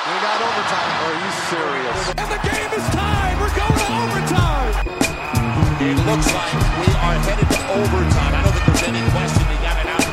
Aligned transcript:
We 0.00 0.12
got 0.12 0.40
overtime. 0.40 0.92
Are 1.04 1.12
you 1.12 1.30
serious? 1.52 2.08
And 2.16 2.28
the 2.32 2.40
game 2.48 2.72
is 2.72 2.84
tied. 2.88 3.36
We're 3.38 3.52
going 3.52 3.78
to 3.84 3.92
overtime. 4.00 4.72
It 5.78 5.96
looks 6.08 6.32
like 6.32 6.54
we 6.80 6.88
are 6.94 7.16
headed 7.20 7.48
to 7.50 7.60
overtime. 7.76 8.32
I 8.34 8.40
don't 8.42 8.54
think 8.54 8.64
there's 8.64 8.84
any 8.88 9.02
question 9.10 9.44
they 9.50 9.60
got 9.60 9.76
it 9.76 9.88
out 9.92 10.00
of 10.00 10.12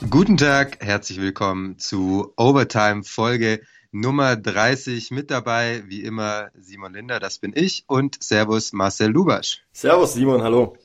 time. 0.00 0.08
Guten 0.08 0.36
Tag, 0.38 0.78
herzlich 0.82 1.20
willkommen 1.20 1.78
zu 1.78 2.32
Overtime 2.38 3.04
Folge 3.04 3.60
Nummer 3.92 4.36
30. 4.36 5.10
Mit 5.10 5.30
dabei, 5.30 5.82
wie 5.88 6.04
immer, 6.04 6.50
Simon 6.58 6.94
Linder, 6.94 7.20
das 7.20 7.38
bin 7.38 7.52
ich, 7.54 7.84
und 7.86 8.22
Servus 8.22 8.72
Marcel 8.72 9.10
Lubasch. 9.10 9.62
Servus 9.74 10.14
Simon, 10.14 10.42
hallo. 10.42 10.78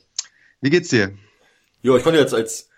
Wie 0.60 0.68
geht's 0.68 0.90
dir? 0.90 1.16
Jo, 1.86 1.96
ich 1.96 2.02
konnte 2.02 2.18
jetzt 2.18 2.34
als 2.34 2.68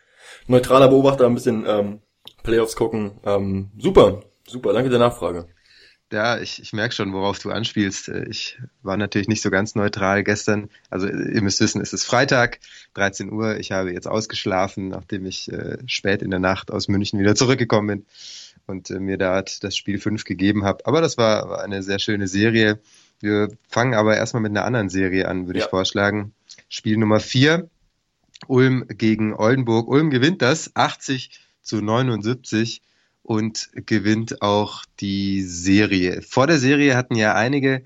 neutraler 0.49 0.89
Beobachter 0.89 1.25
ein 1.25 1.33
bisschen 1.35 1.65
ähm, 1.67 2.01
Playoffs 2.43 2.77
gucken. 2.77 3.13
Ähm, 3.25 3.71
super, 3.79 4.21
super, 4.47 4.75
danke 4.75 4.91
der 4.91 4.99
Nachfrage. 4.99 5.47
Ja, 6.13 6.39
ich, 6.39 6.61
ich 6.61 6.75
merke 6.75 6.95
schon, 6.95 7.15
worauf 7.15 7.39
du 7.39 7.51
anspielst. 7.51 8.09
Ich 8.29 8.59
war 8.83 8.99
natürlich 8.99 9.27
nicht 9.27 9.41
so 9.41 9.49
ganz 9.49 9.75
neutral 9.75 10.25
gestern. 10.25 10.69
Also 10.91 11.07
ihr 11.09 11.41
müsst 11.41 11.59
wissen, 11.63 11.81
es 11.81 11.95
ist 11.95 12.05
Freitag, 12.05 12.59
13 12.95 13.33
Uhr. 13.33 13.57
Ich 13.57 13.73
habe 13.73 13.93
jetzt 13.95 14.07
ausgeschlafen, 14.07 14.89
nachdem 14.89 15.25
ich 15.25 15.51
äh, 15.51 15.79
spät 15.87 16.21
in 16.21 16.31
der 16.31 16.39
Nacht 16.41 16.71
aus 16.71 16.87
München 16.89 17.19
wieder 17.19 17.35
zurückgekommen 17.35 17.87
bin 17.89 18.07
und 18.67 18.91
äh, 18.91 19.01
mir 19.01 19.17
da 19.17 19.41
das 19.41 19.75
Spiel 19.75 19.99
5 19.99 20.25
gegeben 20.25 20.65
habe. 20.67 20.85
Aber 20.85 21.01
das 21.01 21.17
war, 21.17 21.49
war 21.49 21.63
eine 21.63 21.83
sehr 21.83 21.99
schöne 21.99 22.29
Serie. 22.29 22.79
Wir 23.21 23.49
fangen 23.71 23.95
aber 23.95 24.19
erstmal 24.19 24.43
mit 24.43 24.51
einer 24.51 24.67
anderen 24.67 24.91
Serie 24.91 25.29
an, 25.29 25.47
würde 25.47 25.61
Ja. 25.61 25.65
ich 25.65 25.71
vorschlagen. 25.71 26.35
Spiel 26.69 26.99
Nummer 26.99 27.21
4, 27.21 27.71
Ulm 28.47 28.85
gegen 28.89 29.35
Oldenburg. 29.35 29.89
Ulm 29.89 30.11
gewinnt 30.11 30.43
das 30.43 30.75
80 30.75 31.31
zu 31.63 31.81
79 31.83 32.83
und 33.23 33.69
gewinnt 33.75 34.41
auch 34.43 34.85
die 35.01 35.43
Serie. 35.43 36.23
Vor 36.23 36.47
der 36.47 36.59
Serie 36.59 36.97
hatten 36.97 37.15
ja 37.15 37.35
einige 37.35 37.83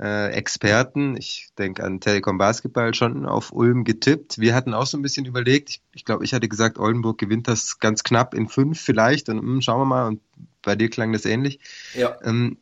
äh, 0.00 0.32
Experten, 0.32 1.16
ich 1.16 1.48
denke 1.58 1.84
an 1.84 2.00
Telekom 2.00 2.36
Basketball, 2.36 2.92
schon 2.94 3.24
auf 3.24 3.52
Ulm 3.52 3.84
getippt. 3.84 4.38
Wir 4.38 4.54
hatten 4.54 4.74
auch 4.74 4.86
so 4.86 4.98
ein 4.98 5.02
bisschen 5.02 5.24
überlegt. 5.24 5.70
Ich, 5.70 5.82
ich 5.92 6.04
glaube, 6.04 6.24
ich 6.24 6.34
hatte 6.34 6.48
gesagt, 6.48 6.78
Oldenburg 6.78 7.18
gewinnt 7.18 7.46
das 7.48 7.78
ganz 7.78 8.02
knapp 8.02 8.34
in 8.34 8.48
fünf 8.48 8.80
vielleicht 8.80 9.28
und 9.28 9.38
hm, 9.38 9.60
schauen 9.62 9.80
wir 9.80 9.84
mal. 9.86 10.06
Und 10.08 10.20
bei 10.62 10.74
dir 10.76 10.90
klang 10.90 11.12
das 11.12 11.24
ähnlich. 11.24 11.60
Ja, 11.94 12.18
Ähm, 12.24 12.58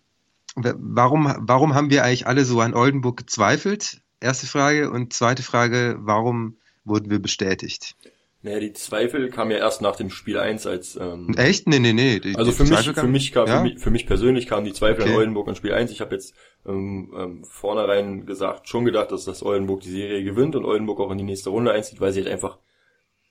wa- 0.54 0.75
warum, 0.78 1.34
warum 1.38 1.75
haben 1.75 1.91
wir 1.91 2.04
eigentlich 2.04 2.27
alle 2.27 2.44
so 2.44 2.60
an 2.60 2.75
Oldenburg 2.75 3.16
gezweifelt? 3.16 4.02
Erste 4.20 4.47
Frage. 4.47 4.91
Und 4.91 5.12
zweite 5.14 5.42
Frage, 5.42 5.97
warum 6.00 6.56
wurden 6.84 7.11
wir 7.11 7.19
bestätigt? 7.19 7.97
naja, 8.42 8.59
die 8.59 8.73
Zweifel 8.73 9.28
kamen 9.28 9.50
ja 9.50 9.59
erst 9.59 9.83
nach 9.83 9.97
dem 9.97 10.09
Spiel 10.09 10.39
1 10.39 10.67
als 10.67 10.97
ähm, 10.97 11.34
Echt? 11.37 11.69
Nee, 11.69 11.78
nee, 11.78 11.92
nee. 11.92 12.20
Die, 12.20 12.37
also 12.37 12.53
für 12.53 12.64
mich, 12.64 12.91
für 12.91 13.06
mich 13.06 13.33
kam, 13.33 13.47
ja? 13.47 13.59
für, 13.59 13.62
mich, 13.62 13.78
für 13.78 13.91
mich 13.91 14.06
persönlich 14.06 14.47
kamen 14.47 14.64
die 14.64 14.72
Zweifel 14.72 15.03
Okay. 15.03 15.11
an 15.11 15.17
Oldenburg 15.17 15.48
an 15.48 15.56
Spiel 15.56 15.75
1. 15.75 15.91
Ich 15.91 16.00
habe 16.00 16.14
jetzt 16.14 16.34
ähm, 16.67 17.12
ähm, 17.14 17.45
vornherein 17.45 18.25
gesagt, 18.25 18.67
schon 18.69 18.87
gedacht, 18.87 19.12
dass 19.12 19.27
das 19.27 19.42
Oldenburg 19.42 19.83
die 19.83 19.91
Serie 19.91 20.25
gewinnt 20.25 20.56
und 20.56 20.64
Oldenburg 20.64 21.00
auch 21.00 21.11
in 21.11 21.19
die 21.19 21.25
nächste 21.25 21.50
Runde 21.50 21.72
einzieht, 21.72 22.00
weil 22.00 22.12
sie 22.12 22.22
halt 22.22 22.33
einfach 22.33 22.59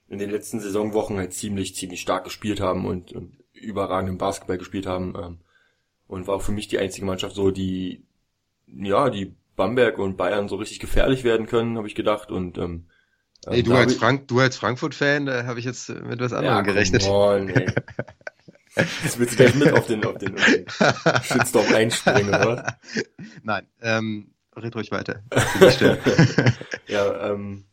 in 0.09 0.19
den 0.19 0.29
letzten 0.29 0.59
Saisonwochen 0.59 1.17
halt 1.17 1.33
ziemlich, 1.33 1.75
ziemlich 1.75 2.01
stark 2.01 2.23
gespielt 2.23 2.61
haben 2.61 2.85
und, 2.85 3.11
und 3.11 3.35
überragenden 3.53 4.19
Basketball 4.19 4.59
gespielt 4.59 4.85
haben. 4.85 5.15
Ähm, 5.19 5.37
und 6.07 6.27
war 6.27 6.35
auch 6.35 6.41
für 6.43 6.51
mich 6.51 6.67
die 6.67 6.77
einzige 6.77 7.07
Mannschaft 7.07 7.35
so, 7.35 7.49
die, 7.49 8.03
ja, 8.67 9.09
die 9.09 9.33
Bamberg 9.55 9.97
und 9.97 10.17
Bayern 10.17 10.47
so 10.47 10.55
richtig 10.55 10.79
gefährlich 10.79 11.23
werden 11.23 11.47
können, 11.47 11.77
habe 11.77 11.87
ich 11.87 11.95
gedacht. 11.95 12.31
Und 12.31 12.59
ähm, 12.59 12.85
Ey, 13.47 13.59
ähm, 13.59 13.65
du 13.65 13.73
als, 13.73 13.95
Frank, 13.95 14.27
du 14.27 14.39
als 14.39 14.57
Frankfurt-Fan, 14.57 15.25
da 15.25 15.45
habe 15.45 15.59
ich 15.59 15.65
jetzt 15.65 15.89
mit 15.89 16.19
was 16.19 16.31
ja, 16.31 16.39
anderem 16.39 16.65
gerechnet. 16.65 17.03
come 17.03 17.15
on, 17.15 17.49
ey. 17.49 17.67
Jetzt 19.03 19.19
willst 19.19 19.33
du 19.33 19.37
gleich 19.37 19.55
mit 19.55 19.73
auf 19.73 19.87
den, 19.87 20.05
auf 20.05 20.17
den, 20.17 20.35
auf 20.35 20.45
den 20.45 20.65
Shitstorm 21.23 21.73
einspringen, 21.73 22.29
oder? 22.29 22.79
Nein, 23.43 23.65
ähm, 23.81 24.31
red 24.55 24.75
ruhig 24.75 24.91
weiter. 24.91 25.23
Ja, 26.87 27.31
ähm, 27.31 27.65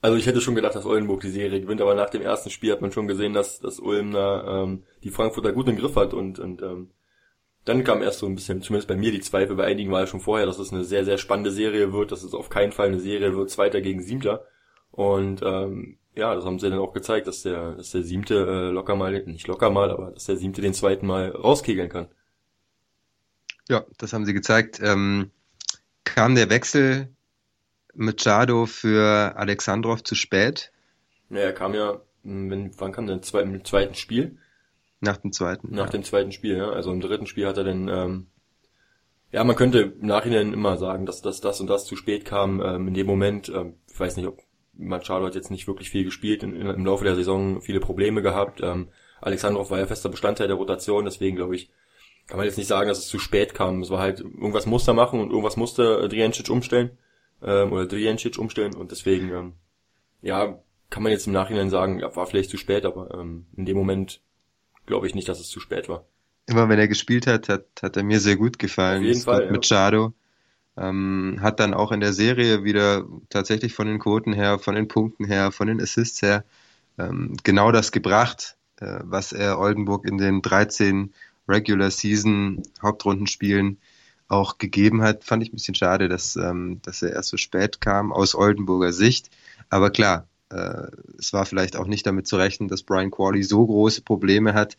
also 0.00 0.16
ich 0.16 0.26
hätte 0.26 0.40
schon 0.40 0.56
gedacht, 0.56 0.74
dass 0.74 0.84
Oldenburg 0.84 1.20
die 1.20 1.30
Serie 1.30 1.60
gewinnt, 1.60 1.80
aber 1.80 1.94
nach 1.94 2.10
dem 2.10 2.22
ersten 2.22 2.50
Spiel 2.50 2.72
hat 2.72 2.80
man 2.80 2.90
schon 2.90 3.06
gesehen, 3.06 3.34
dass, 3.34 3.60
dass 3.60 3.78
Ulm 3.78 4.12
da, 4.12 4.64
ähm, 4.64 4.82
die 5.04 5.10
Frankfurter 5.10 5.52
gut 5.52 5.68
im 5.68 5.76
Griff 5.76 5.94
hat 5.94 6.12
und, 6.12 6.40
und 6.40 6.60
ähm, 6.62 6.90
dann 7.64 7.84
kam 7.84 8.02
erst 8.02 8.18
so 8.18 8.26
ein 8.26 8.34
bisschen, 8.34 8.62
zumindest 8.62 8.88
bei 8.88 8.96
mir, 8.96 9.12
die 9.12 9.20
Zweifel, 9.20 9.54
bei 9.54 9.64
einigen 9.64 9.92
war 9.92 10.00
ja 10.00 10.06
schon 10.06 10.20
vorher, 10.20 10.46
dass 10.46 10.58
es 10.58 10.72
eine 10.72 10.84
sehr, 10.84 11.04
sehr 11.04 11.18
spannende 11.18 11.52
Serie 11.52 11.92
wird, 11.92 12.10
dass 12.10 12.22
es 12.24 12.34
auf 12.34 12.48
keinen 12.48 12.72
Fall 12.72 12.88
eine 12.88 13.00
Serie 13.00 13.36
wird, 13.36 13.50
Zweiter 13.50 13.80
gegen 13.80 14.02
Siebter. 14.02 14.44
Und 14.90 15.42
ähm, 15.42 15.98
ja, 16.14 16.34
das 16.34 16.44
haben 16.44 16.58
sie 16.58 16.68
dann 16.70 16.78
auch 16.78 16.92
gezeigt, 16.92 17.26
dass 17.26 17.42
der, 17.42 17.74
dass 17.74 17.90
der 17.90 18.02
Siebte 18.02 18.34
äh, 18.34 18.70
locker 18.70 18.96
mal, 18.96 19.12
nicht 19.24 19.46
locker 19.46 19.70
mal, 19.70 19.90
aber 19.90 20.10
dass 20.10 20.24
der 20.24 20.36
Siebte 20.36 20.60
den 20.62 20.74
zweiten 20.74 21.06
Mal 21.06 21.30
rauskegeln 21.30 21.88
kann. 21.88 22.08
ja, 23.68 23.84
das 23.98 24.12
haben 24.12 24.24
sie 24.26 24.34
gezeigt. 24.34 24.80
Ähm, 24.82 25.30
kam 26.04 26.34
der 26.34 26.50
Wechsel 26.50 27.08
mit 27.94 28.22
Chado 28.22 28.66
für 28.66 29.36
Alexandrov 29.36 30.02
zu 30.02 30.14
spät 30.14 30.72
Ja, 31.30 31.38
er 31.38 31.52
kam 31.52 31.74
ja, 31.74 32.00
mh, 32.22 32.50
wenn, 32.50 32.70
wann 32.78 32.92
kam 32.92 33.06
der 33.06 33.16
im 33.16 33.22
zweiten, 33.22 33.54
im 33.54 33.64
zweiten 33.64 33.94
Spiel? 33.94 34.38
nach 35.00 35.16
dem 35.18 35.32
zweiten? 35.32 35.74
Nach 35.74 35.86
ja. 35.86 35.92
dem 35.92 36.02
zweiten 36.02 36.32
Spiel, 36.32 36.56
ja. 36.56 36.70
Also 36.70 36.90
im 36.92 37.00
dritten 37.00 37.26
Spiel 37.26 37.46
hat 37.46 37.56
er 37.56 37.64
dann, 37.64 37.88
ähm, 37.88 38.26
ja, 39.30 39.44
man 39.44 39.56
könnte 39.56 39.94
im 40.00 40.06
Nachhinein 40.06 40.52
immer 40.52 40.76
sagen, 40.76 41.06
dass, 41.06 41.22
dass 41.22 41.40
das 41.40 41.60
und 41.60 41.68
das 41.68 41.84
zu 41.84 41.96
spät 41.96 42.24
kam. 42.24 42.60
Ähm, 42.60 42.88
in 42.88 42.94
dem 42.94 43.06
Moment, 43.06 43.48
ähm, 43.48 43.74
ich 43.90 43.98
weiß 43.98 44.16
nicht, 44.16 44.26
ob 44.26 44.40
Machado 44.78 45.26
hat 45.26 45.34
jetzt 45.34 45.50
nicht 45.50 45.66
wirklich 45.66 45.90
viel 45.90 46.04
gespielt, 46.04 46.42
in, 46.42 46.54
in, 46.54 46.66
im 46.66 46.86
Laufe 46.86 47.04
der 47.04 47.16
Saison 47.16 47.60
viele 47.60 47.80
Probleme 47.80 48.22
gehabt. 48.22 48.60
Ähm, 48.62 48.88
Alexandrov 49.20 49.70
war 49.70 49.78
ja 49.78 49.86
fester 49.86 50.08
Bestandteil 50.08 50.46
der 50.46 50.56
Rotation, 50.56 51.04
deswegen 51.04 51.36
glaube 51.36 51.56
ich, 51.56 51.70
kann 52.28 52.36
man 52.36 52.46
jetzt 52.46 52.58
nicht 52.58 52.68
sagen, 52.68 52.88
dass 52.88 52.98
es 52.98 53.08
zu 53.08 53.18
spät 53.18 53.54
kam. 53.54 53.82
Es 53.82 53.90
war 53.90 54.00
halt, 54.00 54.20
irgendwas 54.20 54.66
musste 54.66 54.92
er 54.92 54.94
machen 54.94 55.20
und 55.20 55.30
irgendwas 55.30 55.56
musste 55.56 56.08
äh, 56.10 56.50
umstellen, 56.50 56.90
ähm, 57.42 57.72
oder 57.72 57.86
Drijancic 57.86 58.38
umstellen 58.38 58.74
und 58.74 58.90
deswegen, 58.90 59.30
ähm, 59.30 59.52
ja, 60.22 60.58
kann 60.90 61.02
man 61.02 61.12
jetzt 61.12 61.26
im 61.26 61.32
Nachhinein 61.32 61.70
sagen, 61.70 62.00
ja, 62.00 62.14
war 62.16 62.26
vielleicht 62.26 62.50
zu 62.50 62.56
spät, 62.56 62.84
aber 62.84 63.12
ähm, 63.14 63.46
in 63.56 63.66
dem 63.66 63.76
Moment 63.76 64.22
glaube 64.86 65.06
ich 65.06 65.14
nicht, 65.14 65.28
dass 65.28 65.40
es 65.40 65.48
zu 65.48 65.60
spät 65.60 65.88
war. 65.88 66.06
Immer 66.46 66.68
wenn 66.68 66.78
er 66.78 66.88
gespielt 66.88 67.26
hat, 67.26 67.48
hat, 67.48 67.66
hat 67.82 67.96
er 67.96 68.02
mir 68.02 68.20
sehr 68.20 68.36
gut 68.36 68.58
gefallen. 68.58 68.98
Auf 68.98 69.04
jeden 69.04 69.18
Ist 69.18 69.24
Fall, 69.24 69.44
ja. 69.44 69.50
Mit 69.50 69.66
Chado. 69.66 70.14
Ähm, 70.78 71.38
hat 71.40 71.60
dann 71.60 71.74
auch 71.74 71.90
in 71.92 72.00
der 72.00 72.12
Serie 72.12 72.62
wieder 72.62 73.04
tatsächlich 73.30 73.74
von 73.74 73.88
den 73.88 73.98
Quoten 73.98 74.32
her, 74.32 74.58
von 74.58 74.74
den 74.74 74.86
Punkten 74.86 75.24
her, 75.24 75.50
von 75.50 75.66
den 75.66 75.80
Assists 75.80 76.22
her 76.22 76.44
ähm, 76.98 77.36
genau 77.42 77.72
das 77.72 77.92
gebracht, 77.92 78.56
äh, 78.80 78.98
was 79.02 79.32
er 79.32 79.58
Oldenburg 79.58 80.04
in 80.06 80.18
den 80.18 80.42
13 80.42 81.12
Regular 81.48 81.90
Season 81.90 82.62
Hauptrundenspielen 82.82 83.78
auch 84.28 84.58
gegeben 84.58 85.02
hat. 85.02 85.24
Fand 85.24 85.42
ich 85.42 85.52
ein 85.52 85.56
bisschen 85.56 85.74
schade, 85.74 86.08
dass, 86.08 86.36
ähm, 86.36 86.80
dass 86.82 87.02
er 87.02 87.12
erst 87.12 87.30
so 87.30 87.36
spät 87.36 87.80
kam 87.80 88.12
aus 88.12 88.34
Oldenburger 88.34 88.92
Sicht. 88.92 89.30
Aber 89.70 89.90
klar, 89.90 90.28
äh, 90.50 90.88
es 91.18 91.32
war 91.32 91.46
vielleicht 91.46 91.76
auch 91.76 91.86
nicht 91.86 92.06
damit 92.06 92.26
zu 92.26 92.36
rechnen, 92.36 92.68
dass 92.68 92.82
Brian 92.82 93.10
Qualley 93.10 93.42
so 93.42 93.66
große 93.66 94.02
Probleme 94.02 94.54
hat, 94.54 94.76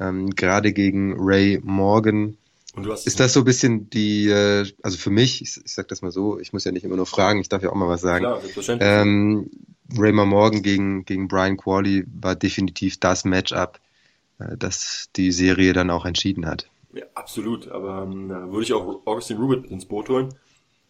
ähm, 0.00 0.30
gerade 0.30 0.72
gegen 0.72 1.14
Ray 1.18 1.60
Morgan. 1.62 2.38
Und 2.76 2.84
du 2.84 2.92
hast 2.92 3.06
Ist 3.06 3.20
das 3.20 3.32
so 3.32 3.40
ein 3.40 3.44
bisschen 3.44 3.88
die, 3.88 4.28
äh, 4.28 4.66
also 4.82 4.98
für 4.98 5.10
mich, 5.10 5.40
ich, 5.40 5.56
ich 5.64 5.72
sag 5.74 5.88
das 5.88 6.02
mal 6.02 6.10
so, 6.10 6.38
ich 6.38 6.52
muss 6.52 6.64
ja 6.64 6.72
nicht 6.72 6.84
immer 6.84 6.96
nur 6.96 7.06
fragen, 7.06 7.40
ich 7.40 7.48
darf 7.48 7.62
ja 7.62 7.70
auch 7.70 7.74
mal 7.74 7.88
was 7.88 8.02
sagen. 8.02 8.24
klar. 8.24 8.42
Ähm, 8.80 9.50
Raymond 9.96 10.28
Morgan 10.28 10.62
gegen, 10.62 11.04
gegen 11.06 11.26
Brian 11.26 11.56
Qualley 11.56 12.04
war 12.20 12.36
definitiv 12.36 13.00
das 13.00 13.24
Matchup, 13.24 13.80
äh, 14.38 14.56
das 14.58 15.08
die 15.16 15.32
Serie 15.32 15.72
dann 15.72 15.90
auch 15.90 16.04
entschieden 16.04 16.46
hat. 16.46 16.68
ja, 16.92 17.04
absolut, 17.14 17.68
aber 17.68 18.02
ähm, 18.02 18.28
da 18.28 18.50
würde 18.50 18.64
ich 18.64 18.72
auch 18.74 19.06
Augustin 19.06 19.38
Rubit 19.38 19.62
mit 19.62 19.70
ins 19.70 19.86
Boot 19.86 20.10
holen. 20.10 20.34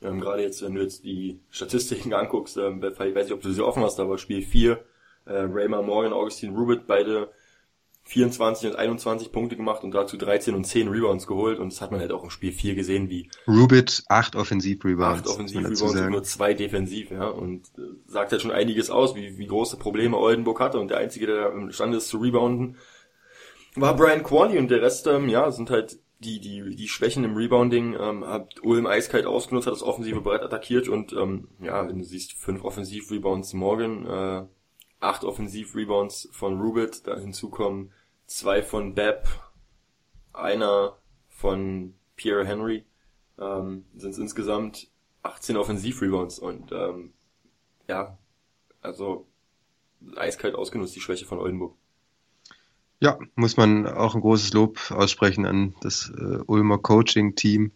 Ähm, 0.02 0.20
Gerade 0.20 0.42
jetzt, 0.42 0.62
wenn 0.62 0.75
du 0.75 0.82
jetzt 0.82 1.04
die 1.04 1.38
Statistiken 1.50 2.12
anguckst, 2.14 2.56
ähm, 2.56 2.82
ich 2.82 2.98
weiß 2.98 3.26
nicht, 3.26 3.32
ob 3.32 3.42
du 3.42 3.52
sie 3.52 3.62
offen 3.64 3.84
hast, 3.84 4.00
aber 4.00 4.19
Spiel 4.19 4.42
4, 4.42 4.84
äh, 5.26 5.32
Raymar 5.32 5.82
Morgan, 5.82 6.12
Augustin 6.12 6.56
Rubit, 6.56 6.87
beide 6.88 7.31
24 8.06 8.70
und 8.70 8.76
21 8.76 9.32
Punkte 9.32 9.56
gemacht 9.56 9.82
und 9.82 9.93
dazu 9.93 10.17
13 10.17 10.55
und 10.55 10.64
10 10.64 10.88
Rebounds 10.88 11.26
geholt. 11.26 11.58
Und 11.58 11.73
das 11.73 11.81
hat 11.81 11.91
man 11.91 11.99
halt 12.00 12.12
auch 12.12 12.23
im 12.23 12.31
Spiel 12.31 12.53
4 12.53 12.76
gesehen, 12.76 13.11
wie 13.11 13.29
Rubit, 13.49 14.05
acht 14.08 14.37
Offensivrebounds. 14.37 15.29
acht 15.29 15.38
muss 15.38 15.55
man 15.55 15.64
dazu 15.64 15.87
Offensiv-Rebounds 15.87 16.00
und 16.06 16.11
nur 16.12 16.23
zwei 16.23 16.55
defensiv, 16.55 17.11
ja, 17.11 17.26
und 17.26 17.67
äh, 17.76 17.82
sagt 18.06 18.31
halt 18.31 18.43
schon 18.43 18.53
einiges 18.53 18.91
aus, 18.91 19.17
wie, 19.17 19.38
wie 19.38 19.47
große 19.49 19.76
Probleme 19.76 20.17
Oldenburg 20.17 20.61
hatte. 20.61 20.79
Und 20.79 20.88
der 20.88 20.99
Einzige, 20.99 21.26
der 21.26 21.53
imstande 21.53 21.97
ist 21.97 22.06
zu 22.06 22.19
rebounden, 22.19 22.76
war 23.75 23.97
Brian 23.97 24.23
Qualley. 24.23 24.56
Und 24.59 24.70
der 24.70 24.82
Rest, 24.82 25.09
ähm, 25.09 25.29
ja, 25.29 25.50
sind 25.50 25.70
halt 25.70 25.99
die, 26.20 26.38
die, 26.38 26.76
die 26.76 26.88
Schwächen 26.88 27.25
im 27.25 27.37
Rebounding, 27.37 27.97
ähm, 28.00 28.25
hat 28.25 28.62
Ulm 28.62 28.87
eiskalt 28.87 29.26
ausgenutzt, 29.26 29.67
hat 29.67 29.75
das 29.75 29.82
offensive 29.82 30.20
Brett 30.20 30.43
attackiert. 30.43 30.88
Und, 30.88 31.12
ähm, 31.12 31.49
ja, 31.61 31.88
wenn 31.88 31.99
du 31.99 32.05
siehst, 32.05 32.35
fünf 32.35 32.62
Offensiv-Rebounds 32.62 33.52
morgen, 33.52 34.06
äh, 34.06 34.44
acht 35.00 35.25
Offensiv-Rebounds 35.25 36.29
von 36.31 36.61
Rubit, 36.61 37.05
da 37.09 37.19
hinzukommen 37.19 37.91
zwei 38.26 38.62
von 38.62 38.94
Bepp, 38.94 39.28
einer 40.32 40.96
von 41.28 41.94
Pierre 42.17 42.46
Henry, 42.46 42.84
ähm, 43.38 43.84
sind 43.96 44.11
es 44.11 44.19
insgesamt 44.19 44.88
18 45.23 45.56
Offensiv-Rebounds 45.56 46.38
und 46.38 46.73
ähm, 46.73 47.12
ja, 47.88 48.19
also 48.81 49.26
eiskalt 50.17 50.55
ausgenutzt, 50.55 50.94
die 50.94 51.00
Schwäche 51.00 51.26
von 51.26 51.38
Oldenburg. 51.38 51.75
Ja, 53.00 53.19
muss 53.34 53.56
man 53.56 53.87
auch 53.87 54.14
ein 54.14 54.23
großes 54.23 54.52
Lob 54.55 54.90
aussprechen 54.90 55.44
an 55.44 55.75
das 55.81 56.11
äh, 56.17 56.38
Ulmer 56.46 56.78
Coaching-Team. 56.78 57.73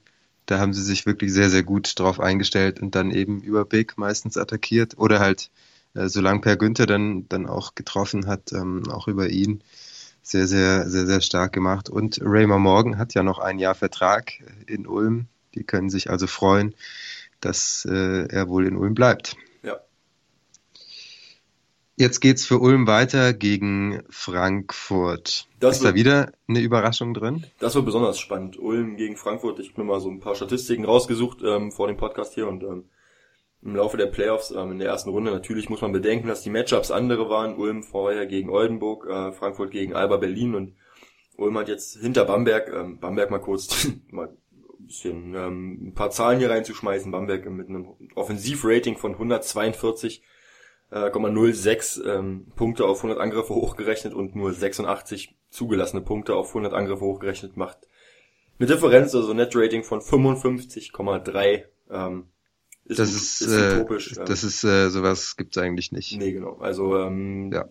Da 0.46 0.58
haben 0.58 0.72
sie 0.72 0.82
sich 0.82 1.04
wirklich 1.04 1.32
sehr, 1.32 1.50
sehr 1.50 1.62
gut 1.62 1.98
drauf 1.98 2.20
eingestellt 2.20 2.80
und 2.80 2.94
dann 2.94 3.10
eben 3.10 3.42
über 3.42 3.64
Big 3.64 3.98
meistens 3.98 4.36
attackiert 4.36 4.96
oder 4.96 5.20
halt, 5.20 5.50
äh, 5.94 6.08
solange 6.08 6.40
Per 6.40 6.56
Günther 6.56 6.86
dann, 6.86 7.28
dann 7.28 7.46
auch 7.46 7.74
getroffen 7.74 8.26
hat, 8.26 8.52
ähm, 8.52 8.88
auch 8.90 9.08
über 9.08 9.28
ihn 9.28 9.62
sehr, 10.22 10.46
sehr, 10.46 10.88
sehr, 10.88 11.06
sehr 11.06 11.20
stark 11.20 11.52
gemacht. 11.52 11.88
Und 11.88 12.20
Raymer 12.22 12.58
Morgan 12.58 12.98
hat 12.98 13.14
ja 13.14 13.22
noch 13.22 13.38
ein 13.38 13.58
Jahr 13.58 13.74
Vertrag 13.74 14.32
in 14.66 14.86
Ulm. 14.86 15.26
Die 15.54 15.64
können 15.64 15.90
sich 15.90 16.10
also 16.10 16.26
freuen, 16.26 16.74
dass 17.40 17.86
äh, 17.90 18.26
er 18.28 18.48
wohl 18.48 18.66
in 18.66 18.76
Ulm 18.76 18.94
bleibt. 18.94 19.36
Jetzt 22.00 22.20
geht's 22.20 22.46
für 22.46 22.58
Ulm 22.58 22.86
weiter 22.86 23.34
gegen 23.34 24.02
Frankfurt. 24.08 25.46
Das 25.58 25.76
ist 25.76 25.82
wird, 25.82 25.92
da 25.92 25.94
wieder 25.94 26.32
eine 26.48 26.60
Überraschung 26.60 27.12
drin? 27.12 27.44
Das 27.58 27.74
wird 27.74 27.84
besonders 27.84 28.18
spannend. 28.18 28.58
Ulm 28.58 28.96
gegen 28.96 29.18
Frankfurt. 29.18 29.58
Ich 29.58 29.72
habe 29.72 29.82
mir 29.82 29.88
mal 29.88 30.00
so 30.00 30.08
ein 30.08 30.18
paar 30.18 30.34
Statistiken 30.34 30.86
rausgesucht 30.86 31.42
ähm, 31.44 31.70
vor 31.70 31.88
dem 31.88 31.98
Podcast 31.98 32.32
hier 32.32 32.48
und 32.48 32.62
ähm, 32.62 32.84
im 33.62 33.76
Laufe 33.76 33.96
der 33.96 34.06
Playoffs 34.06 34.50
ähm, 34.50 34.72
in 34.72 34.78
der 34.78 34.88
ersten 34.88 35.10
Runde 35.10 35.30
natürlich 35.30 35.68
muss 35.68 35.82
man 35.82 35.92
bedenken, 35.92 36.28
dass 36.28 36.42
die 36.42 36.50
Matchups 36.50 36.90
andere 36.90 37.28
waren. 37.28 37.56
Ulm 37.56 37.82
vorher 37.82 38.26
gegen 38.26 38.50
Oldenburg, 38.50 39.06
äh, 39.06 39.32
Frankfurt 39.32 39.70
gegen 39.70 39.94
Alba 39.94 40.16
Berlin 40.16 40.54
und 40.54 40.74
Ulm 41.36 41.56
hat 41.58 41.68
jetzt 41.68 41.98
hinter 41.98 42.24
Bamberg, 42.24 42.72
ähm, 42.72 42.98
Bamberg 42.98 43.30
mal 43.30 43.40
kurz 43.40 43.88
mal 44.10 44.28
ein 44.28 44.86
bisschen 44.86 45.34
ähm, 45.34 45.88
ein 45.88 45.94
paar 45.94 46.10
Zahlen 46.10 46.38
hier 46.38 46.50
reinzuschmeißen. 46.50 47.12
Bamberg 47.12 47.48
mit 47.50 47.68
einem 47.68 47.88
Offensivrating 48.14 48.96
von 48.96 49.12
142 49.12 50.22
0,06 50.90 52.04
ähm, 52.04 52.46
Punkte 52.56 52.84
auf 52.84 52.98
100 52.98 53.20
Angriffe 53.20 53.54
hochgerechnet 53.54 54.12
und 54.12 54.34
nur 54.34 54.52
86 54.52 55.36
zugelassene 55.48 56.02
Punkte 56.02 56.34
auf 56.34 56.48
100 56.48 56.74
Angriffe 56.74 57.04
hochgerechnet 57.04 57.56
macht 57.56 57.86
eine 58.60 58.66
Differenz, 58.66 59.14
also 59.14 59.32
Net-Rating 59.32 59.84
von 59.84 60.00
55,3. 60.00 61.64
Ähm, 61.90 62.28
ist 62.90 62.98
das 62.98 63.14
ist, 63.14 63.40
ist 63.40 63.52
äh, 63.52 63.76
utopisch. 63.76 64.14
Das 64.26 64.44
ist 64.44 64.64
äh, 64.64 64.90
sowas 64.90 65.36
gibt's 65.36 65.58
eigentlich 65.58 65.92
nicht. 65.92 66.16
Nee, 66.18 66.32
genau. 66.32 66.58
Also 66.60 66.98
ähm, 66.98 67.50
ja. 67.52 67.68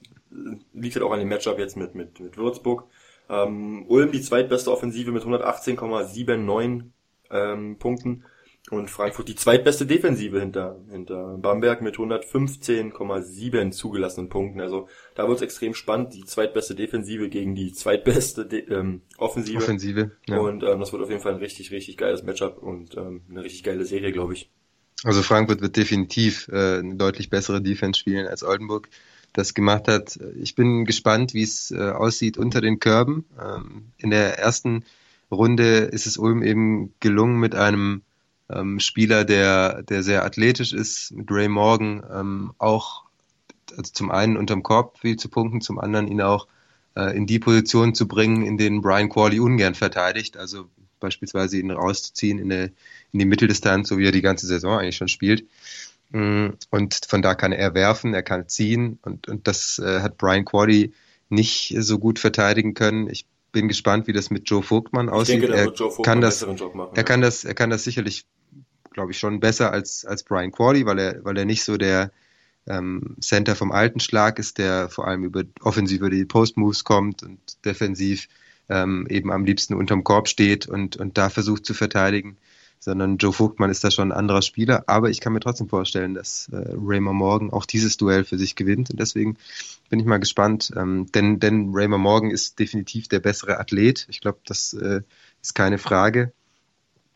liegt 0.74 0.95
halt 0.95 1.04
auch 1.04 1.12
an 1.12 1.19
dem 1.19 1.30
Matchup 1.30 1.60
jetzt 1.60 1.77
mit 1.77 1.95
mit 1.95 2.19
mit 2.19 2.38
Würzburg. 2.38 2.86
Ähm, 3.30 3.86
Ulm 3.88 4.12
die 4.12 4.21
zweitbeste 4.21 4.71
Offensive 4.71 5.12
mit 5.12 5.24
118,79 5.24 6.83
ähm, 7.31 7.77
Punkten 7.77 8.24
und 8.71 8.89
Frankfurt 8.89 9.27
die 9.27 9.36
zweitbeste 9.36 9.86
Defensive 9.86 10.39
hinter, 10.39 10.80
hinter 10.92 11.38
Bamberg 11.38 11.81
mit 11.81 11.95
115,7 11.95 13.71
zugelassenen 13.71 14.30
Punkten. 14.30 14.62
Also 14.62 14.88
da 15.16 15.27
wird 15.27 15.38
es 15.38 15.42
extrem 15.42 15.74
spannend. 15.74 16.13
Die 16.13 16.25
zweitbeste 16.25 16.75
Defensive 16.75 17.30
gegen 17.30 17.56
die 17.56 17.74
zweitbeste 17.74 18.45
De 18.45 18.62
ähm, 18.69 19.01
Offensive. 19.18 19.57
Offensive. 19.57 20.12
Ja. 20.27 20.39
Und 20.39 20.63
ähm, 20.63 20.80
das 20.80 20.92
wird 20.92 21.01
auf 21.01 21.10
jeden 21.10 21.21
Fall 21.21 21.33
ein 21.33 21.39
richtig, 21.39 21.71
richtig 21.71 21.98
geiles 21.98 22.24
Matchup 22.24 22.62
und 22.62 22.95
ähm, 22.95 23.21
eine 23.30 23.44
richtig 23.44 23.63
geile 23.63 23.86
Serie, 23.86 24.12
glaube 24.12 24.33
ich. 24.33 24.51
Also 25.04 25.24
Frankfurt 25.24 25.62
wird 25.62 25.78
definitiv 25.78 26.48
äh, 26.50 26.80
eine 26.80 26.96
deutlich 26.96 27.30
bessere 27.30 27.62
Defense 27.62 28.00
spielen 28.00 28.28
als 28.28 28.44
Oldenburg 28.44 28.90
das 29.34 29.54
gemacht 29.54 29.88
hat. 29.88 30.19
Ich 30.42 30.56
bin 30.56 30.86
gespannt, 30.86 31.34
wie 31.34 31.44
es 31.44 31.72
äh, 31.72 31.92
aussieht 31.92 32.38
unter 32.38 32.62
den 32.62 32.80
Körben. 32.80 33.25
Ähm, 33.40 33.92
in 33.98 34.10
der 34.10 34.40
ersten 34.40 34.86
Runde 35.31 35.80
ist 35.80 36.07
es 36.07 36.18
Ulm 36.18 36.42
eben 36.44 36.94
gelungen, 37.00 37.40
mit 37.40 37.56
einem 37.56 38.01
ähm, 38.50 38.80
Spieler, 38.80 39.25
der, 39.25 39.84
der 39.84 40.04
sehr 40.04 40.25
athletisch 40.25 40.74
ist, 40.74 41.12
mit 41.12 41.31
Ray 41.31 41.48
Morgan, 41.48 42.04
ähm, 42.12 42.54
auch 42.57 43.04
also 43.78 43.92
zum 43.94 44.10
einen 44.10 44.38
unterm 44.38 44.63
Korb 44.63 44.98
viel 44.98 45.18
zu 45.18 45.30
punkten, 45.30 45.62
zum 45.62 45.80
anderen 45.80 46.07
ihn 46.07 46.22
auch 46.22 46.48
äh, 46.95 47.16
in 47.16 47.28
die 47.28 47.38
Position 47.38 47.94
zu 47.94 48.07
bringen, 48.07 48.44
in 48.44 48.57
denen 48.57 48.81
Brian 48.81 49.10
Corley 49.10 49.40
ungern 49.40 49.75
verteidigt, 49.75 50.38
also 50.38 50.68
beispielsweise 51.00 51.57
ihn 51.57 51.72
rauszuziehen 51.72 52.40
in, 52.40 52.51
eine, 52.51 52.72
in 53.12 53.19
die 53.19 53.25
Mitteldistanz, 53.25 53.90
so 53.90 53.98
wie 53.98 54.06
er 54.06 54.12
die 54.12 54.22
ganze 54.22 54.48
Saison 54.48 54.78
eigentlich 54.78 54.98
schon 54.98 55.07
spielt. 55.07 55.46
Mm, 56.12 56.50
und 56.69 57.00
von 57.07 57.22
da 57.22 57.36
kann 57.36 57.51
er 57.51 57.74
werfen, 57.74 58.13
er 58.13 58.24
kann 58.24 58.48
ziehen 58.48 59.00
und, 59.04 59.28
und 59.28 59.48
das 59.48 59.80
äh, 59.80 60.01
hat 60.01 60.18
Brian 60.18 60.46
Corley 60.46 60.94
nicht 61.30 61.75
so 61.78 62.00
gut 62.00 62.19
verteidigen 62.19 62.74
können. 62.74 63.10
Ich 63.10 63.25
bin 63.51 63.68
gespannt, 63.68 64.07
wie 64.07 64.13
das 64.13 64.30
mit 64.30 64.50
Joe 64.50 64.63
Vogtmann 64.63 65.10
aussieht. 65.10 65.44
Denke, 65.44 65.56
er 65.56 65.72
Joe 65.74 65.92
kann 66.04 66.22
das, 66.22 66.46
machen, 66.46 66.96
er 66.96 67.04
kann 67.04 67.22
das, 67.22 67.44
er 67.44 67.54
kann 67.54 67.69
das 67.69 67.84
sicherlich 67.84 68.25
glaube 69.00 69.12
ich, 69.12 69.19
schon 69.19 69.40
besser 69.40 69.72
als, 69.72 70.04
als 70.04 70.24
Brian 70.24 70.52
Corley, 70.52 70.86
weil 70.86 71.00
er, 71.00 71.24
weil 71.24 71.38
er 71.38 71.45
nicht 71.45 71.63
so 71.63 71.78
der 71.78 72.12
ähm, 72.68 73.16
Center 73.22 73.56
vom 73.56 73.72
alten 73.72 74.02
Schlag 74.02 74.40
ist, 74.40 74.57
der 74.57 74.90
vor 74.90 75.07
allem 75.07 75.24
über 75.24 75.44
offensiv 75.62 76.00
über 76.00 76.10
die 76.10 76.25
Post-Moves 76.25 76.84
kommt 76.84 77.24
und 77.24 77.40
defensiv 77.66 78.28
ähm, 78.69 79.07
eben 79.10 79.31
am 79.31 79.45
liebsten 79.45 79.74
unterm 79.74 80.04
Korb 80.04 80.27
steht 80.27 80.68
und, 80.68 80.98
und 80.98 81.18
da 81.18 81.30
versucht 81.30 81.66
zu 81.66 81.74
verteidigen, 81.74 82.38
sondern 82.80 83.18
Joe 83.18 83.33
Vogtmann 83.33 83.69
ist 83.69 83.83
da 83.83 83.92
schon 83.92 84.12
ein 84.12 84.18
anderer 84.18 84.42
Spieler, 84.42 84.83
aber 84.88 85.10
ich 85.10 85.19
kann 85.19 85.33
mir 85.33 85.42
trotzdem 85.42 85.68
vorstellen, 85.68 86.13
dass 86.13 86.50
äh, 86.51 86.74
Raymer 86.75 87.13
Morgan 87.13 87.51
auch 87.51 87.66
dieses 87.66 87.98
Duell 87.98 88.24
für 88.24 88.38
sich 88.38 88.56
gewinnt 88.56 88.89
und 88.89 89.00
deswegen 89.00 89.38
bin 89.89 90.00
ich 90.00 90.06
mal 90.06 90.19
gespannt, 90.19 90.71
ähm, 90.77 91.07
denn, 91.13 91.39
denn 91.39 91.71
Raymer 91.74 91.98
Morgan 91.98 92.31
ist 92.31 92.60
definitiv 92.60 93.07
der 93.07 93.19
bessere 93.19 93.60
Athlet, 93.60 94.07
ich 94.10 94.21
glaube, 94.21 94.39
das 94.45 94.74
äh, 94.74 95.01
ist 95.42 95.56
keine 95.56 95.77
Frage 95.77 96.31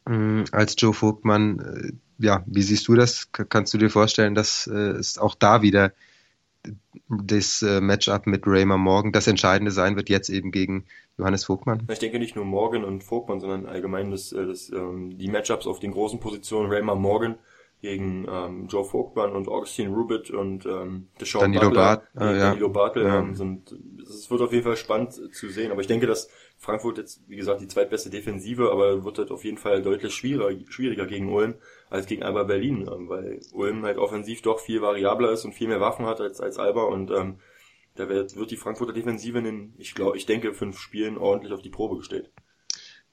Mm, 0.06 0.44
als 0.52 0.76
Joe 0.78 0.94
Vogtmann. 0.94 1.60
Äh, 1.60 1.92
ja, 2.24 2.44
wie 2.46 2.62
siehst 2.62 2.88
du 2.88 2.96
das? 2.96 3.30
Kannst 3.32 3.74
du 3.74 3.78
dir 3.78 3.90
vorstellen, 3.90 4.36
dass 4.36 4.68
äh, 4.68 4.74
es 4.74 5.18
auch 5.18 5.36
da 5.36 5.62
wieder 5.62 5.94
das 7.10 7.62
äh, 7.62 7.82
Matchup 7.82 8.28
mit 8.28 8.46
Raymer 8.46 8.78
Morgan 8.78 9.12
das 9.12 9.28
Entscheidende 9.28 9.72
sein 9.72 9.96
wird, 9.96 10.10
jetzt 10.10 10.30
eben 10.30 10.52
gegen 10.52 10.86
Johannes 11.18 11.46
Vogtmann? 11.46 11.88
Ich 11.92 12.00
denke 12.00 12.20
nicht 12.20 12.36
nur 12.36 12.46
Morgan 12.46 12.84
und 12.84 13.04
Vogtmann, 13.04 13.40
sondern 13.40 13.66
allgemein 13.66 14.12
das, 14.12 14.30
das, 14.30 14.72
ähm, 14.72 15.18
die 15.18 15.30
Matchups 15.30 15.68
auf 15.68 15.80
den 15.80 15.92
großen 15.92 16.20
Positionen 16.20 16.72
Raymer 16.72 16.96
Morgan 16.96 17.36
gegen 17.84 18.26
ähm, 18.32 18.68
Joe 18.68 18.86
Vogtmann 18.86 19.34
und 19.34 19.50
Augustin 19.50 19.94
Rubit 19.94 20.32
und 20.32 20.66
ähm, 20.66 21.10
Deshaun 21.20 21.42
Danilo 21.42 21.68
Butler, 21.68 21.82
Bart, 21.82 22.08
ah, 22.16 22.32
ja. 22.32 22.40
Danilo 22.50 22.70
Bartel 22.70 23.04
ja. 23.04 23.20
ähm, 23.20 23.36
sind. 23.36 23.76
Es 24.02 24.32
wird 24.32 24.40
auf 24.40 24.54
jeden 24.54 24.64
Fall 24.64 24.78
spannend 24.78 25.14
zu 25.36 25.50
sehen, 25.50 25.70
aber 25.70 25.82
ich 25.82 25.88
denke, 25.88 26.08
dass 26.08 26.30
Frankfurt 26.58 26.98
jetzt, 26.98 27.28
wie 27.28 27.36
gesagt, 27.36 27.60
die 27.60 27.68
zweitbeste 27.68 28.10
Defensive, 28.10 28.72
aber 28.72 29.04
wird 29.04 29.18
halt 29.18 29.32
auf 29.32 29.44
jeden 29.44 29.58
Fall 29.58 29.82
deutlich 29.82 30.16
schwieriger, 30.16 30.58
schwieriger 30.70 31.06
gegen 31.06 31.30
Ulm 31.30 31.56
als 31.94 32.08
gegen 32.08 32.24
Alba 32.24 32.44
Berlin, 32.44 32.90
ähm, 32.92 33.08
weil 33.08 33.40
Ulm 33.52 33.84
halt 33.86 33.98
offensiv 33.98 34.42
doch 34.42 34.60
viel 34.60 34.82
variabler 34.82 35.32
ist 35.32 35.46
und 35.46 35.54
viel 35.54 35.68
mehr 35.68 35.80
Waffen 35.80 36.08
hat 36.08 36.20
als, 36.20 36.42
als 36.42 36.58
Alba 36.58 36.84
und 36.84 37.12
ähm, 37.12 37.36
da 37.96 38.10
wird, 38.10 38.36
wird 38.36 38.50
die 38.50 38.58
Frankfurter 38.58 38.94
Defensive 38.94 39.38
in 39.38 39.74
ich 39.78 39.94
glaube, 39.94 40.18
ich 40.18 40.26
denke, 40.26 40.54
fünf 40.54 40.80
Spielen 40.80 41.18
ordentlich 41.18 41.54
auf 41.54 41.62
die 41.62 41.70
Probe 41.70 41.98
gestellt. 41.98 42.32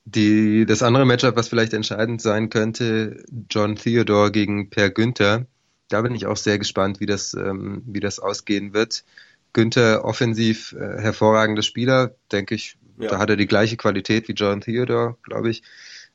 Die, 0.06 0.64
das 0.64 0.82
andere 0.82 1.04
Matchup, 1.04 1.36
was 1.36 1.48
vielleicht 1.48 1.74
entscheidend 1.74 2.22
sein 2.22 2.48
könnte, 2.48 3.22
John 3.50 3.76
Theodore 3.76 4.32
gegen 4.32 4.70
Per 4.70 4.88
Günther, 4.88 5.46
da 5.88 6.00
bin 6.00 6.14
ich 6.14 6.26
auch 6.26 6.38
sehr 6.38 6.58
gespannt, 6.58 7.00
wie 7.00 7.06
das, 7.06 7.34
ähm, 7.34 7.82
wie 7.84 8.00
das 8.00 8.18
ausgehen 8.18 8.72
wird. 8.72 9.04
Günther 9.52 10.06
offensiv 10.06 10.72
äh, 10.72 11.00
hervorragender 11.00 11.62
Spieler, 11.62 12.14
denke 12.32 12.54
ich, 12.54 12.78
ja. 13.00 13.08
Da 13.08 13.18
hat 13.18 13.30
er 13.30 13.36
die 13.36 13.46
gleiche 13.46 13.76
Qualität 13.76 14.28
wie 14.28 14.34
John 14.34 14.60
Theodore, 14.60 15.16
glaube 15.22 15.50
ich. 15.50 15.62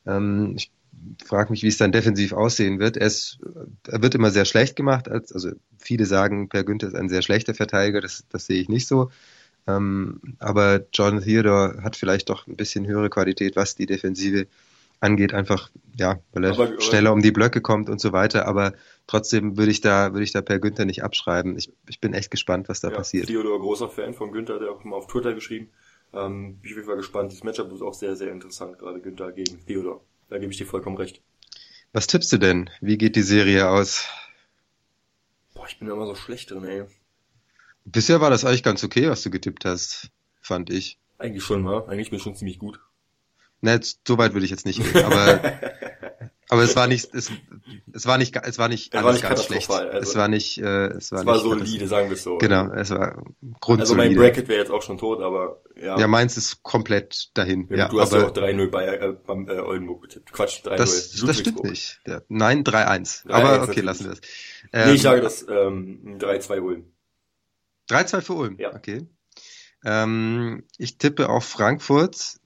Ähm, 0.06 0.54
ich 0.56 0.70
frage 1.24 1.50
mich, 1.50 1.62
wie 1.62 1.68
es 1.68 1.78
dann 1.78 1.92
defensiv 1.92 2.32
aussehen 2.32 2.78
wird. 2.78 2.96
Er, 2.96 3.06
ist, 3.06 3.38
er 3.86 4.02
wird 4.02 4.14
immer 4.14 4.30
sehr 4.30 4.44
schlecht 4.44 4.76
gemacht. 4.76 5.08
Als, 5.08 5.32
also 5.32 5.50
viele 5.78 6.06
sagen, 6.06 6.48
Per 6.48 6.64
Günther 6.64 6.88
ist 6.88 6.94
ein 6.94 7.08
sehr 7.08 7.22
schlechter 7.22 7.54
Verteidiger. 7.54 8.00
Das, 8.00 8.24
das 8.30 8.46
sehe 8.46 8.60
ich 8.60 8.68
nicht 8.68 8.86
so. 8.86 9.10
Ähm, 9.66 10.20
aber 10.38 10.86
John 10.92 11.20
Theodore 11.20 11.82
hat 11.82 11.96
vielleicht 11.96 12.28
doch 12.30 12.46
ein 12.46 12.56
bisschen 12.56 12.86
höhere 12.86 13.10
Qualität, 13.10 13.56
was 13.56 13.74
die 13.74 13.86
Defensive 13.86 14.46
angeht, 15.00 15.34
einfach, 15.34 15.70
ja, 15.96 16.20
weil 16.32 16.44
er 16.44 16.52
aber, 16.52 16.80
schneller 16.80 17.12
um 17.12 17.20
die 17.20 17.30
Blöcke 17.30 17.60
kommt 17.60 17.88
und 17.90 18.00
so 18.00 18.12
weiter, 18.12 18.46
aber 18.46 18.72
trotzdem 19.06 19.58
würde 19.58 19.70
ich 19.70 19.80
da, 19.80 20.12
würde 20.12 20.24
ich 20.24 20.32
da 20.32 20.40
per 20.40 20.58
Günther 20.58 20.84
nicht 20.84 21.04
abschreiben. 21.04 21.56
Ich, 21.58 21.70
ich 21.88 22.00
bin 22.00 22.14
echt 22.14 22.30
gespannt, 22.30 22.68
was 22.68 22.80
da 22.80 22.88
ja, 22.88 22.96
passiert. 22.96 23.26
Theodor, 23.26 23.60
großer 23.60 23.88
Fan 23.88 24.14
von 24.14 24.32
Günther, 24.32 24.58
der 24.58 24.70
auch 24.70 24.84
mal 24.84 24.96
auf 24.96 25.06
Twitter 25.06 25.34
geschrieben, 25.34 25.68
ähm, 26.14 26.56
bin 26.56 26.64
ich 26.64 26.70
auf 26.72 26.76
jeden 26.76 26.86
Fall 26.86 26.96
gespannt. 26.96 27.32
Dieses 27.32 27.44
Matchup 27.44 27.72
ist 27.72 27.82
auch 27.82 27.94
sehr, 27.94 28.16
sehr 28.16 28.32
interessant, 28.32 28.78
gerade 28.78 29.00
Günther 29.00 29.32
gegen 29.32 29.64
Theodor. 29.66 30.00
Da 30.28 30.38
gebe 30.38 30.52
ich 30.52 30.58
dir 30.58 30.66
vollkommen 30.66 30.96
recht. 30.96 31.22
Was 31.92 32.06
tippst 32.06 32.32
du 32.32 32.38
denn? 32.38 32.70
Wie 32.80 32.98
geht 32.98 33.16
die 33.16 33.22
Serie 33.22 33.68
aus? 33.68 34.06
Boah, 35.54 35.66
ich 35.68 35.78
bin 35.78 35.88
immer 35.88 36.06
so 36.06 36.14
schlecht 36.14 36.50
drin, 36.50 36.64
ey. 36.64 36.84
Bisher 37.84 38.20
war 38.20 38.30
das 38.30 38.44
eigentlich 38.44 38.62
ganz 38.62 38.82
okay, 38.82 39.08
was 39.08 39.22
du 39.22 39.30
getippt 39.30 39.64
hast, 39.64 40.10
fand 40.40 40.70
ich. 40.70 40.98
Eigentlich 41.18 41.44
schon, 41.44 41.64
wa? 41.64 41.86
Eigentlich 41.86 42.10
bin 42.10 42.18
ich 42.18 42.22
schon 42.22 42.34
ziemlich 42.34 42.58
gut. 42.58 42.80
Ne, 43.60 43.80
so 43.82 44.18
weit 44.18 44.34
würde 44.34 44.44
ich 44.44 44.50
jetzt 44.50 44.66
nicht 44.66 44.82
gehen, 44.82 45.04
aber 45.04 45.40
Aber 46.48 46.62
es 46.62 46.76
war 46.76 46.86
nicht, 46.86 47.12
es, 47.12 47.30
es 47.92 48.06
war 48.06 48.18
nicht, 48.18 48.36
es 48.36 48.58
war 48.58 48.68
nicht, 48.68 48.94
es 48.94 49.02
war 49.02 49.12
nicht 49.12 49.22
ganz 49.22 49.44
schlecht. 49.44 49.68
Also 49.68 49.98
es 49.98 50.14
war 50.14 50.28
nicht, 50.28 50.58
äh, 50.58 50.86
es 50.88 51.10
war, 51.10 51.20
es 51.20 51.26
war 51.26 51.38
solide, 51.40 51.88
sagen 51.88 52.08
wir 52.08 52.14
es 52.14 52.22
so. 52.22 52.38
Genau, 52.38 52.72
es 52.72 52.90
war 52.90 53.22
grundsolide. 53.60 53.80
Also 53.80 53.94
mein 53.96 54.14
Bracket 54.14 54.48
wäre 54.48 54.60
jetzt 54.60 54.70
auch 54.70 54.82
schon 54.82 54.98
tot, 54.98 55.20
aber 55.22 55.60
ja. 55.80 55.98
Ja, 55.98 56.06
meins 56.06 56.36
ist 56.36 56.62
komplett 56.62 57.30
dahin. 57.34 57.66
Ja, 57.70 57.76
ja 57.76 57.88
du 57.88 58.00
hast 58.00 58.12
ja 58.12 58.26
auch 58.26 58.32
3-0 58.32 58.70
bei 58.70 58.86
äh, 58.86 59.14
beim 59.26 59.48
äh, 59.48 59.58
Oldenburg 59.58 60.02
getippt. 60.02 60.32
Quatsch, 60.32 60.64
3-0. 60.64 60.76
Das, 60.76 61.12
das 61.12 61.38
stimmt 61.38 61.64
nicht. 61.64 62.00
Ja, 62.06 62.22
nein, 62.28 62.64
3-1. 62.64 63.30
Aber 63.30 63.62
okay, 63.62 63.80
lassen 63.80 64.06
wir 64.06 64.12
es. 64.12 64.20
Ähm, 64.72 64.88
nee, 64.88 64.94
ich 64.94 65.00
ähm, 65.00 65.02
sage 65.02 65.20
das 65.20 65.46
ähm, 65.48 66.18
3-2 66.18 66.60
Ulm. 66.60 66.84
3-2 67.90 68.20
für 68.22 68.32
Ulm, 68.34 68.56
Ja. 68.58 68.74
okay. 68.74 69.06
Ähm, 69.84 70.64
ich 70.78 70.98
tippe 70.98 71.28
auf 71.28 71.44
Frankfurt. 71.44 72.40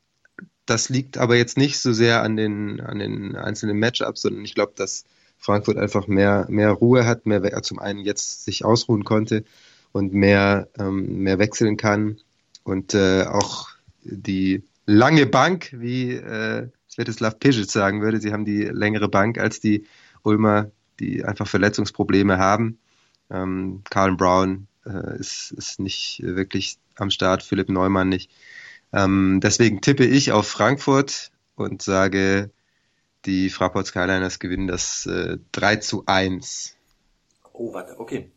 Das 0.66 0.88
liegt 0.88 1.16
aber 1.16 1.36
jetzt 1.36 1.56
nicht 1.56 1.78
so 1.78 1.92
sehr 1.92 2.22
an 2.22 2.36
den, 2.36 2.80
an 2.80 2.98
den 2.98 3.36
einzelnen 3.36 3.78
Matchups, 3.78 4.22
sondern 4.22 4.44
ich 4.44 4.54
glaube, 4.54 4.72
dass 4.76 5.04
Frankfurt 5.38 5.78
einfach 5.78 6.06
mehr, 6.06 6.46
mehr 6.48 6.70
Ruhe 6.72 7.06
hat, 7.06 7.26
mehr 7.26 7.62
zum 7.62 7.78
einen 7.78 8.00
jetzt 8.00 8.44
sich 8.44 8.64
ausruhen 8.64 9.04
konnte 9.04 9.44
und 9.92 10.12
mehr, 10.12 10.68
ähm, 10.78 11.22
mehr 11.22 11.38
wechseln 11.38 11.76
kann 11.76 12.20
und 12.64 12.94
äh, 12.94 13.24
auch 13.24 13.68
die 14.02 14.62
lange 14.86 15.26
Bank, 15.26 15.70
wie 15.72 16.12
äh, 16.12 16.68
Svetislav 16.90 17.38
Pesic 17.38 17.70
sagen 17.70 18.02
würde, 18.02 18.20
sie 18.20 18.32
haben 18.32 18.44
die 18.44 18.64
längere 18.64 19.08
Bank 19.08 19.38
als 19.38 19.60
die 19.60 19.86
Ulmer, 20.22 20.70
die 20.98 21.24
einfach 21.24 21.46
Verletzungsprobleme 21.46 22.38
haben. 22.38 22.78
Ähm, 23.30 23.82
Carl 23.88 24.16
Brown 24.16 24.66
äh, 24.84 25.18
ist, 25.18 25.52
ist 25.52 25.80
nicht 25.80 26.20
wirklich 26.22 26.78
am 26.96 27.10
Start, 27.10 27.42
Philipp 27.42 27.68
Neumann 27.68 28.08
nicht. 28.08 28.30
Ähm, 28.92 29.40
deswegen 29.42 29.80
tippe 29.80 30.04
ich 30.04 30.32
auf 30.32 30.48
Frankfurt 30.48 31.30
und 31.54 31.82
sage, 31.82 32.50
die 33.24 33.50
Fraport 33.50 33.86
Skyliners 33.86 34.38
gewinnen 34.38 34.66
das 34.66 35.06
äh, 35.06 35.38
3 35.52 35.76
zu 35.76 36.04
1. 36.06 36.76
Oh, 37.52 37.72
warte, 37.72 37.98
okay. 38.00 38.32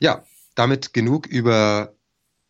Ja, 0.00 0.24
damit 0.58 0.92
genug 0.92 1.26
über 1.26 1.94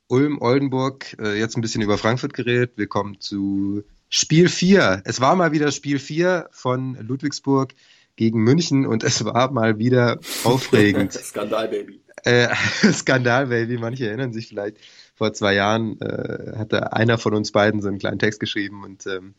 Ulm, 0.08 0.40
Oldenburg, 0.40 1.16
äh, 1.20 1.38
jetzt 1.38 1.56
ein 1.56 1.60
bisschen 1.60 1.82
über 1.82 1.98
Frankfurt 1.98 2.32
geredet. 2.32 2.72
Wir 2.76 2.86
kommen 2.86 3.20
zu 3.20 3.84
Spiel 4.08 4.48
4. 4.48 5.02
Es 5.04 5.20
war 5.20 5.36
mal 5.36 5.52
wieder 5.52 5.70
Spiel 5.70 5.98
4 5.98 6.48
von 6.50 6.96
Ludwigsburg 7.06 7.74
gegen 8.16 8.40
München 8.40 8.86
und 8.86 9.04
es 9.04 9.24
war 9.24 9.52
mal 9.52 9.78
wieder 9.78 10.18
aufregend. 10.44 11.12
Skandal, 11.22 11.68
Baby. 11.68 12.00
Äh, 12.24 12.48
Skandal, 12.92 13.48
Baby. 13.48 13.76
Manche 13.76 14.06
erinnern 14.06 14.32
sich 14.32 14.48
vielleicht, 14.48 14.78
vor 15.14 15.34
zwei 15.34 15.54
Jahren 15.54 16.00
äh, 16.00 16.56
hatte 16.56 16.94
einer 16.94 17.18
von 17.18 17.34
uns 17.34 17.52
beiden 17.52 17.82
so 17.82 17.88
einen 17.88 17.98
kleinen 17.98 18.18
Text 18.18 18.40
geschrieben 18.40 18.84
und 18.84 19.06
ähm, 19.06 19.34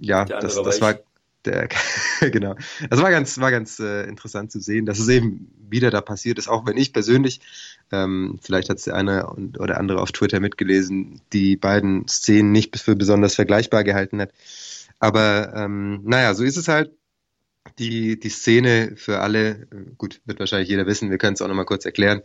ja, 0.00 0.24
das, 0.26 0.62
das 0.62 0.80
war 0.80 1.00
der, 1.44 1.68
genau. 2.20 2.54
Das 2.88 3.00
war 3.00 3.10
ganz, 3.10 3.38
war 3.38 3.50
ganz 3.50 3.78
äh, 3.78 4.04
interessant 4.04 4.52
zu 4.52 4.60
sehen, 4.60 4.86
dass 4.86 4.98
es 4.98 5.08
eben 5.08 5.50
wieder 5.68 5.90
da 5.90 6.00
passiert 6.00 6.38
ist, 6.38 6.48
auch 6.48 6.66
wenn 6.66 6.76
ich 6.76 6.92
persönlich, 6.92 7.40
ähm, 7.92 8.38
vielleicht 8.42 8.68
hat 8.68 8.78
es 8.78 8.84
der 8.84 8.96
eine 8.96 9.26
oder 9.58 9.78
andere 9.78 10.00
auf 10.00 10.12
Twitter 10.12 10.40
mitgelesen, 10.40 11.20
die 11.32 11.56
beiden 11.56 12.06
Szenen 12.08 12.52
nicht 12.52 12.78
für 12.78 12.96
besonders 12.96 13.34
vergleichbar 13.34 13.84
gehalten 13.84 14.20
hat. 14.20 14.32
Aber 14.98 15.54
ähm, 15.54 16.02
naja, 16.04 16.34
so 16.34 16.44
ist 16.44 16.56
es 16.56 16.68
halt 16.68 16.92
die, 17.78 18.18
die 18.18 18.28
Szene 18.28 18.92
für 18.96 19.20
alle, 19.20 19.66
äh, 19.72 19.94
gut, 19.96 20.20
wird 20.24 20.38
wahrscheinlich 20.38 20.68
jeder 20.68 20.86
wissen, 20.86 21.10
wir 21.10 21.18
können 21.18 21.34
es 21.34 21.42
auch 21.42 21.48
nochmal 21.48 21.64
kurz 21.64 21.84
erklären. 21.84 22.22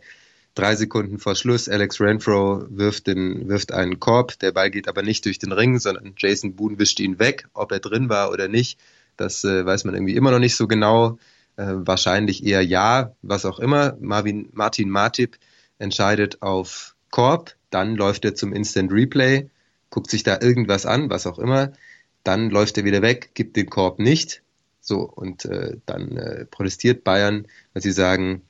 Drei 0.54 0.74
Sekunden 0.74 1.18
vor 1.18 1.34
Schluss, 1.34 1.68
Alex 1.68 2.00
Renfro 2.00 2.64
wirft, 2.70 3.06
den, 3.08 3.48
wirft 3.48 3.72
einen 3.72 4.00
Korb, 4.00 4.38
der 4.38 4.52
Ball 4.52 4.70
geht 4.70 4.88
aber 4.88 5.02
nicht 5.02 5.24
durch 5.26 5.38
den 5.38 5.52
Ring, 5.52 5.78
sondern 5.78 6.14
Jason 6.16 6.56
Boone 6.56 6.78
wischt 6.78 6.98
ihn 6.98 7.18
weg, 7.18 7.46
ob 7.52 7.72
er 7.72 7.80
drin 7.80 8.08
war 8.08 8.30
oder 8.30 8.48
nicht. 8.48 8.78
Das 9.16 9.44
äh, 9.44 9.64
weiß 9.64 9.84
man 9.84 9.94
irgendwie 9.94 10.16
immer 10.16 10.30
noch 10.30 10.38
nicht 10.38 10.56
so 10.56 10.66
genau. 10.66 11.18
Äh, 11.56 11.66
wahrscheinlich 11.68 12.44
eher 12.44 12.62
ja, 12.62 13.14
was 13.22 13.44
auch 13.46 13.58
immer. 13.58 13.96
Marvin, 14.00 14.50
Martin 14.52 14.90
Martip 14.90 15.38
entscheidet 15.78 16.42
auf 16.42 16.94
Korb, 17.10 17.56
dann 17.70 17.94
läuft 17.96 18.24
er 18.24 18.34
zum 18.34 18.52
Instant 18.52 18.92
Replay, 18.92 19.48
guckt 19.90 20.10
sich 20.10 20.22
da 20.22 20.38
irgendwas 20.40 20.84
an, 20.86 21.08
was 21.08 21.26
auch 21.26 21.38
immer. 21.38 21.72
Dann 22.24 22.50
läuft 22.50 22.76
er 22.76 22.84
wieder 22.84 23.02
weg, 23.02 23.30
gibt 23.34 23.56
den 23.56 23.70
Korb 23.70 23.98
nicht. 23.98 24.42
So, 24.80 25.00
und 25.00 25.44
äh, 25.46 25.78
dann 25.86 26.16
äh, 26.16 26.44
protestiert 26.44 27.04
Bayern, 27.04 27.46
weil 27.72 27.82
sie 27.82 27.92
sagen, 27.92 28.42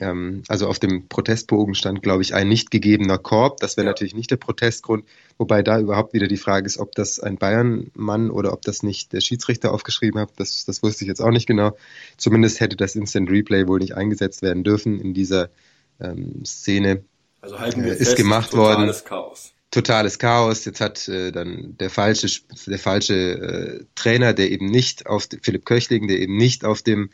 ähm, 0.00 0.42
also 0.48 0.66
auf 0.68 0.78
dem 0.78 1.08
Protestbogen 1.08 1.74
stand, 1.74 2.02
glaube 2.02 2.22
ich, 2.22 2.34
ein 2.34 2.48
nicht 2.48 2.70
gegebener 2.70 3.18
Korb. 3.18 3.58
Das 3.60 3.76
wäre 3.76 3.86
Ja. 3.86 3.90
natürlich 3.90 4.14
nicht 4.14 4.30
der 4.30 4.36
Protestgrund, 4.36 5.04
wobei 5.38 5.62
da 5.62 5.78
überhaupt 5.78 6.12
wieder 6.14 6.26
die 6.28 6.36
Frage 6.36 6.66
ist, 6.66 6.78
ob 6.78 6.92
das 6.94 7.20
ein 7.20 7.36
Bayern-Mann 7.38 8.30
oder 8.30 8.52
ob 8.52 8.62
das 8.62 8.82
nicht 8.82 9.12
der 9.12 9.20
Schiedsrichter 9.20 9.72
aufgeschrieben 9.72 10.20
hat. 10.20 10.30
Das, 10.36 10.64
das 10.64 10.82
wusste 10.82 11.04
ich 11.04 11.08
jetzt 11.08 11.20
auch 11.20 11.30
nicht 11.30 11.46
genau. 11.46 11.76
Zumindest 12.16 12.60
hätte 12.60 12.76
das 12.76 12.96
Instant 12.96 13.30
Replay 13.30 13.66
wohl 13.68 13.78
nicht 13.78 13.94
eingesetzt 13.96 14.42
werden 14.42 14.64
dürfen 14.64 15.00
in 15.00 15.14
dieser 15.14 15.50
ähm, 16.00 16.44
Szene. 16.44 17.04
Also 17.40 17.58
halten 17.58 17.84
wir 17.84 17.92
Äh, 17.92 17.96
ist 17.98 18.14
fest, 18.14 18.16
gemacht 18.16 18.50
totales 18.50 19.02
worden. 19.02 19.08
Chaos. 19.08 19.52
totales 19.70 20.18
Chaos. 20.18 20.64
Jetzt 20.64 20.80
hat 20.80 21.08
äh, 21.08 21.30
dann 21.32 21.76
der 21.78 21.90
falsche, 21.90 22.28
der 22.66 22.78
falsche 22.78 23.14
äh, 23.14 23.84
Trainer, 23.94 24.32
der 24.32 24.50
eben 24.50 24.66
nicht 24.66 25.06
auf 25.06 25.28
Philipp 25.42 25.64
Köchling, 25.66 26.08
der 26.08 26.18
eben 26.20 26.36
nicht 26.36 26.64
auf 26.64 26.82
dem 26.82 27.10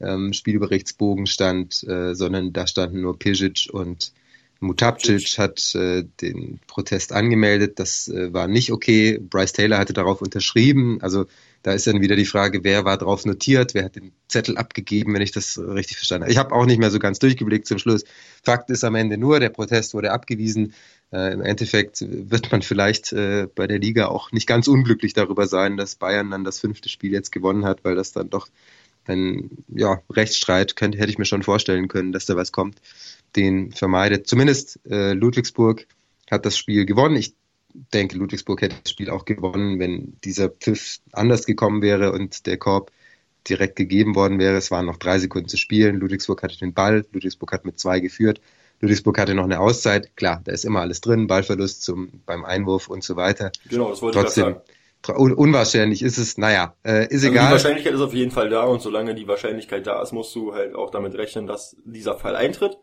ähm, 0.00 0.32
Spielberichtsbogen 0.32 1.26
stand, 1.26 1.84
äh, 1.84 2.14
sondern 2.14 2.52
da 2.52 2.66
standen 2.66 3.00
nur 3.00 3.18
Pisic 3.18 3.68
und 3.72 4.12
Mutapcic 4.60 5.38
hat 5.38 5.74
äh, 5.74 6.04
den 6.20 6.60
Protest 6.66 7.12
angemeldet. 7.12 7.78
Das 7.78 8.08
äh, 8.08 8.32
war 8.32 8.48
nicht 8.48 8.72
okay. 8.72 9.18
Bryce 9.18 9.52
Taylor 9.52 9.78
hatte 9.78 9.92
darauf 9.92 10.22
unterschrieben. 10.22 10.98
Also 11.02 11.26
da 11.62 11.72
ist 11.72 11.86
dann 11.86 12.00
wieder 12.00 12.16
die 12.16 12.24
Frage, 12.24 12.64
wer 12.64 12.84
war 12.84 12.96
drauf 12.96 13.26
notiert, 13.26 13.74
wer 13.74 13.84
hat 13.84 13.96
den 13.96 14.12
Zettel 14.28 14.56
abgegeben, 14.56 15.12
wenn 15.14 15.22
ich 15.22 15.32
das 15.32 15.58
richtig 15.58 15.96
verstanden 15.96 16.24
habe. 16.24 16.32
Ich 16.32 16.38
habe 16.38 16.54
auch 16.54 16.64
nicht 16.64 16.78
mehr 16.78 16.90
so 16.90 16.98
ganz 16.98 17.18
durchgeblickt 17.18 17.66
zum 17.66 17.78
Schluss. 17.78 18.04
Fakt 18.42 18.70
ist 18.70 18.84
am 18.84 18.94
Ende 18.94 19.18
nur, 19.18 19.40
der 19.40 19.50
Protest 19.50 19.92
wurde 19.92 20.12
abgewiesen. 20.12 20.72
Äh, 21.12 21.32
Im 21.32 21.42
Endeffekt 21.42 22.04
wird 22.08 22.50
man 22.50 22.62
vielleicht 22.62 23.12
äh, 23.12 23.48
bei 23.54 23.66
der 23.66 23.78
Liga 23.78 24.06
auch 24.06 24.32
nicht 24.32 24.46
ganz 24.46 24.68
unglücklich 24.68 25.12
darüber 25.12 25.46
sein, 25.46 25.76
dass 25.76 25.96
Bayern 25.96 26.30
dann 26.30 26.44
das 26.44 26.60
fünfte 26.60 26.88
Spiel 26.88 27.12
jetzt 27.12 27.30
gewonnen 27.30 27.64
hat, 27.64 27.84
weil 27.84 27.94
das 27.94 28.12
dann 28.12 28.30
doch 28.30 28.48
ein 29.08 29.64
ja, 29.68 30.00
Rechtsstreit 30.10 30.76
könnte, 30.76 30.98
hätte 30.98 31.10
ich 31.10 31.18
mir 31.18 31.24
schon 31.24 31.42
vorstellen 31.42 31.88
können, 31.88 32.12
dass 32.12 32.26
da 32.26 32.36
was 32.36 32.52
kommt, 32.52 32.80
den 33.34 33.72
vermeidet. 33.72 34.26
Zumindest 34.26 34.80
äh, 34.88 35.12
Ludwigsburg 35.12 35.86
hat 36.30 36.46
das 36.46 36.56
Spiel 36.56 36.86
gewonnen. 36.86 37.16
Ich 37.16 37.34
denke, 37.92 38.16
Ludwigsburg 38.16 38.62
hätte 38.62 38.76
das 38.82 38.90
Spiel 38.90 39.10
auch 39.10 39.24
gewonnen, 39.24 39.78
wenn 39.78 40.16
dieser 40.24 40.48
Pfiff 40.48 40.98
anders 41.12 41.46
gekommen 41.46 41.82
wäre 41.82 42.12
und 42.12 42.46
der 42.46 42.56
Korb 42.56 42.90
direkt 43.48 43.76
gegeben 43.76 44.14
worden 44.14 44.38
wäre. 44.38 44.56
Es 44.56 44.70
waren 44.70 44.86
noch 44.86 44.96
drei 44.96 45.18
Sekunden 45.18 45.48
zu 45.48 45.56
spielen. 45.56 45.96
Ludwigsburg 45.96 46.42
hatte 46.42 46.58
den 46.58 46.74
Ball. 46.74 47.06
Ludwigsburg 47.12 47.52
hat 47.52 47.64
mit 47.64 47.78
zwei 47.78 48.00
geführt. 48.00 48.40
Ludwigsburg 48.80 49.18
hatte 49.18 49.34
noch 49.34 49.44
eine 49.44 49.60
Auszeit. 49.60 50.16
Klar, 50.16 50.42
da 50.44 50.52
ist 50.52 50.64
immer 50.64 50.80
alles 50.80 51.00
drin. 51.00 51.26
Ballverlust 51.26 51.82
zum, 51.82 52.10
beim 52.26 52.44
Einwurf 52.44 52.88
und 52.88 53.04
so 53.04 53.16
weiter. 53.16 53.52
Genau, 53.68 53.90
das 53.90 54.02
wollte 54.02 54.18
ich 54.18 54.24
Trotzdem, 54.24 54.44
gerade 54.44 54.56
sagen. 54.56 54.70
Un 55.08 55.32
unwahrscheinlich 55.32 56.02
ist 56.02 56.18
es, 56.18 56.38
naja, 56.38 56.76
äh, 56.84 57.04
ist 57.04 57.12
Also 57.12 57.26
die 57.26 57.32
egal. 57.32 57.52
Wahrscheinlichkeit 57.52 57.94
ist 57.94 58.00
auf 58.00 58.14
jeden 58.14 58.30
Fall 58.30 58.48
da 58.48 58.64
und 58.64 58.80
solange 58.82 59.14
die 59.14 59.28
Wahrscheinlichkeit 59.28 59.86
da 59.86 60.02
ist, 60.02 60.12
musst 60.12 60.34
du 60.34 60.54
halt 60.54 60.74
auch 60.74 60.90
damit 60.90 61.14
rechnen, 61.14 61.46
dass 61.46 61.76
dieser 61.84 62.16
Fall 62.16 62.36
eintritt. 62.36 62.78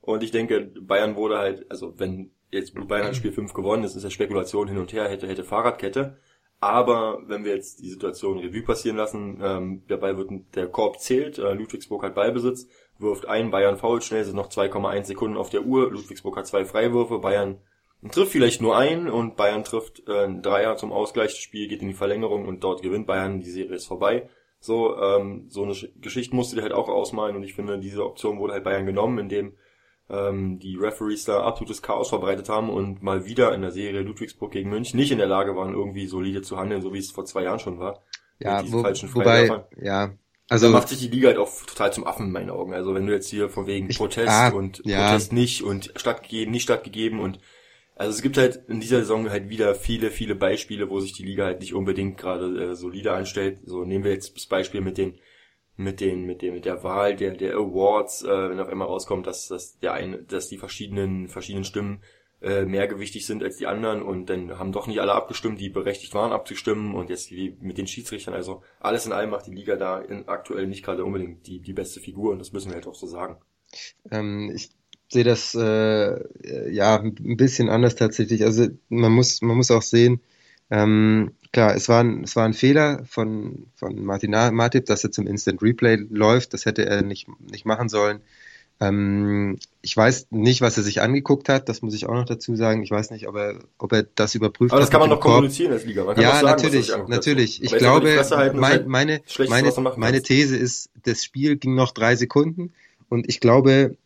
Und 0.00 0.22
ich 0.22 0.30
denke, 0.30 0.72
Bayern 0.80 1.16
wurde 1.16 1.38
halt, 1.38 1.70
also 1.70 1.98
wenn 1.98 2.32
jetzt 2.50 2.74
Bayern 2.74 3.06
hat 3.06 3.16
Spiel 3.16 3.32
5 3.32 3.52
gewonnen, 3.54 3.84
ist, 3.84 3.96
ist 3.96 4.04
ja 4.04 4.10
Spekulation 4.10 4.68
hin 4.68 4.78
und 4.78 4.92
her, 4.92 5.08
hätte, 5.08 5.26
hätte 5.26 5.44
Fahrradkette. 5.44 6.18
Aber 6.60 7.20
wenn 7.26 7.44
wir 7.44 7.54
jetzt 7.54 7.80
die 7.80 7.90
Situation 7.90 8.38
Revue 8.38 8.62
passieren 8.62 8.96
lassen, 8.96 9.40
ähm, 9.42 9.82
der 9.88 9.96
Ball 9.98 10.16
wird, 10.16 10.30
der 10.54 10.68
Korb 10.68 11.00
zählt, 11.00 11.38
äh, 11.38 11.52
Ludwigsburg 11.52 12.02
hat 12.02 12.14
Ballbesitz, 12.14 12.68
wirft 12.98 13.26
ein, 13.28 13.50
Bayern 13.50 13.76
fault 13.76 14.04
schnell, 14.04 14.24
sind 14.24 14.36
noch 14.36 14.48
2,1 14.48 15.04
Sekunden 15.04 15.36
auf 15.36 15.50
der 15.50 15.64
Uhr, 15.64 15.90
Ludwigsburg 15.90 16.36
hat 16.36 16.46
zwei 16.46 16.64
Freiwürfe, 16.64 17.18
Bayern 17.18 17.58
trifft 18.10 18.32
vielleicht 18.32 18.60
nur 18.60 18.76
ein 18.76 19.08
und 19.08 19.36
Bayern 19.36 19.64
trifft 19.64 20.02
äh, 20.08 20.24
ein 20.24 20.42
Dreier 20.42 20.76
zum 20.76 20.92
Ausgleich, 20.92 21.30
das 21.32 21.38
Spiel 21.38 21.68
geht 21.68 21.82
in 21.82 21.88
die 21.88 21.94
Verlängerung 21.94 22.46
und 22.46 22.62
dort 22.64 22.82
gewinnt 22.82 23.06
Bayern, 23.06 23.40
die 23.40 23.50
Serie 23.50 23.74
ist 23.76 23.86
vorbei. 23.86 24.28
So, 24.60 24.96
ähm, 24.98 25.46
so 25.48 25.62
eine 25.62 25.72
Sch- 25.72 25.90
Geschichte 26.00 26.34
musst 26.34 26.52
du 26.52 26.56
dir 26.56 26.62
halt 26.62 26.72
auch 26.72 26.88
ausmalen 26.88 27.36
und 27.36 27.42
ich 27.42 27.54
finde, 27.54 27.78
diese 27.78 28.04
Option 28.04 28.38
wurde 28.38 28.54
halt 28.54 28.64
Bayern 28.64 28.86
genommen, 28.86 29.18
indem 29.18 29.54
ähm, 30.10 30.58
die 30.58 30.76
Referees 30.76 31.24
da 31.24 31.42
absolutes 31.42 31.82
Chaos 31.82 32.08
verbreitet 32.10 32.48
haben 32.48 32.70
und 32.70 33.02
mal 33.02 33.24
wieder 33.26 33.54
in 33.54 33.62
der 33.62 33.70
Serie 33.70 34.02
Ludwigsburg 34.02 34.52
gegen 34.52 34.70
München 34.70 34.98
nicht 34.98 35.12
in 35.12 35.18
der 35.18 35.26
Lage 35.26 35.54
waren, 35.56 35.72
irgendwie 35.74 36.06
solide 36.06 36.42
zu 36.42 36.56
handeln, 36.58 36.82
so 36.82 36.92
wie 36.92 36.98
es 36.98 37.10
vor 37.10 37.24
zwei 37.24 37.42
Jahren 37.44 37.58
schon 37.58 37.78
war. 37.78 38.02
Ja, 38.38 38.62
wo, 38.70 38.82
falschen 38.82 39.14
wobei, 39.14 39.46
ja, 39.80 40.02
Also 40.48 40.66
also 40.66 40.70
macht 40.70 40.88
sich 40.88 40.98
die 40.98 41.08
Liga 41.08 41.28
halt 41.28 41.38
auch 41.38 41.50
total 41.66 41.92
zum 41.92 42.06
Affen 42.06 42.26
in 42.26 42.32
meinen 42.32 42.50
Augen. 42.50 42.74
Also 42.74 42.94
wenn 42.94 43.06
du 43.06 43.12
jetzt 43.12 43.28
hier 43.30 43.48
von 43.48 43.66
wegen 43.66 43.88
Ich- 43.88 43.96
Protest 43.96 44.28
ah, 44.28 44.48
und 44.48 44.82
ja. 44.84 45.08
Protest 45.08 45.32
nicht 45.32 45.62
und 45.62 45.92
stattgegeben, 45.96 46.52
nicht 46.52 46.64
stattgegeben 46.64 47.20
und 47.20 47.38
also 47.96 48.10
es 48.10 48.22
gibt 48.22 48.36
halt 48.36 48.62
in 48.68 48.80
dieser 48.80 48.98
Saison 49.00 49.30
halt 49.30 49.48
wieder 49.48 49.74
viele, 49.74 50.10
viele 50.10 50.34
Beispiele, 50.34 50.90
wo 50.90 51.00
sich 51.00 51.12
die 51.12 51.24
Liga 51.24 51.44
halt 51.44 51.60
nicht 51.60 51.74
unbedingt 51.74 52.18
gerade 52.18 52.70
äh, 52.70 52.74
solide 52.74 53.12
anstellt. 53.12 53.58
So 53.64 53.84
nehmen 53.84 54.04
wir 54.04 54.12
jetzt 54.12 54.36
das 54.36 54.46
Beispiel 54.46 54.80
mit 54.80 54.98
den 54.98 55.18
mit 55.76 56.00
den 56.00 56.24
mit 56.24 56.42
dem 56.42 56.54
mit 56.54 56.64
der 56.64 56.82
Wahl 56.82 57.16
der 57.16 57.32
der 57.32 57.54
Awards, 57.54 58.22
äh, 58.22 58.50
wenn 58.50 58.60
auf 58.60 58.68
einmal 58.68 58.88
rauskommt, 58.88 59.26
dass 59.26 59.48
dass 59.48 59.78
der 59.78 59.92
eine, 59.92 60.22
dass 60.22 60.48
die 60.48 60.58
verschiedenen 60.58 61.28
verschiedenen 61.28 61.64
Stimmen 61.64 62.02
äh, 62.40 62.64
mehr 62.64 62.88
gewichtig 62.88 63.26
sind 63.26 63.42
als 63.42 63.56
die 63.56 63.66
anderen 63.66 64.02
und 64.02 64.28
dann 64.28 64.58
haben 64.58 64.72
doch 64.72 64.86
nicht 64.86 65.00
alle 65.00 65.14
abgestimmt, 65.14 65.60
die 65.60 65.68
berechtigt 65.68 66.14
waren 66.14 66.32
abzustimmen 66.32 66.94
und 66.94 67.10
jetzt 67.10 67.30
wie 67.30 67.56
mit 67.60 67.78
den 67.78 67.86
Schiedsrichtern. 67.86 68.34
Also 68.34 68.62
alles 68.80 69.06
in 69.06 69.12
allem 69.12 69.30
macht 69.30 69.46
die 69.46 69.54
Liga 69.54 69.76
da 69.76 70.00
in, 70.00 70.28
aktuell 70.28 70.66
nicht 70.66 70.84
gerade 70.84 71.04
unbedingt 71.04 71.46
die 71.46 71.60
die 71.60 71.72
beste 71.72 72.00
Figur 72.00 72.32
und 72.32 72.40
das 72.40 72.52
müssen 72.52 72.70
wir 72.70 72.74
halt 72.74 72.88
auch 72.88 72.94
so 72.94 73.06
sagen. 73.06 73.38
Ähm, 74.10 74.52
ich 74.54 74.70
sehe 75.14 75.24
das 75.24 75.54
äh, 75.54 76.70
ja 76.70 76.96
ein 77.00 77.36
bisschen 77.38 77.70
anders 77.70 77.96
tatsächlich. 77.96 78.44
Also 78.44 78.68
man 78.90 79.12
muss 79.12 79.40
man 79.42 79.56
muss 79.56 79.70
auch 79.70 79.82
sehen, 79.82 80.20
ähm, 80.70 81.32
klar, 81.52 81.74
es 81.74 81.88
war 81.88 82.04
ein, 82.04 82.24
es 82.24 82.36
war 82.36 82.44
ein 82.44 82.54
Fehler 82.54 83.04
von 83.06 83.66
von 83.76 84.04
Martin 84.04 84.32
Matip, 84.32 84.86
dass 84.86 85.04
er 85.04 85.12
zum 85.12 85.26
Instant 85.26 85.62
Replay 85.62 85.96
läuft. 85.96 86.52
Das 86.54 86.66
hätte 86.66 86.86
er 86.86 87.02
nicht 87.02 87.28
nicht 87.50 87.64
machen 87.66 87.88
sollen. 87.88 88.20
Ähm, 88.80 89.58
ich 89.82 89.96
weiß 89.96 90.28
nicht, 90.30 90.60
was 90.60 90.76
er 90.76 90.82
sich 90.82 91.00
angeguckt 91.00 91.48
hat, 91.48 91.68
das 91.68 91.80
muss 91.82 91.94
ich 91.94 92.06
auch 92.06 92.14
noch 92.14 92.24
dazu 92.24 92.56
sagen. 92.56 92.82
Ich 92.82 92.90
weiß 92.90 93.12
nicht, 93.12 93.28
ob 93.28 93.36
er, 93.36 93.60
ob 93.78 93.92
er 93.92 94.02
das 94.02 94.34
überprüft 94.34 94.72
Aber 94.72 94.80
hat. 94.80 94.82
das 94.82 94.90
kann 94.90 95.00
man 95.00 95.10
doch 95.10 95.20
kommunizieren 95.20 95.72
als 95.72 95.84
Liga. 95.84 96.04
Man 96.04 96.16
kann 96.16 96.24
Ja, 96.24 96.40
sagen, 96.40 96.46
natürlich, 96.46 96.92
natürlich. 97.06 97.62
Ich. 97.62 97.70
Aber 97.70 97.78
glaube, 97.78 98.16
halten, 98.30 98.58
mein, 98.58 98.88
meine, 98.88 99.22
meine, 99.48 99.72
meine. 99.96 100.22
These 100.22 100.56
ist, 100.56 100.90
das 101.04 101.22
Spiel 101.22 101.56
ging 101.56 101.76
noch 101.76 101.92
drei 101.92 102.16
Sekunden 102.16 102.72
und 103.08 103.28
ich 103.28 103.38
glaube, 103.38 103.96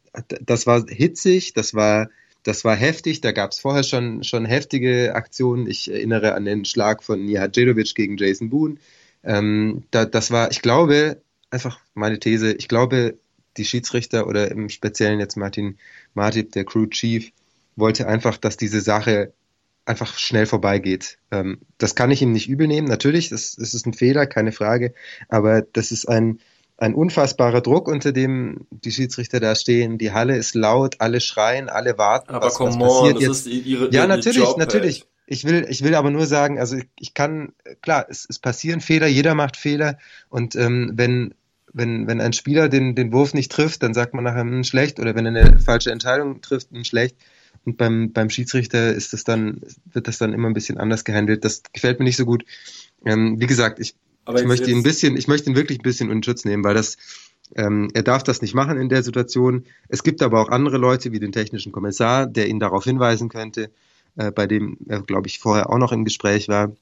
das 0.40 0.66
war 0.66 0.84
hitzig, 0.88 1.54
das 1.54 1.74
war, 1.74 2.08
das 2.42 2.64
war 2.64 2.76
heftig. 2.76 3.20
Da 3.20 3.32
gab 3.32 3.52
es 3.52 3.60
vorher 3.60 3.82
schon, 3.82 4.24
schon 4.24 4.44
heftige 4.44 5.14
Aktionen. 5.14 5.68
Ich 5.68 5.90
erinnere 5.90 6.34
an 6.34 6.44
den 6.44 6.64
Schlag 6.64 7.02
von 7.02 7.24
Nihajedovic 7.24 7.94
gegen 7.94 8.16
Jason 8.16 8.50
Boone. 8.50 8.76
Ähm, 9.24 9.84
da, 9.90 10.04
das 10.04 10.30
war, 10.30 10.50
ich 10.50 10.62
glaube, 10.62 11.20
einfach 11.50 11.80
meine 11.94 12.18
These, 12.18 12.52
ich 12.52 12.68
glaube, 12.68 13.18
die 13.56 13.64
Schiedsrichter 13.64 14.26
oder 14.26 14.50
im 14.50 14.68
Speziellen 14.68 15.20
jetzt 15.20 15.36
Martin 15.36 15.78
Martip, 16.14 16.52
der 16.52 16.64
Crew 16.64 16.86
Chief, 16.86 17.32
wollte 17.76 18.06
einfach, 18.06 18.36
dass 18.36 18.56
diese 18.56 18.80
Sache 18.80 19.32
einfach 19.84 20.18
schnell 20.18 20.46
vorbeigeht. 20.46 21.18
Ähm, 21.30 21.60
das 21.78 21.94
kann 21.94 22.10
ich 22.10 22.22
ihm 22.22 22.32
nicht 22.32 22.48
übel 22.48 22.66
nehmen. 22.66 22.88
Natürlich, 22.88 23.30
das, 23.30 23.56
das 23.56 23.74
ist 23.74 23.86
ein 23.86 23.94
Fehler, 23.94 24.26
keine 24.26 24.52
Frage. 24.52 24.94
Aber 25.28 25.62
das 25.62 25.92
ist 25.92 26.08
ein, 26.08 26.40
ein 26.78 26.94
unfassbarer 26.94 27.60
Druck, 27.60 27.88
unter 27.88 28.12
dem 28.12 28.66
die 28.70 28.92
Schiedsrichter 28.92 29.40
da 29.40 29.54
stehen. 29.56 29.98
Die 29.98 30.12
Halle 30.12 30.36
ist 30.36 30.54
laut, 30.54 30.96
alle 31.00 31.20
schreien, 31.20 31.68
alle 31.68 31.98
warten, 31.98 32.30
Aber 32.30 32.46
was, 32.46 32.60
was 32.60 32.74
come 32.74 32.84
on, 32.84 32.88
passiert 32.88 33.16
das 33.16 33.22
jetzt. 33.22 33.46
ist 33.46 33.66
ihre, 33.66 33.90
Ja, 33.92 34.06
natürlich, 34.06 34.38
Job, 34.38 34.58
natürlich. 34.58 35.00
Halt. 35.00 35.08
Ich 35.26 35.44
will, 35.44 35.66
ich 35.68 35.82
will 35.82 35.94
aber 35.94 36.10
nur 36.10 36.24
sagen, 36.24 36.58
also 36.58 36.76
ich, 36.76 36.86
ich 36.98 37.12
kann, 37.12 37.52
klar, 37.82 38.06
es, 38.08 38.26
es 38.30 38.38
passieren 38.38 38.80
Fehler, 38.80 39.08
jeder 39.08 39.34
macht 39.34 39.58
Fehler 39.58 39.98
und 40.30 40.54
ähm, 40.54 40.92
wenn, 40.94 41.34
wenn, 41.72 42.06
wenn 42.06 42.20
ein 42.20 42.32
Spieler 42.32 42.68
den, 42.70 42.94
den 42.94 43.12
Wurf 43.12 43.34
nicht 43.34 43.52
trifft, 43.52 43.82
dann 43.82 43.92
sagt 43.92 44.14
man 44.14 44.24
nachher 44.24 44.40
hm, 44.40 44.64
schlecht 44.64 45.00
oder 45.00 45.14
wenn 45.14 45.26
er 45.26 45.44
eine 45.44 45.58
falsche 45.58 45.90
Entscheidung 45.90 46.40
trifft, 46.40 46.70
hm, 46.70 46.84
schlecht. 46.84 47.16
Und 47.64 47.76
beim, 47.76 48.12
beim 48.12 48.30
Schiedsrichter 48.30 48.94
ist 48.94 49.12
das 49.12 49.24
dann, 49.24 49.60
wird 49.92 50.08
das 50.08 50.16
dann 50.16 50.32
immer 50.32 50.48
ein 50.48 50.54
bisschen 50.54 50.78
anders 50.78 51.04
gehandelt. 51.04 51.44
Das 51.44 51.62
gefällt 51.72 51.98
mir 51.98 52.04
nicht 52.04 52.16
so 52.16 52.24
gut. 52.24 52.44
Ähm, 53.04 53.40
wie 53.40 53.46
gesagt, 53.46 53.80
ich, 53.80 53.96
Aber 54.28 54.40
ich 54.40 54.46
möchte 54.46 54.70
ihn 54.70 54.76
ein 54.76 54.82
bisschen, 54.82 55.16
ich 55.16 55.26
möchte 55.26 55.48
ihn 55.48 55.56
wirklich 55.56 55.78
ein 55.78 55.82
bisschen 55.82 56.10
in 56.10 56.22
Schutz 56.22 56.44
nehmen, 56.44 56.62
weil 56.62 56.74
das, 56.74 56.98
ähm, 57.56 57.88
er 57.94 58.02
darf 58.02 58.22
das 58.22 58.42
nicht 58.42 58.54
machen 58.54 58.78
in 58.78 58.90
der 58.90 59.02
Situation. 59.02 59.64
Es 59.88 60.02
gibt 60.02 60.20
aber 60.20 60.38
auch 60.42 60.50
andere 60.50 60.76
Leute 60.76 61.12
wie 61.12 61.18
den 61.18 61.32
technischen 61.32 61.72
Kommissar, 61.72 62.26
der 62.26 62.46
ihn 62.46 62.60
darauf 62.60 62.84
hinweisen 62.84 63.30
könnte, 63.30 63.70
äh, 64.16 64.30
bei 64.30 64.46
dem 64.46 64.76
er, 64.86 65.00
glaube 65.00 65.28
ich, 65.28 65.38
vorher 65.38 65.70
auch 65.70 65.78
noch 65.78 65.92
im 65.92 66.04
Gespräch 66.04 66.46
war. 66.46 66.72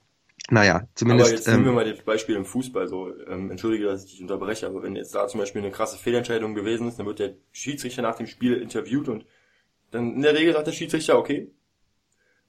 Naja, 0.50 0.74
Aber 0.74 0.88
zumindest. 0.96 1.30
jetzt 1.30 1.46
nehmen 1.46 1.62
wir 1.62 1.68
ähm, 1.68 1.76
mal 1.76 1.88
das 1.88 2.02
Beispiel 2.02 2.34
im 2.34 2.44
Fußball 2.44 2.88
so. 2.88 3.12
Ähm, 3.28 3.52
entschuldige, 3.52 3.84
dass 3.84 4.04
ich 4.04 4.10
dich 4.10 4.22
unterbreche, 4.22 4.66
aber 4.66 4.82
wenn 4.82 4.96
jetzt 4.96 5.14
da 5.14 5.28
zum 5.28 5.38
Beispiel 5.38 5.62
eine 5.62 5.70
krasse 5.70 5.98
Fehlentscheidung 5.98 6.56
gewesen 6.56 6.88
ist, 6.88 6.98
dann 6.98 7.06
wird 7.06 7.20
der 7.20 7.34
Schiedsrichter 7.52 8.02
nach 8.02 8.16
dem 8.16 8.26
Spiel 8.26 8.54
interviewt 8.54 9.08
und 9.08 9.24
dann 9.92 10.14
in 10.14 10.22
der 10.22 10.34
Regel 10.34 10.52
sagt 10.52 10.66
der 10.66 10.72
Schiedsrichter, 10.72 11.16
okay, 11.16 11.48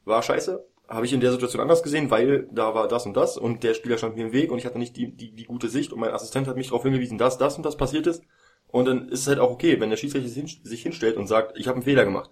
war 0.05 0.23
scheiße, 0.23 0.65
habe 0.87 1.05
ich 1.05 1.13
in 1.13 1.19
der 1.19 1.31
Situation 1.31 1.61
anders 1.61 1.83
gesehen, 1.83 2.09
weil 2.11 2.47
da 2.51 2.73
war 2.73 2.87
das 2.87 3.05
und 3.05 3.15
das 3.15 3.37
und 3.37 3.63
der 3.63 3.73
Spieler 3.73 3.97
stand 3.97 4.15
mir 4.15 4.25
im 4.27 4.31
Weg 4.33 4.51
und 4.51 4.57
ich 4.57 4.65
hatte 4.65 4.79
nicht 4.79 4.95
die, 4.95 5.11
die, 5.11 5.31
die 5.31 5.43
gute 5.45 5.69
Sicht 5.69 5.91
und 5.91 5.99
mein 5.99 6.11
Assistent 6.11 6.47
hat 6.47 6.55
mich 6.55 6.67
darauf 6.67 6.83
hingewiesen, 6.83 7.17
dass 7.17 7.37
das 7.37 7.57
und 7.57 7.65
das 7.65 7.77
passiert 7.77 8.07
ist. 8.07 8.23
Und 8.69 8.85
dann 8.85 9.09
ist 9.09 9.21
es 9.21 9.27
halt 9.27 9.39
auch 9.39 9.51
okay, 9.51 9.79
wenn 9.79 9.89
der 9.89 9.97
Schiedsrichter 9.97 10.27
sich 10.27 10.37
hin- 10.37 10.63
sich 10.63 10.81
hinstellt 10.83 11.17
und 11.17 11.27
sagt, 11.27 11.57
ich 11.57 11.67
habe 11.67 11.75
einen 11.75 11.83
Fehler 11.83 12.05
gemacht. 12.05 12.31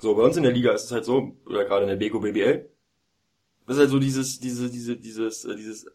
So, 0.00 0.14
bei 0.14 0.22
uns 0.22 0.36
in 0.36 0.42
der 0.44 0.52
Liga 0.52 0.72
ist 0.72 0.84
es 0.84 0.92
halt 0.92 1.04
so, 1.04 1.36
oder 1.46 1.64
gerade 1.64 1.82
in 1.82 1.88
der 1.88 1.96
Beko 1.96 2.20
BBL, 2.20 2.68
ist 3.68 3.78
halt 3.78 3.90
so 3.90 3.98
dieses, 3.98 4.40
diese, 4.40 4.70
diese, 4.70 4.96
dieses, 4.96 5.44
äh, 5.44 5.56
dieses, 5.56 5.86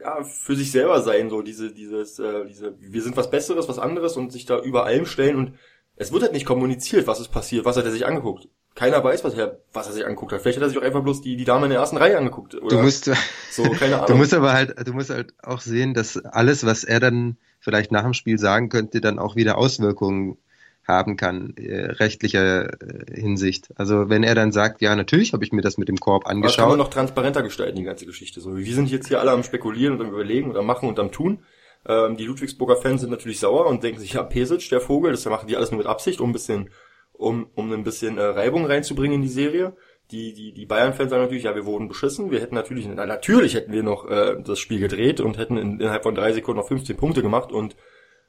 ja, 0.00 0.22
für 0.24 0.56
sich 0.56 0.70
selber 0.70 1.00
sein, 1.02 1.30
so 1.30 1.42
diese, 1.42 1.72
dieses, 1.72 2.18
äh, 2.18 2.46
diese, 2.46 2.76
wir 2.80 3.02
sind 3.02 3.16
was 3.16 3.30
Besseres, 3.30 3.68
was 3.68 3.78
anderes 3.78 4.16
und 4.16 4.32
sich 4.32 4.44
da 4.46 4.60
über 4.60 4.84
allem 4.84 5.06
stellen 5.06 5.36
und 5.36 5.54
es 5.96 6.12
wird 6.12 6.22
halt 6.22 6.32
nicht 6.32 6.46
kommuniziert, 6.46 7.06
was 7.06 7.20
ist 7.20 7.28
passiert, 7.28 7.64
was 7.64 7.76
hat 7.76 7.84
er 7.84 7.92
sich 7.92 8.06
angeguckt. 8.06 8.48
Keiner 8.74 9.04
weiß, 9.04 9.22
was 9.22 9.34
er, 9.34 9.60
was 9.72 9.86
er 9.86 9.92
sich 9.92 10.04
angeguckt 10.04 10.32
hat. 10.32 10.42
Vielleicht 10.42 10.58
hat 10.58 10.64
er 10.64 10.68
sich 10.68 10.78
auch 10.78 10.82
einfach 10.82 11.02
bloß 11.02 11.20
die, 11.22 11.36
die 11.36 11.44
Dame 11.44 11.66
in 11.66 11.70
der 11.70 11.78
ersten 11.78 11.96
Reihe 11.96 12.18
angeguckt. 12.18 12.54
Oder 12.56 12.76
du 12.76 12.82
musst, 12.82 13.04
so, 13.50 13.62
keine 13.70 13.94
Ahnung. 13.96 14.06
du 14.08 14.14
musst 14.16 14.34
aber 14.34 14.52
halt, 14.52 14.74
du 14.86 14.92
musst 14.92 15.10
halt 15.10 15.32
auch 15.42 15.60
sehen, 15.60 15.94
dass 15.94 16.16
alles, 16.24 16.66
was 16.66 16.82
er 16.82 16.98
dann 16.98 17.36
vielleicht 17.60 17.92
nach 17.92 18.02
dem 18.02 18.14
Spiel 18.14 18.38
sagen 18.38 18.68
könnte, 18.68 19.00
dann 19.00 19.18
auch 19.18 19.36
wieder 19.36 19.58
Auswirkungen 19.58 20.38
haben 20.86 21.16
kann, 21.16 21.54
äh, 21.56 21.92
rechtlicher 21.92 22.74
äh, 22.82 23.20
Hinsicht. 23.20 23.68
Also 23.76 24.10
wenn 24.10 24.22
er 24.22 24.34
dann 24.34 24.52
sagt, 24.52 24.82
ja, 24.82 24.94
natürlich 24.94 25.32
habe 25.32 25.44
ich 25.44 25.52
mir 25.52 25.62
das 25.62 25.78
mit 25.78 25.88
dem 25.88 25.96
Korb 25.96 26.26
Aber 26.26 26.34
das 26.42 26.56
kann 26.56 26.64
angeschaut. 26.64 26.68
man 26.68 26.78
noch 26.78 26.90
transparenter 26.90 27.42
gestalten, 27.42 27.76
die 27.76 27.84
ganze 27.84 28.06
Geschichte. 28.06 28.40
So, 28.40 28.56
wir 28.56 28.74
sind 28.74 28.90
jetzt 28.90 29.08
hier 29.08 29.20
alle 29.20 29.30
am 29.30 29.44
Spekulieren 29.44 29.94
und 29.94 30.02
am 30.06 30.12
Überlegen 30.12 30.50
und 30.50 30.56
am 30.56 30.66
Machen 30.66 30.88
und 30.88 30.98
am 30.98 31.10
Tun. 31.10 31.42
Ähm, 31.86 32.16
die 32.16 32.26
Ludwigsburger 32.26 32.76
Fans 32.76 33.00
sind 33.00 33.10
natürlich 33.10 33.40
sauer 33.40 33.66
und 33.66 33.82
denken 33.82 34.00
sich, 34.00 34.14
ja, 34.14 34.22
Pesic, 34.22 34.68
der 34.68 34.80
Vogel, 34.80 35.12
das 35.12 35.24
machen 35.26 35.46
die 35.46 35.56
alles 35.56 35.70
nur 35.70 35.78
mit 35.78 35.86
Absicht, 35.86 36.20
um 36.20 36.30
ein 36.30 36.32
bisschen, 36.34 36.70
um, 37.14 37.48
um 37.54 37.72
ein 37.72 37.84
bisschen 37.84 38.18
äh, 38.18 38.22
Reibung 38.22 38.66
reinzubringen 38.66 39.16
in 39.16 39.22
die 39.22 39.28
Serie. 39.28 39.76
Die, 40.10 40.34
die, 40.34 40.52
die 40.52 40.66
Bayern-Fans 40.66 41.10
sagen 41.10 41.22
natürlich, 41.22 41.44
ja, 41.44 41.54
wir 41.54 41.64
wurden 41.64 41.88
beschissen. 41.88 42.30
Wir 42.30 42.40
hätten 42.40 42.54
natürlich, 42.54 42.86
na, 42.86 43.06
natürlich 43.06 43.54
hätten 43.54 43.72
wir 43.72 43.82
noch 43.82 44.08
äh, 44.08 44.36
das 44.44 44.58
Spiel 44.58 44.78
gedreht 44.78 45.20
und 45.20 45.38
hätten 45.38 45.56
in, 45.56 45.80
innerhalb 45.80 46.02
von 46.02 46.14
drei 46.14 46.32
Sekunden 46.32 46.60
noch 46.60 46.68
15 46.68 46.96
Punkte 46.96 47.22
gemacht 47.22 47.52
und 47.52 47.74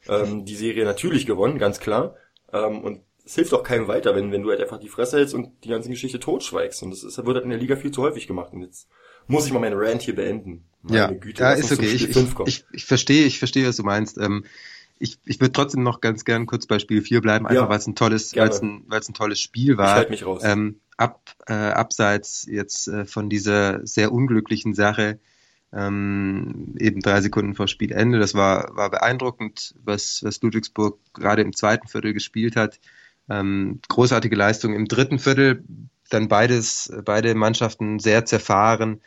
ähm, 0.08 0.46
die 0.46 0.56
Serie 0.56 0.86
natürlich 0.86 1.26
gewonnen, 1.26 1.58
ganz 1.58 1.80
klar. 1.80 2.16
Ähm, 2.54 2.82
und 2.82 3.02
es 3.26 3.36
hilft 3.36 3.54
auch 3.54 3.64
keinem 3.64 3.88
weiter, 3.88 4.16
wenn, 4.16 4.32
wenn 4.32 4.44
du 4.44 4.52
halt 4.52 4.62
einfach 4.62 4.80
die 4.80 4.88
Fresse 4.88 5.18
hältst 5.18 5.34
und 5.34 5.64
die 5.64 5.70
ganze 5.70 5.90
Geschichte 5.90 6.20
totschweigst. 6.20 6.84
Und 6.84 6.92
das 6.92 7.04
ist, 7.04 7.18
wird 7.18 7.36
halt 7.36 7.44
in 7.44 7.50
der 7.50 7.60
Liga 7.60 7.76
viel 7.76 7.92
zu 7.92 8.04
häufig 8.04 8.28
gemacht. 8.28 8.54
Und 8.54 8.62
jetzt 8.62 8.88
muss 9.28 9.48
ich 9.48 9.52
mal 9.52 9.60
meinen 9.60 9.78
Rant 9.78 10.04
hier 10.04 10.16
beenden. 10.16 10.66
Meine 10.84 10.98
ja, 10.98 11.08
Güte, 11.08 11.42
ja 11.42 11.54
ist 11.54 11.72
okay. 11.72 11.86
Ich, 11.88 12.10
ich, 12.10 12.18
ich, 12.46 12.66
ich 12.72 12.86
verstehe, 12.86 13.26
ich 13.26 13.40
verstehe, 13.40 13.68
was 13.68 13.78
du 13.78 13.84
meinst. 13.84 14.20
Ähm, 14.20 14.46
ich, 14.98 15.20
ich 15.26 15.40
würde 15.42 15.52
trotzdem 15.52 15.84
noch 15.84 16.02
ganz 16.02 16.26
gern 16.26 16.46
kurz 16.46 16.68
bei 16.68 16.80
Spiel 16.80 17.02
4 17.02 17.22
bleiben, 17.22 17.46
einfach 17.46 17.64
Ja, 17.64 17.70
weil 17.70 17.78
es 17.78 17.88
ein 17.88 17.96
tolles, 17.96 18.36
weil 18.36 18.50
es 18.50 18.62
ein, 18.62 18.84
weil 18.88 19.00
es 19.00 19.10
ein 19.10 19.14
tolles 19.14 19.40
Spiel 19.40 19.74
Ich 19.74 19.78
war. 19.78 19.96
halte 19.96 20.12
mich 20.12 20.26
raus. 20.26 20.42
Ähm, 20.44 20.80
ab, 20.98 21.32
äh, 21.48 21.54
abseits 21.54 22.46
jetzt 22.50 22.88
äh, 22.88 23.06
von 23.06 23.30
dieser 23.30 23.86
sehr 23.86 24.12
unglücklichen 24.12 24.74
Sache, 24.74 25.20
ähm, 25.74 26.76
eben 26.80 27.02
drei 27.02 27.20
Sekunden 27.22 27.56
vor 27.56 27.68
Spielende, 27.68 28.20
das 28.20 28.34
war, 28.34 28.76
war 28.76 28.90
beeindruckend, 28.90 29.76
was, 29.84 30.22
was 30.24 30.42
Ludwigsburg 30.42 30.98
gerade 31.14 31.42
im 31.42 31.54
zweiten 31.54 31.88
Viertel 31.88 32.14
gespielt 32.14 32.56
hat. 32.56 32.80
Ähm, 33.30 33.80
großartige 33.90 34.36
Leistung 34.36 34.74
im 34.74 34.88
dritten 34.88 35.20
Viertel, 35.20 35.64
dann 36.10 36.28
beides, 36.30 36.94
beide 37.04 37.36
Mannschaften 37.36 38.00
sehr 38.00 38.26
zerfahren. 38.26 39.02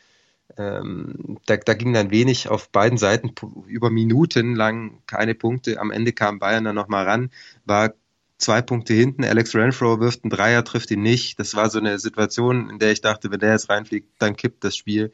Ähm, 0.59 1.39
da, 1.47 1.57
da 1.57 1.75
ging 1.75 1.93
dann 1.93 2.11
wenig 2.11 2.49
auf 2.49 2.71
beiden 2.71 2.99
Seiten 2.99 3.33
über 3.67 3.91
Minuten 3.91 4.55
lang 4.57 5.03
keine 5.07 5.35
Punkte. 5.35 5.81
Am 5.81 5.91
Ende 5.91 6.13
kam 6.13 6.39
Bayern 6.41 6.65
dann 6.65 6.75
nochmal 6.75 7.05
ran, 7.05 7.31
war 7.65 7.95
zwei 8.39 8.61
Punkte 8.63 8.95
hinten. 8.95 9.25
Alex 9.25 9.55
Renfro 9.55 10.01
wirft 10.01 10.25
einen 10.25 10.31
Dreier, 10.31 10.65
trifft 10.65 10.91
ihn 10.91 11.03
nicht. 11.03 11.39
Das 11.39 11.55
war 11.55 11.71
so 11.71 11.79
eine 11.79 11.99
Situation, 11.99 12.71
in 12.71 12.79
der 12.79 12.93
ich 12.93 13.01
dachte, 13.01 13.31
wenn 13.31 13.41
der 13.41 13.53
jetzt 13.53 13.71
reinfliegt, 13.71 14.09
dann 14.19 14.37
kippt 14.37 14.65
das 14.65 14.77
Spiel. 14.77 15.13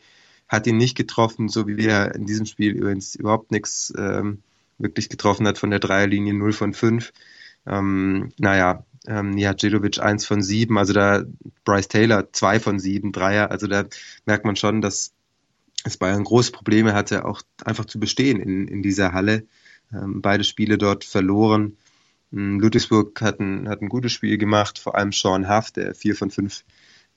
Hat 0.49 0.67
ihn 0.67 0.77
nicht 0.77 0.97
getroffen, 0.97 1.49
so 1.49 1.67
wie 1.67 1.87
er 1.87 2.15
in 2.15 2.27
diesem 2.27 2.47
Spiel 2.47 2.73
übrigens 2.73 3.15
überhaupt 3.15 3.51
nichts 3.51 3.93
ähm, 3.97 4.43
wirklich 4.79 5.09
getroffen 5.09 5.47
hat 5.47 5.59
von 5.59 5.71
der 5.71 5.81
Dreierlinie 5.81 6.35
0 6.35 6.53
von 6.53 6.75
5. 6.75 7.13
Ähm, 7.67 8.33
naja, 8.39 8.85
ähm, 9.07 9.31
Nihajedovic 9.31 10.01
1 10.01 10.27
von 10.27 10.43
7, 10.43 10.77
also 10.79 10.93
da 10.93 11.25
Bryce 11.65 11.89
Taylor 11.89 12.33
2 12.33 12.61
von 12.61 12.79
7, 12.79 13.13
Dreier, 13.13 13.51
also 13.51 13.67
da 13.67 13.85
merkt 14.27 14.45
man 14.45 14.57
schon, 14.57 14.81
dass 14.81 15.13
es 15.85 15.97
Bayern 15.97 16.25
große 16.25 16.51
Probleme 16.51 16.95
hatte, 16.95 17.25
auch 17.25 17.43
einfach 17.65 17.85
zu 17.85 18.01
bestehen 18.01 18.41
in, 18.41 18.67
in 18.69 18.83
dieser 18.83 19.13
Halle. 19.13 19.47
Ähm, 19.93 20.23
beide 20.23 20.45
Spiele 20.45 20.79
dort 20.79 21.05
verloren. 21.05 21.77
Ähm, 22.33 22.59
Ludwigsburg 22.59 23.21
hat 23.21 23.39
ein, 23.39 23.69
hat 23.69 23.83
ein 23.83 23.89
gutes 23.89 24.13
Spiel 24.13 24.39
gemacht, 24.39 24.79
vor 24.79 24.97
allem 24.97 25.13
Sean 25.13 25.49
Huff, 25.49 25.71
der 25.71 25.95
4 25.95 26.17
von 26.17 26.31
5 26.31 26.65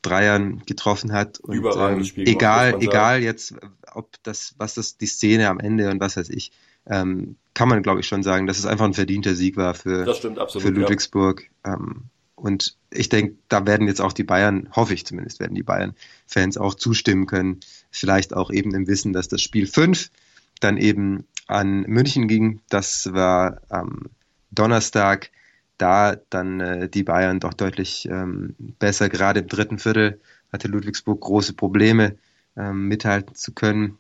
Dreiern 0.02 0.62
getroffen 0.66 1.12
hat. 1.14 1.40
Und 1.40 1.56
Überragendes 1.56 2.08
ähm, 2.08 2.12
Spiel 2.12 2.26
gemacht, 2.26 2.42
egal, 2.42 2.72
sagen. 2.72 2.84
egal 2.84 3.24
jetzt, 3.24 3.56
ob 3.94 4.12
das, 4.24 4.54
was 4.58 4.76
das 4.76 4.98
die 4.98 5.08
Szene 5.08 5.50
am 5.50 5.60
Ende 5.60 5.90
und 5.90 6.00
was 6.00 6.18
weiß 6.18 6.30
ich, 6.30 6.52
ähm, 6.86 7.38
kann 7.54 7.70
man 7.70 7.82
glaube 7.84 8.02
ich 8.02 8.08
schon 8.08 8.24
sagen, 8.24 8.48
dass 8.48 8.60
es 8.60 8.66
einfach 8.66 8.86
ein 8.86 8.94
verdienter 8.94 9.34
Sieg 9.34 9.58
war 9.58 9.74
für, 9.74 10.14
stimmt 10.14 10.40
absolut. 10.40 10.68
für 10.68 10.74
Ludwigsburg. 10.74 11.50
Ähm, 11.66 12.04
und 12.38 12.78
ich 12.92 13.10
denke, 13.10 13.36
da 13.50 13.66
werden 13.66 13.88
jetzt 13.88 14.00
auch 14.00 14.14
die 14.14 14.24
Bayern, 14.24 14.70
hoffe 14.72 14.94
ich 14.94 15.06
zumindest, 15.06 15.40
werden 15.40 15.56
die 15.56 15.64
Bayern-Fans 15.64 16.58
auch 16.58 16.76
zustimmen 16.76 17.26
können. 17.26 17.62
Vielleicht 17.90 18.34
auch 18.34 18.52
eben 18.52 18.76
im 18.76 18.88
Wissen, 18.88 19.12
dass 19.12 19.28
das 19.28 19.42
Spiel 19.42 19.66
5 19.66 20.12
dann 20.60 20.78
eben 20.78 21.26
an 21.48 21.82
München 21.82 22.28
ging. 22.28 22.62
Das 22.70 23.12
war 23.12 23.62
am 23.70 24.04
Donnerstag. 24.52 25.32
Da 25.80 26.16
dann 26.30 26.60
äh, 26.60 26.90
die 26.90 27.04
Bayern 27.04 27.40
doch 27.40 27.54
deutlich 27.54 28.08
ähm, 28.10 28.56
besser. 28.80 29.10
Gerade 29.10 29.42
im 29.42 29.48
dritten 29.48 29.80
Viertel 29.80 30.22
hatte 30.52 30.68
Ludwigsburg 30.68 31.22
große 31.22 31.54
Probleme, 31.54 32.18
ähm, 32.56 32.88
mithalten 32.88 33.36
zu 33.36 33.52
können. 33.52 33.98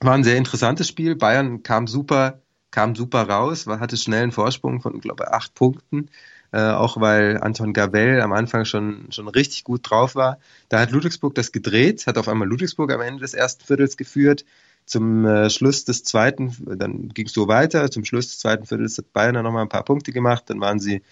War 0.00 0.14
ein 0.14 0.24
sehr 0.24 0.36
interessantes 0.36 0.88
Spiel. 0.88 1.14
Bayern 1.14 1.62
kam 1.62 1.86
super, 1.86 2.40
kam 2.70 2.94
super 2.96 3.22
raus, 3.22 3.66
war, 3.66 3.80
hatte 3.80 3.96
schnell 3.96 4.24
einen 4.24 4.32
Vorsprung 4.32 4.80
von, 4.80 5.00
glaube 5.00 5.24
ich, 5.24 5.32
acht 5.32 5.54
Punkten. 5.54 6.08
Äh, 6.50 6.60
auch 6.60 7.00
weil 7.00 7.38
Anton 7.38 7.72
Gabel 7.74 8.20
am 8.22 8.32
Anfang 8.32 8.64
schon, 8.64 9.12
schon 9.12 9.28
richtig 9.28 9.64
gut 9.64 9.88
drauf 9.88 10.14
war. 10.14 10.38
Da 10.68 10.80
hat 10.80 10.90
Ludwigsburg 10.90 11.34
das 11.34 11.52
gedreht, 11.52 12.06
hat 12.06 12.16
auf 12.16 12.28
einmal 12.28 12.48
Ludwigsburg 12.48 12.90
am 12.92 13.02
Ende 13.02 13.20
des 13.20 13.34
ersten 13.34 13.64
Viertels 13.64 13.96
geführt. 13.96 14.44
Zum 14.86 15.26
äh, 15.26 15.50
Schluss 15.50 15.84
des 15.84 16.04
zweiten, 16.04 16.56
dann 16.78 17.10
ging 17.10 17.26
es 17.26 17.32
so 17.34 17.48
weiter. 17.48 17.90
Zum 17.90 18.04
Schluss 18.04 18.28
des 18.28 18.38
zweiten 18.38 18.64
Viertels 18.64 18.96
hat 18.96 19.12
Bayern 19.12 19.34
dann 19.34 19.44
nochmal 19.44 19.62
ein 19.62 19.68
paar 19.68 19.84
Punkte 19.84 20.12
gemacht. 20.12 20.44
Dann 20.46 20.60
waren 20.60 20.80
sie 20.80 21.02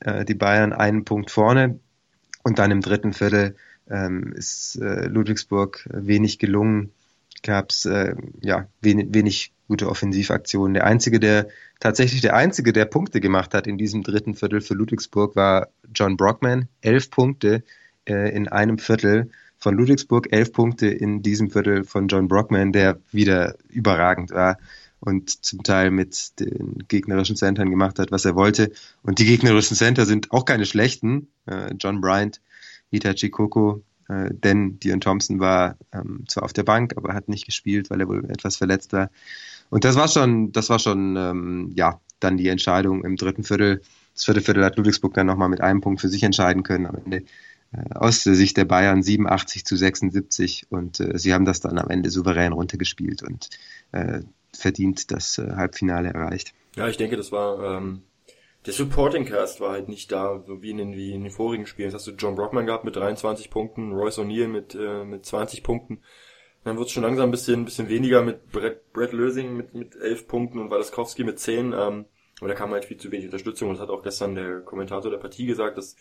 äh, 0.00 0.24
die 0.24 0.34
Bayern 0.34 0.72
einen 0.72 1.04
Punkt 1.04 1.30
vorne 1.30 1.80
und 2.42 2.58
dann 2.58 2.70
im 2.70 2.80
dritten 2.80 3.12
Viertel 3.12 3.56
ähm, 3.90 4.32
ist 4.32 4.76
äh, 4.76 5.06
Ludwigsburg 5.06 5.86
wenig 5.92 6.38
gelungen, 6.38 6.92
gab 7.42 7.70
es 7.70 7.84
äh, 7.84 8.14
ja 8.42 8.68
wenig, 8.80 9.08
wenig 9.10 9.52
gute 9.68 9.88
Offensivaktionen. 9.88 10.74
Der 10.74 10.84
einzige, 10.84 11.20
der 11.20 11.48
tatsächlich 11.80 12.20
der 12.20 12.34
einzige, 12.34 12.72
der 12.72 12.86
Punkte 12.86 13.20
gemacht 13.20 13.54
hat 13.54 13.66
in 13.66 13.78
diesem 13.78 14.02
dritten 14.02 14.34
Viertel 14.34 14.60
für 14.60 14.74
Ludwigsburg, 14.74 15.36
war 15.36 15.68
John 15.94 16.16
Brockman. 16.16 16.68
Elf 16.80 17.10
Punkte 17.10 17.62
äh, 18.08 18.34
in 18.34 18.48
einem 18.48 18.78
Viertel 18.78 19.30
von 19.58 19.74
Ludwigsburg, 19.74 20.28
elf 20.32 20.52
Punkte 20.52 20.86
in 20.86 21.22
diesem 21.22 21.50
Viertel 21.50 21.84
von 21.84 22.08
John 22.08 22.28
Brockman, 22.28 22.72
der 22.72 23.00
wieder 23.10 23.56
überragend 23.68 24.30
war 24.30 24.58
und 25.00 25.44
zum 25.44 25.62
Teil 25.62 25.90
mit 25.90 26.40
den 26.40 26.84
gegnerischen 26.88 27.36
Centern 27.36 27.70
gemacht 27.70 27.98
hat, 27.98 28.10
was 28.10 28.24
er 28.24 28.34
wollte. 28.34 28.72
Und 29.02 29.18
die 29.18 29.26
gegnerischen 29.26 29.76
Center 29.76 30.06
sind 30.06 30.32
auch 30.32 30.44
keine 30.44 30.66
schlechten. 30.66 31.28
Äh, 31.46 31.74
John 31.78 32.00
Bryant, 32.00 32.40
Itachi 32.90 33.30
Koko, 33.30 33.82
äh, 34.08 34.30
denn 34.32 34.78
Dion 34.80 35.00
Thompson 35.00 35.40
war 35.40 35.76
ähm, 35.92 36.24
zwar 36.28 36.44
auf 36.44 36.52
der 36.52 36.64
Bank, 36.64 36.94
aber 36.96 37.14
hat 37.14 37.28
nicht 37.28 37.46
gespielt, 37.46 37.90
weil 37.90 38.00
er 38.00 38.08
wohl 38.08 38.24
etwas 38.30 38.56
verletzt 38.56 38.92
war. 38.92 39.10
Und 39.70 39.84
das 39.84 39.96
war 39.96 40.08
schon, 40.08 40.52
das 40.52 40.70
war 40.70 40.78
schon, 40.78 41.16
ähm, 41.16 41.72
ja, 41.74 42.00
dann 42.20 42.36
die 42.36 42.48
Entscheidung 42.48 43.04
im 43.04 43.16
dritten 43.16 43.44
Viertel. 43.44 43.82
Das 44.14 44.24
vierte 44.24 44.40
Viertel 44.40 44.64
hat 44.64 44.76
Ludwigsburg 44.76 45.14
dann 45.14 45.26
nochmal 45.26 45.48
mit 45.48 45.60
einem 45.60 45.80
Punkt 45.80 46.00
für 46.00 46.08
sich 46.08 46.22
entscheiden 46.22 46.62
können. 46.62 46.86
Am 46.86 46.96
Ende 46.96 47.24
äh, 47.72 47.94
aus 47.94 48.24
der 48.24 48.34
Sicht 48.34 48.56
der 48.56 48.64
Bayern 48.64 49.02
87 49.02 49.64
zu 49.64 49.76
76 49.76 50.66
und 50.70 51.00
äh, 51.00 51.18
sie 51.18 51.34
haben 51.34 51.44
das 51.44 51.60
dann 51.60 51.78
am 51.78 51.90
Ende 51.90 52.10
souverän 52.10 52.52
runtergespielt 52.52 53.22
und 53.22 53.50
äh, 53.92 54.20
verdient 54.54 55.10
das 55.10 55.38
äh, 55.38 55.52
Halbfinale 55.54 56.08
erreicht. 56.08 56.54
Ja, 56.76 56.88
ich 56.88 56.96
denke, 56.96 57.16
das 57.16 57.30
war 57.30 57.76
ähm, 57.76 58.02
der 58.66 58.72
Supporting 58.72 59.24
Cast 59.24 59.60
war 59.60 59.72
halt 59.72 59.88
nicht 59.88 60.10
da, 60.10 60.42
so 60.46 60.62
wie 60.62 60.70
in 60.70 60.78
den, 60.78 60.92
wie 60.94 61.12
in 61.12 61.22
den 61.22 61.32
vorigen 61.32 61.66
Spielen. 61.66 61.88
Jetzt 61.88 61.94
hast 61.94 62.06
du 62.06 62.12
John 62.12 62.34
Brockman 62.34 62.66
gehabt 62.66 62.84
mit 62.84 62.96
23 62.96 63.50
Punkten, 63.50 63.92
Royce 63.92 64.18
O'Neill 64.18 64.48
mit, 64.48 64.74
äh, 64.74 65.04
mit 65.04 65.24
20 65.24 65.62
Punkten. 65.62 66.02
Dann 66.64 66.76
wird 66.76 66.88
es 66.88 66.92
schon 66.92 67.04
langsam 67.04 67.28
ein 67.28 67.30
bisschen, 67.30 67.62
ein 67.62 67.64
bisschen 67.64 67.88
weniger 67.88 68.22
mit 68.22 68.50
Brett, 68.50 68.92
Brett 68.92 69.12
Lösing 69.12 69.56
mit, 69.56 69.74
mit 69.74 69.96
11 69.96 70.26
Punkten 70.26 70.58
und 70.58 70.70
Walaskowski 70.70 71.24
mit 71.24 71.38
10. 71.38 71.72
Ähm, 71.72 72.04
aber 72.40 72.48
da 72.48 72.54
kam 72.54 72.72
halt 72.72 72.84
viel 72.84 72.98
zu 72.98 73.10
wenig 73.10 73.26
Unterstützung 73.26 73.68
und 73.68 73.76
das 73.76 73.82
hat 73.82 73.90
auch 73.90 74.02
gestern 74.02 74.34
der 74.34 74.60
Kommentator 74.60 75.10
der 75.10 75.18
Partie 75.18 75.46
gesagt, 75.46 75.78
dass 75.78 75.96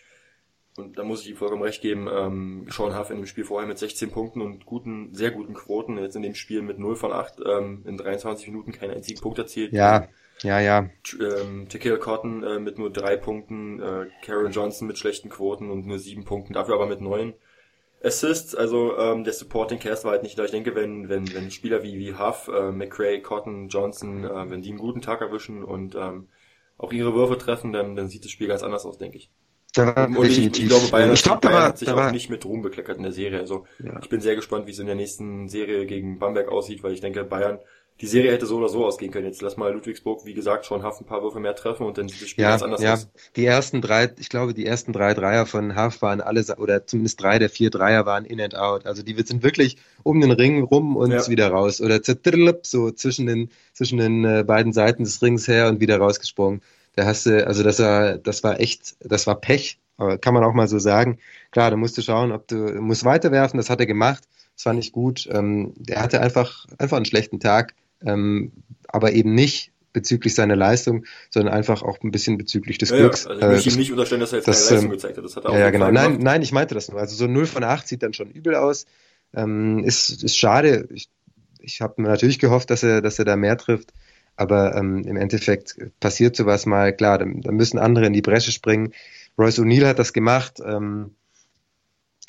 und 0.77 0.99
da 0.99 1.03
muss 1.03 1.23
ich 1.23 1.31
ihm 1.31 1.37
vollkommen 1.37 1.63
recht 1.63 1.81
geben, 1.81 2.07
ähm, 2.07 2.67
Sean 2.69 2.97
Huff 2.97 3.09
in 3.09 3.17
dem 3.17 3.25
Spiel 3.25 3.45
vorher 3.45 3.67
mit 3.67 3.79
16 3.79 4.11
Punkten 4.11 4.41
und 4.41 4.67
guten, 4.67 5.13
sehr 5.13 5.31
guten 5.31 5.55
Quoten, 5.55 5.97
jetzt 5.97 6.15
in 6.15 6.21
dem 6.21 6.35
Spiel 6.35 6.61
mit 6.61 6.77
0 6.77 6.95
von 6.95 7.11
8 7.11 7.39
ähm, 7.43 7.83
in 7.87 7.97
23 7.97 8.47
Minuten 8.47 8.71
keinen 8.73 8.91
einzigen 8.91 9.19
Punkt 9.19 9.39
erzielt. 9.39 9.73
Ja, 9.73 10.07
ja, 10.43 10.59
ja. 10.59 10.89
Ähm, 11.19 11.67
Tequila 11.69 11.97
Cotton 11.97 12.43
äh, 12.43 12.59
mit 12.59 12.77
nur 12.77 12.91
drei 12.91 13.17
Punkten, 13.17 13.81
äh, 13.81 14.07
Karen 14.23 14.51
Johnson 14.51 14.87
mit 14.87 14.97
schlechten 14.97 15.29
Quoten 15.29 15.69
und 15.69 15.85
nur 15.85 15.99
sieben 15.99 16.25
Punkten, 16.25 16.53
dafür 16.53 16.75
aber 16.75 16.87
mit 16.87 17.01
neun 17.01 17.33
Assists. 18.03 18.53
Also 18.55 18.97
ähm, 18.97 19.23
der 19.23 19.33
Supporting 19.33 19.79
Cast 19.79 20.03
war 20.03 20.11
halt 20.11 20.23
nicht 20.23 20.37
da. 20.37 20.45
Ich 20.45 20.51
denke, 20.51 20.75
wenn 20.75 21.09
wenn 21.09 21.33
wenn 21.33 21.51
Spieler 21.51 21.83
wie 21.83 21.97
wie 21.97 22.13
Huff, 22.13 22.47
äh, 22.47 22.71
McRae, 22.71 23.21
Cotton, 23.21 23.69
Johnson, 23.69 24.23
äh, 24.23 24.49
wenn 24.49 24.61
die 24.61 24.69
einen 24.69 24.77
guten 24.77 25.01
Tag 25.01 25.21
erwischen 25.21 25.63
und 25.63 25.95
ähm, 25.95 26.29
auch 26.77 26.93
ihre 26.93 27.13
Würfe 27.15 27.37
treffen, 27.37 27.73
dann 27.73 27.95
dann 27.95 28.07
sieht 28.07 28.23
das 28.23 28.31
Spiel 28.31 28.47
ganz 28.47 28.63
anders 28.63 28.85
aus, 28.85 28.97
denke 28.97 29.17
ich. 29.17 29.31
Und 29.75 30.25
ich, 30.25 30.39
ich, 30.39 30.67
glaube, 30.67 30.87
Bayern, 30.87 31.13
ich 31.13 31.21
glaub, 31.21 31.41
Bayern 31.41 31.55
war, 31.55 31.67
hat 31.67 31.77
sich 31.77 31.89
auch 31.89 31.95
war... 31.95 32.11
nicht 32.11 32.29
mit 32.29 32.43
Ruhm 32.45 32.61
bekleckert 32.63 32.97
in 32.97 33.03
der 33.03 33.11
Serie. 33.11 33.39
Also 33.39 33.65
ja. 33.77 33.99
ich 34.01 34.09
bin 34.09 34.21
sehr 34.21 34.35
gespannt, 34.35 34.65
wie 34.65 34.71
es 34.71 34.79
in 34.79 34.87
der 34.87 34.95
nächsten 34.95 35.49
Serie 35.49 35.85
gegen 35.85 36.17
Bamberg 36.17 36.49
aussieht, 36.49 36.83
weil 36.83 36.93
ich 36.93 37.01
denke, 37.01 37.23
Bayern 37.23 37.59
die 37.99 38.05
Serie 38.05 38.31
hätte 38.31 38.45
so 38.45 38.57
oder 38.57 38.69
so 38.69 38.85
ausgehen 38.85 39.11
können. 39.11 39.25
Jetzt 39.25 39.41
lass 39.41 39.57
mal 39.57 39.73
Ludwigsburg, 39.73 40.25
wie 40.25 40.33
gesagt, 40.33 40.65
schon 40.65 40.83
Haft 40.83 41.01
ein 41.01 41.05
paar 41.05 41.23
Würfe 41.23 41.39
mehr 41.39 41.55
treffen 41.55 41.85
und 41.85 41.97
dann 41.97 42.07
sieht 42.07 42.21
das 42.21 42.29
Spiel 42.29 42.43
ja, 42.43 42.51
ganz 42.51 42.61
anders 42.61 42.81
ja. 42.81 42.93
aus. 42.93 43.07
Die 43.35 43.45
ersten 43.45 43.81
drei, 43.81 44.11
ich 44.19 44.29
glaube, 44.29 44.53
die 44.53 44.65
ersten 44.65 44.93
drei 44.93 45.13
Dreier 45.13 45.45
von 45.45 45.75
Haft 45.75 46.01
waren 46.01 46.21
alle, 46.21 46.43
oder 46.57 46.85
zumindest 46.85 47.21
drei 47.21 47.39
der 47.39 47.49
vier 47.49 47.71
Dreier 47.71 48.05
waren 48.05 48.25
in 48.25 48.39
and 48.39 48.55
out. 48.55 48.85
Also 48.85 49.01
die 49.01 49.15
sind 49.23 49.41
wirklich 49.41 49.77
um 50.03 50.21
den 50.21 50.31
Ring 50.31 50.63
rum 50.63 50.95
und 50.95 51.11
ja. 51.11 51.27
wieder 51.27 51.49
raus. 51.49 51.81
Oder 51.81 51.99
so 52.63 52.91
zwischen 52.91 53.25
den, 53.25 53.49
zwischen 53.73 53.97
den 53.97 54.25
äh, 54.25 54.43
beiden 54.45 54.73
Seiten 54.73 55.03
des 55.03 55.21
Rings 55.21 55.47
her 55.47 55.67
und 55.67 55.79
wieder 55.79 55.97
rausgesprungen. 55.97 56.61
Da 56.95 57.05
hast 57.05 57.25
du, 57.25 57.45
also 57.45 57.63
das 57.63 57.79
war, 57.79 58.17
das 58.17 58.43
war 58.43 58.59
echt, 58.59 58.95
das 58.99 59.27
war 59.27 59.39
Pech, 59.39 59.79
kann 59.97 60.33
man 60.33 60.43
auch 60.43 60.53
mal 60.53 60.67
so 60.67 60.77
sagen. 60.77 61.17
Klar, 61.51 61.71
da 61.71 61.77
musst 61.77 61.97
du 61.97 62.01
schauen, 62.03 62.31
ob 62.31 62.47
du, 62.47 62.55
musst 62.55 63.05
weiterwerfen, 63.05 63.57
das 63.57 63.69
hat 63.69 63.79
er 63.79 63.87
gemacht. 63.87 64.23
Das 64.55 64.65
war 64.65 64.73
nicht 64.73 64.91
gut. 64.91 65.27
Ähm, 65.31 65.73
der 65.75 66.01
hatte 66.01 66.21
einfach, 66.21 66.65
einfach 66.77 66.97
einen 66.97 67.05
schlechten 67.05 67.39
Tag 67.39 67.73
ähm, 68.05 68.51
aber 68.87 69.13
eben 69.13 69.33
nicht 69.33 69.71
bezüglich 69.93 70.35
seiner 70.35 70.55
Leistung, 70.55 71.05
sondern 71.31 71.53
einfach 71.53 71.81
auch 71.81 71.97
ein 72.03 72.11
bisschen 72.11 72.37
bezüglich 72.37 72.77
des 72.77 72.91
ja, 72.91 72.97
Glücks. 72.97 73.23
Ja, 73.23 73.31
also 73.31 73.41
ich 73.41 73.47
möchte 73.47 73.69
äh, 73.69 73.73
ihm 73.73 73.79
nicht 73.79 73.91
unterstellen, 73.91 74.21
dass 74.21 74.31
er 74.31 74.37
jetzt 74.37 74.47
das, 74.47 74.67
keine 74.67 74.75
Leistung 74.75 74.91
ähm, 74.91 74.91
gezeigt 74.91 75.17
hat. 75.17 75.25
Das 75.25 75.35
hat 75.35 75.45
er 75.45 75.49
auch 75.49 75.55
ja, 75.55 75.69
genau. 75.71 75.91
Nein, 75.91 76.17
nein, 76.19 76.41
ich 76.41 76.51
meinte 76.51 76.75
das 76.75 76.89
nur. 76.89 76.99
Also 76.99 77.15
so 77.15 77.25
0 77.25 77.45
von 77.47 77.63
8 77.63 77.87
sieht 77.87 78.03
dann 78.03 78.13
schon 78.13 78.29
übel 78.29 78.55
aus. 78.55 78.85
Ähm, 79.33 79.83
ist, 79.83 80.23
ist 80.23 80.37
schade. 80.37 80.87
Ich, 80.93 81.09
ich 81.59 81.81
habe 81.81 82.01
natürlich 82.01 82.39
gehofft, 82.39 82.69
dass 82.69 82.83
er, 82.83 83.01
dass 83.01 83.17
er 83.17 83.25
da 83.25 83.35
mehr 83.35 83.57
trifft. 83.57 83.91
Aber 84.35 84.75
ähm, 84.75 85.03
im 85.03 85.17
Endeffekt 85.17 85.77
passiert 85.99 86.35
sowas 86.35 86.67
mal. 86.67 86.95
Klar, 86.95 87.17
da, 87.17 87.25
da 87.25 87.51
müssen 87.51 87.79
andere 87.79 88.05
in 88.05 88.13
die 88.13 88.21
Bresche 88.21 88.51
springen. 88.51 88.93
Royce 89.37 89.59
O'Neill 89.59 89.87
hat 89.87 89.97
das 89.97 90.13
gemacht. 90.13 90.61
Ähm, 90.63 91.15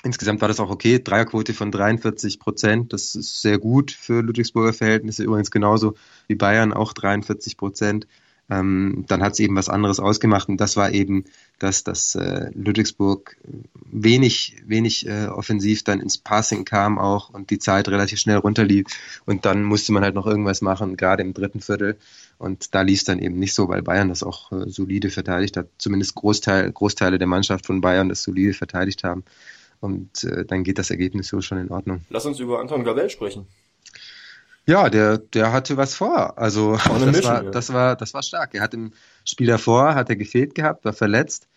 Insgesamt 0.05 0.41
war 0.41 0.49
das 0.49 0.61
auch 0.61 0.71
okay. 0.71 1.01
Dreierquote 1.03 1.55
von 1.55 1.73
43 1.73 2.39
Prozent. 2.39 2.93
Das 2.93 3.17
ist 3.17 3.43
sehr 3.43 3.59
gut 3.59 3.91
für 3.91 4.23
Ludwigsburger 4.23 4.73
Verhältnisse. 4.73 5.25
Übrigens 5.25 5.51
genauso 5.51 5.95
wie 6.29 6.37
Bayern 6.37 6.73
auch 6.73 6.93
43 6.93 7.57
Prozent. 7.57 8.07
Ähm, 8.51 9.05
dann 9.09 9.23
hat 9.23 9.35
es 9.35 9.41
eben 9.41 9.57
was 9.57 9.69
anderes 9.69 10.01
ausgemacht 10.01 10.49
und 10.49 10.59
das 10.59 10.77
war 10.77 10.93
eben, 10.93 11.25
dass 11.59 11.85
das 11.85 12.15
äh, 12.15 12.51
Ludwigsburg 12.55 13.37
wenig, 13.75 14.57
wenig 14.65 15.07
äh, 15.07 15.27
offensiv 15.27 15.85
dann 15.85 16.01
ins 16.01 16.17
Passing 16.17 16.65
kam 16.65 16.99
auch 16.99 17.29
und 17.29 17.51
die 17.51 17.59
Zeit 17.59 17.89
relativ 17.89 18.19
schnell 18.19 18.39
runterlief 18.39 18.87
und 19.27 19.45
dann 19.45 19.65
musste 19.65 19.93
man 19.93 20.03
halt 20.03 20.15
noch 20.15 20.27
irgendwas 20.27 20.63
machen, 20.63 20.97
gerade 20.97 21.23
im 21.23 21.35
dritten 21.35 21.61
Viertel 21.61 21.99
und 22.39 22.75
da 22.75 22.81
lief 22.81 23.01
es 23.01 23.05
dann 23.05 23.19
eben 23.19 23.39
nicht 23.39 23.53
so, 23.53 23.69
weil 23.69 23.83
Bayern 23.83 24.09
das 24.09 24.23
auch 24.23 24.51
äh, 24.51 24.71
solide 24.71 25.11
verteidigt 25.11 25.59
hat, 25.59 25.69
zumindest 25.77 26.15
Großteil, 26.15 26.73
Großteile 26.73 27.19
der 27.19 27.29
Mannschaft 27.29 27.67
von 27.67 27.83
Bayern 27.83 28.09
das 28.09 28.23
solide 28.23 28.55
verteidigt 28.55 29.05
haben 29.05 29.25
und 29.81 30.25
äh, 30.25 30.45
dann 30.45 30.65
geht 30.65 30.79
das 30.79 30.91
Ergebnis 30.91 31.29
so 31.29 31.41
schon 31.41 31.59
in 31.59 31.71
Ordnung. 31.71 32.03
Lass 32.11 32.27
uns 32.27 32.41
über 32.41 32.61
Anton 32.61 32.85
Gavell 32.85 33.11
sprechen. 33.11 33.47
Ja, 34.67 34.91
der, 34.91 35.17
der 35.19 35.53
hatte 35.53 35.77
was 35.77 35.95
vor. 35.95 36.39
Also 36.39 36.77
das, 36.85 37.05
Mission, 37.07 37.25
war, 37.25 37.45
ja. 37.45 37.51
das 37.51 37.73
war, 37.73 37.97
das 37.97 38.13
war 38.15 38.23
stark. 38.23 38.55
Er 38.55 38.63
hat 38.63 38.75
im 38.75 38.93
Spiel 39.25 39.47
davor 39.47 39.95
hat 39.95 40.11
er 40.11 40.17
gefehlt 40.17 40.55
gehabt, 40.55 40.85
war 40.85 40.93
verletzt 40.93 41.49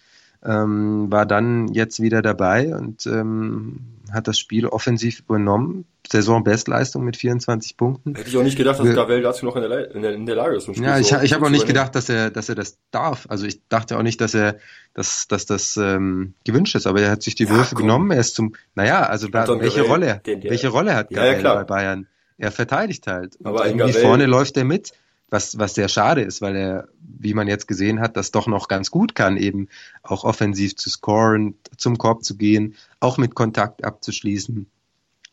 ähm, 0.44 1.12
war 1.12 1.26
dann 1.26 1.68
jetzt 1.74 2.02
wieder 2.02 2.22
dabei 2.22 2.76
und 2.76 3.06
ähm, 3.06 3.80
hat 4.12 4.28
das 4.28 4.40
Spiel 4.40 4.66
offensiv 4.66 5.20
übernommen. 5.20 5.86
Saisonbestleistung 6.12 7.06
mit 7.06 7.16
24 7.16 7.78
Punkten. 7.78 8.16
Hätte 8.16 8.28
ich 8.28 8.36
auch 8.36 8.44
nicht 8.44 8.58
gedacht, 8.58 8.80
dass 8.80 8.96
Gavel 8.96 9.22
dazu 9.22 9.46
noch 9.46 9.56
in 9.56 9.62
der, 9.62 9.96
in 9.96 10.02
der, 10.02 10.14
in 10.14 10.26
der 10.26 10.36
Lage 10.36 10.58
ist. 10.58 10.68
ja, 10.68 11.00
ich, 11.00 11.08
so 11.08 11.22
ich 11.22 11.32
habe 11.32 11.46
auch 11.46 11.50
nicht 11.50 11.68
gedacht, 11.68 11.96
dass 11.96 12.10
er, 12.10 12.32
dass 12.32 12.50
er 12.50 12.56
das 12.56 12.78
darf. 12.92 13.28
Also 13.30 13.46
ich 13.46 13.62
dachte 13.70 13.98
auch 13.98 14.02
nicht, 14.02 14.20
dass 14.20 14.34
er, 14.34 14.58
dass, 14.94 15.28
dass 15.28 15.46
das 15.46 15.78
ähm, 15.78 16.34
gewünscht 16.44 16.76
ist. 16.76 16.88
Aber 16.88 17.00
er 17.00 17.12
hat 17.12 17.22
sich 17.22 17.36
die 17.36 17.50
Würfe 17.50 17.76
komm. 17.76 17.84
genommen. 17.84 18.12
Er 18.12 18.20
ist 18.20 18.36
zum, 18.36 18.56
naja, 18.76 19.04
also 19.04 19.30
da, 19.30 19.48
welche 19.60 19.84
Gavel, 19.84 19.92
Rolle, 19.92 20.22
den, 20.26 20.44
welche 20.44 20.68
Rolle 20.68 20.96
hat 20.96 21.12
ja, 21.12 21.24
Gavel 21.24 21.44
ja, 21.44 21.56
bei 21.56 21.64
Bayern? 21.64 22.08
Er 22.38 22.52
verteidigt 22.52 23.08
halt. 23.08 23.38
Aber 23.44 23.66
irgendwie 23.68 23.94
vorne 23.94 24.26
läuft 24.26 24.58
er 24.58 24.66
mit 24.66 24.92
was, 25.32 25.58
was 25.58 25.74
sehr 25.74 25.88
schade 25.88 26.22
ist, 26.22 26.42
weil 26.42 26.56
er, 26.56 26.90
wie 27.00 27.34
man 27.34 27.48
jetzt 27.48 27.68
gesehen 27.68 28.02
hat, 28.02 28.18
das 28.18 28.32
doch 28.32 28.48
noch 28.48 28.68
ganz 28.68 28.92
gut 28.92 29.16
kann, 29.16 29.38
eben 29.38 29.70
auch 30.04 30.26
offensiv 30.26 30.76
zu 30.76 30.90
scoren, 30.90 31.56
zum 31.78 31.98
Korb 31.98 32.24
zu 32.24 32.36
gehen, 32.36 32.76
auch 33.00 33.18
mit 33.18 33.34
Kontakt 33.34 33.84
abzuschließen, 33.84 34.70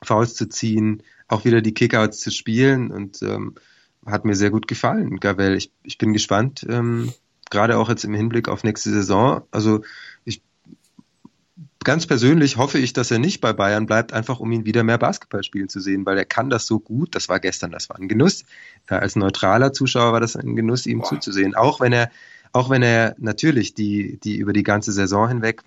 Fouls 0.03 0.35
zu 0.35 0.49
ziehen, 0.49 1.03
auch 1.27 1.45
wieder 1.45 1.61
die 1.61 1.75
Kickouts 1.75 2.21
zu 2.21 2.31
spielen 2.31 2.93
und 2.93 3.21
ähm, 3.23 3.57
hat 4.07 4.25
mir 4.25 4.37
sehr 4.37 4.51
gut 4.51 4.69
gefallen, 4.69 5.19
Gavel. 5.19 5.57
Ich, 5.57 5.73
ich 5.83 5.99
bin 5.99 6.13
gespannt, 6.13 6.65
ähm, 6.69 7.13
gerade 7.51 7.77
auch 7.77 7.89
jetzt 7.89 8.05
im 8.05 8.15
Hinblick 8.15 8.49
auf 8.49 8.63
nächste 8.63 8.91
Saison. 8.91 9.43
Also 9.51 9.83
ich 10.25 10.43
ganz 11.85 12.07
persönlich 12.07 12.57
hoffe 12.57 12.79
ich, 12.79 12.93
dass 12.93 13.11
er 13.11 13.19
nicht 13.19 13.41
bei 13.41 13.53
Bayern 13.53 13.87
bleibt, 13.87 14.13
einfach 14.13 14.41
um 14.41 14.51
ihn 14.53 14.65
wieder 14.65 14.83
mehr 14.83 14.99
Basketball 14.99 15.43
spielen 15.43 15.69
zu 15.69 15.81
sehen, 15.81 16.05
weil 16.07 16.19
er 16.19 16.25
kann 16.25 16.51
das 16.51 16.67
so 16.67 16.81
gut. 16.81 17.15
Das 17.15 17.29
war 17.29 17.41
gestern, 17.41 17.71
das 17.71 17.89
war 17.89 17.97
ein 17.97 18.09
Genuss. 18.09 18.45
als 18.87 19.17
neutraler 19.17 19.73
Zuschauer 19.73 20.13
war 20.13 20.21
das 20.21 20.37
ein 20.37 20.57
Genuss, 20.57 20.87
ihm 20.87 21.01
Boah. 21.01 21.09
zuzusehen. 21.09 21.55
Auch 21.55 21.81
wenn 21.81 21.93
er, 21.93 22.11
auch 22.53 22.71
wenn 22.71 22.83
er 22.83 23.15
natürlich 23.19 23.75
die, 23.75 24.19
die 24.19 24.37
über 24.37 24.53
die 24.53 24.63
ganze 24.63 24.93
Saison 24.93 25.29
hinweg 25.29 25.63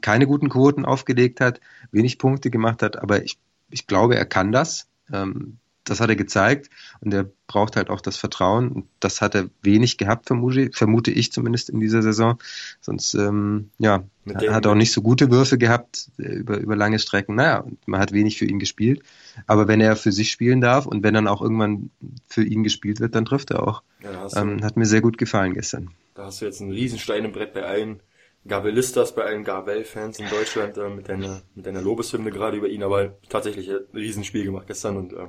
keine 0.00 0.26
guten 0.26 0.48
Quoten 0.48 0.84
aufgelegt 0.84 1.40
hat, 1.40 1.60
wenig 1.90 2.18
Punkte 2.18 2.50
gemacht 2.50 2.82
hat, 2.82 2.96
aber 2.96 3.22
ich, 3.24 3.38
ich 3.70 3.86
glaube, 3.86 4.16
er 4.16 4.26
kann 4.26 4.52
das. 4.52 4.86
Ähm, 5.12 5.58
das 5.84 6.00
hat 6.00 6.08
er 6.08 6.16
gezeigt 6.16 6.70
und 7.00 7.12
er 7.12 7.28
braucht 7.46 7.76
halt 7.76 7.90
auch 7.90 8.00
das 8.00 8.16
Vertrauen. 8.16 8.88
Das 9.00 9.20
hat 9.20 9.34
er 9.34 9.48
wenig 9.62 9.98
gehabt, 9.98 10.26
vermute, 10.26 10.70
vermute 10.72 11.10
ich 11.10 11.32
zumindest 11.32 11.70
in 11.70 11.80
dieser 11.80 12.02
Saison. 12.02 12.38
Sonst, 12.80 13.14
ähm, 13.14 13.70
ja, 13.78 14.04
er 14.24 14.54
hat 14.54 14.66
auch 14.66 14.74
nicht 14.74 14.92
so 14.92 15.02
gute 15.02 15.30
Würfe 15.30 15.58
gehabt 15.58 16.10
äh, 16.18 16.22
über, 16.22 16.58
über 16.58 16.76
lange 16.76 16.98
Strecken. 16.98 17.34
Naja, 17.34 17.64
man 17.86 18.00
hat 18.00 18.12
wenig 18.12 18.38
für 18.38 18.46
ihn 18.46 18.58
gespielt. 18.58 19.02
Aber 19.46 19.66
wenn 19.66 19.80
er 19.80 19.96
für 19.96 20.12
sich 20.12 20.30
spielen 20.30 20.60
darf 20.60 20.86
und 20.86 21.02
wenn 21.02 21.14
dann 21.14 21.26
auch 21.28 21.42
irgendwann 21.42 21.90
für 22.26 22.44
ihn 22.44 22.62
gespielt 22.62 23.00
wird, 23.00 23.14
dann 23.14 23.24
trifft 23.24 23.50
er 23.50 23.66
auch. 23.66 23.82
Ja, 24.02 24.40
ähm, 24.40 24.62
hat 24.62 24.76
mir 24.76 24.86
sehr 24.86 25.00
gut 25.00 25.18
gefallen 25.18 25.54
gestern. 25.54 25.90
Da 26.14 26.26
hast 26.26 26.40
du 26.40 26.44
jetzt 26.44 26.60
einen 26.60 26.72
Riesenstein 26.72 27.24
im 27.24 27.32
Brett 27.32 27.54
bei 27.54 27.64
allen 27.64 28.00
Gavelistas 28.46 29.14
bei 29.14 29.22
allen 29.22 29.44
Gavel-Fans 29.44 30.18
in 30.18 30.28
Deutschland 30.28 30.76
äh, 30.76 30.88
mit 30.88 31.08
deiner 31.08 31.42
mit 31.54 31.64
deiner 31.64 31.80
Lobeshymne 31.80 32.32
gerade 32.32 32.56
über 32.56 32.68
ihn, 32.68 32.82
aber 32.82 33.16
tatsächlich 33.28 33.70
ein 33.70 33.84
Riesenspiel 33.94 34.44
gemacht 34.44 34.66
gestern 34.66 34.96
und 34.96 35.12
äh, 35.12 35.28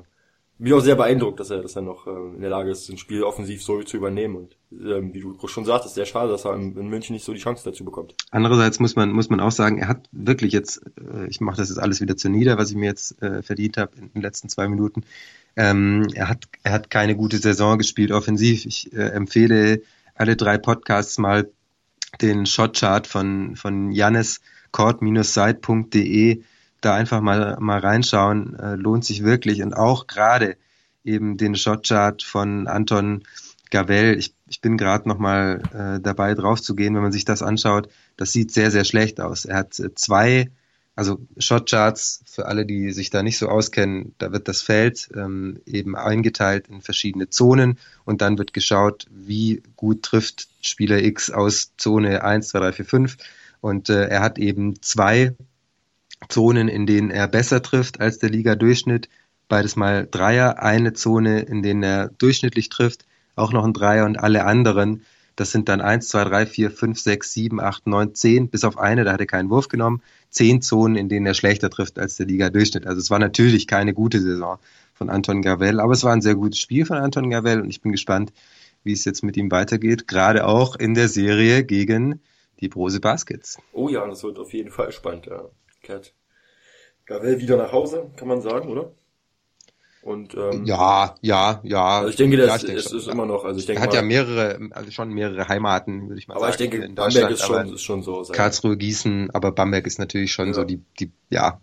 bin 0.59 0.73
auch 0.73 0.79
sehr 0.79 0.95
beeindruckt, 0.95 1.39
dass 1.39 1.49
er, 1.49 1.61
dass 1.61 1.75
er 1.75 1.81
noch 1.81 2.07
äh, 2.07 2.11
in 2.11 2.41
der 2.41 2.49
Lage 2.49 2.71
ist, 2.71 2.89
ein 2.89 2.97
Spiel 2.97 3.23
offensiv 3.23 3.63
so 3.63 3.81
zu 3.83 3.97
übernehmen. 3.97 4.35
Und 4.35 4.55
ähm, 4.71 5.13
wie 5.13 5.21
du 5.21 5.47
schon 5.47 5.65
sagtest, 5.65 5.95
sehr 5.95 6.05
schade, 6.05 6.31
dass 6.31 6.45
er 6.45 6.55
in, 6.55 6.77
in 6.77 6.87
München 6.87 7.13
nicht 7.13 7.25
so 7.25 7.33
die 7.33 7.39
Chance 7.39 7.63
dazu 7.65 7.83
bekommt. 7.83 8.15
Andererseits 8.31 8.79
muss 8.79 8.95
man 8.95 9.11
muss 9.11 9.29
man 9.29 9.39
auch 9.39 9.51
sagen, 9.51 9.79
er 9.79 9.87
hat 9.87 10.07
wirklich 10.11 10.53
jetzt, 10.53 10.81
äh, 10.97 11.27
ich 11.27 11.41
mache 11.41 11.57
das 11.57 11.69
jetzt 11.69 11.79
alles 11.79 12.01
wieder 12.01 12.15
zu 12.15 12.29
nieder, 12.29 12.57
was 12.57 12.69
ich 12.69 12.75
mir 12.75 12.85
jetzt 12.85 13.21
äh, 13.21 13.41
verdient 13.41 13.77
habe 13.77 13.97
in 13.97 14.11
den 14.13 14.21
letzten 14.21 14.49
zwei 14.49 14.67
Minuten. 14.67 15.03
Ähm, 15.55 16.07
er 16.13 16.29
hat 16.29 16.45
er 16.63 16.71
hat 16.71 16.89
keine 16.89 17.15
gute 17.15 17.37
Saison 17.37 17.77
gespielt 17.77 18.11
offensiv. 18.11 18.65
Ich 18.65 18.93
äh, 18.93 19.09
empfehle 19.09 19.81
alle 20.15 20.35
drei 20.35 20.57
Podcasts 20.57 21.17
mal 21.17 21.49
den 22.21 22.45
Shotchart 22.45 23.07
von 23.07 23.55
von 23.55 23.91
Jannis 23.91 24.39
court-site.de 24.71 26.43
da 26.85 26.93
einfach 26.95 27.21
mal, 27.21 27.57
mal 27.59 27.79
reinschauen, 27.79 28.57
äh, 28.59 28.75
lohnt 28.75 29.05
sich 29.05 29.23
wirklich. 29.23 29.61
Und 29.61 29.73
auch 29.73 30.07
gerade 30.07 30.57
eben 31.03 31.37
den 31.37 31.55
Shotchart 31.55 32.23
von 32.23 32.67
Anton 32.67 33.23
Gavel. 33.73 34.17
Ich, 34.17 34.35
ich 34.47 34.61
bin 34.61 34.77
gerade 34.77 35.09
noch 35.09 35.17
mal 35.17 35.61
äh, 35.73 36.01
dabei 36.01 36.35
drauf 36.35 36.61
zu 36.61 36.75
gehen, 36.75 36.95
wenn 36.95 37.01
man 37.01 37.11
sich 37.11 37.25
das 37.25 37.41
anschaut. 37.41 37.89
Das 38.17 38.31
sieht 38.31 38.51
sehr, 38.51 38.71
sehr 38.71 38.85
schlecht 38.85 39.19
aus. 39.19 39.45
Er 39.45 39.57
hat 39.57 39.79
äh, 39.79 39.93
zwei, 39.95 40.51
also 40.95 41.19
Shotcharts 41.37 42.21
für 42.25 42.45
alle, 42.45 42.65
die 42.65 42.91
sich 42.91 43.09
da 43.09 43.23
nicht 43.23 43.39
so 43.39 43.49
auskennen, 43.49 44.13
da 44.19 44.31
wird 44.31 44.47
das 44.47 44.61
Feld 44.61 45.09
ähm, 45.15 45.59
eben 45.65 45.95
eingeteilt 45.95 46.67
in 46.67 46.81
verschiedene 46.81 47.29
Zonen 47.29 47.79
und 48.05 48.21
dann 48.21 48.37
wird 48.37 48.53
geschaut, 48.53 49.07
wie 49.09 49.63
gut 49.75 50.03
trifft 50.03 50.47
Spieler 50.61 51.01
X 51.01 51.31
aus 51.31 51.71
Zone 51.77 52.23
1, 52.23 52.49
2, 52.49 52.59
3, 52.59 52.71
4, 52.73 52.85
5. 52.85 53.17
Und 53.59 53.89
äh, 53.89 54.07
er 54.07 54.21
hat 54.21 54.37
eben 54.37 54.81
zwei 54.81 55.35
Zonen, 56.29 56.67
in 56.67 56.85
denen 56.85 57.09
er 57.09 57.27
besser 57.27 57.61
trifft 57.61 57.99
als 57.99 58.19
der 58.19 58.29
Liga-Durchschnitt. 58.29 59.09
Beides 59.49 59.75
mal 59.75 60.07
Dreier, 60.09 60.61
eine 60.61 60.93
Zone, 60.93 61.41
in 61.41 61.61
denen 61.61 61.83
er 61.83 62.09
durchschnittlich 62.17 62.69
trifft, 62.69 63.05
auch 63.35 63.51
noch 63.51 63.65
ein 63.65 63.73
Dreier 63.73 64.05
und 64.05 64.17
alle 64.17 64.45
anderen, 64.45 65.03
das 65.35 65.51
sind 65.51 65.67
dann 65.67 65.81
eins, 65.81 66.09
zwei, 66.09 66.23
drei, 66.25 66.45
vier, 66.45 66.69
fünf, 66.69 66.99
sechs, 66.99 67.33
sieben, 67.33 67.59
acht, 67.59 67.87
neun, 67.87 68.13
zehn, 68.13 68.49
bis 68.49 68.63
auf 68.63 68.77
eine, 68.77 69.03
da 69.03 69.13
hat 69.13 69.19
er 69.19 69.25
keinen 69.25 69.49
Wurf 69.49 69.67
genommen, 69.67 70.01
zehn 70.29 70.61
Zonen, 70.61 70.95
in 70.95 71.09
denen 71.09 71.25
er 71.25 71.33
schlechter 71.33 71.69
trifft 71.69 71.97
als 71.97 72.17
der 72.17 72.27
Liga-Durchschnitt. 72.27 72.85
Also 72.85 72.99
es 72.99 73.09
war 73.09 73.19
natürlich 73.19 73.67
keine 73.67 73.93
gute 73.93 74.21
Saison 74.21 74.59
von 74.93 75.09
Anton 75.09 75.41
Gavel, 75.41 75.79
aber 75.79 75.93
es 75.93 76.03
war 76.03 76.13
ein 76.13 76.21
sehr 76.21 76.35
gutes 76.35 76.59
Spiel 76.59 76.85
von 76.85 76.97
Anton 76.97 77.31
Gavel 77.31 77.61
und 77.61 77.69
ich 77.69 77.81
bin 77.81 77.91
gespannt, 77.91 78.31
wie 78.83 78.93
es 78.93 79.05
jetzt 79.05 79.23
mit 79.23 79.35
ihm 79.35 79.49
weitergeht, 79.49 80.07
gerade 80.07 80.45
auch 80.45 80.75
in 80.75 80.93
der 80.93 81.07
Serie 81.07 81.63
gegen 81.63 82.21
die 82.59 82.67
Brose 82.67 82.99
Baskets. 82.99 83.57
Oh 83.71 83.89
ja, 83.89 84.05
das 84.07 84.23
wird 84.23 84.37
auf 84.37 84.53
jeden 84.53 84.69
Fall 84.69 84.91
spannend, 84.91 85.25
ja. 85.25 85.45
Cat. 85.83 86.13
Gavel 87.05 87.39
wieder 87.39 87.57
nach 87.57 87.71
Hause, 87.71 88.11
kann 88.15 88.27
man 88.27 88.41
sagen, 88.41 88.69
oder? 88.69 88.93
Und 90.01 90.35
ähm, 90.35 90.65
ja, 90.65 91.15
ja, 91.21 91.61
ja. 91.63 91.99
Also 91.99 92.09
ich 92.09 92.15
denke, 92.17 92.35
das 92.35 92.47
ja, 92.47 92.55
ich 92.57 92.61
denke 92.63 92.79
ist, 92.79 92.91
ist 92.91 93.07
immer 93.07 93.25
noch. 93.25 93.45
Also 93.45 93.59
ich 93.59 93.65
denke, 93.65 93.79
er 93.79 93.83
hat 93.83 93.91
mal, 93.91 93.95
ja 93.95 94.01
mehrere, 94.01 94.69
also 94.71 94.91
schon 94.91 95.09
mehrere 95.13 95.47
Heimaten, 95.47 96.09
würde 96.09 96.19
ich 96.19 96.27
mal 96.27 96.35
aber 96.35 96.51
sagen. 96.51 96.55
Aber 96.55 96.63
ich 96.63 96.79
denke, 96.79 96.93
Bamberg 96.93 97.31
ist 97.31 97.45
schon, 97.45 97.73
ist 97.73 97.83
schon 97.83 98.03
so. 98.03 98.23
Karlsruhe, 98.23 98.75
Gießen, 98.75 99.29
aber 99.31 99.53
Bamberg 99.53 99.87
ist 99.87 99.99
natürlich 99.99 100.33
schon 100.33 100.47
ja. 100.47 100.53
so 100.53 100.65
die, 100.65 100.81
die, 100.99 101.11
ja, 101.29 101.61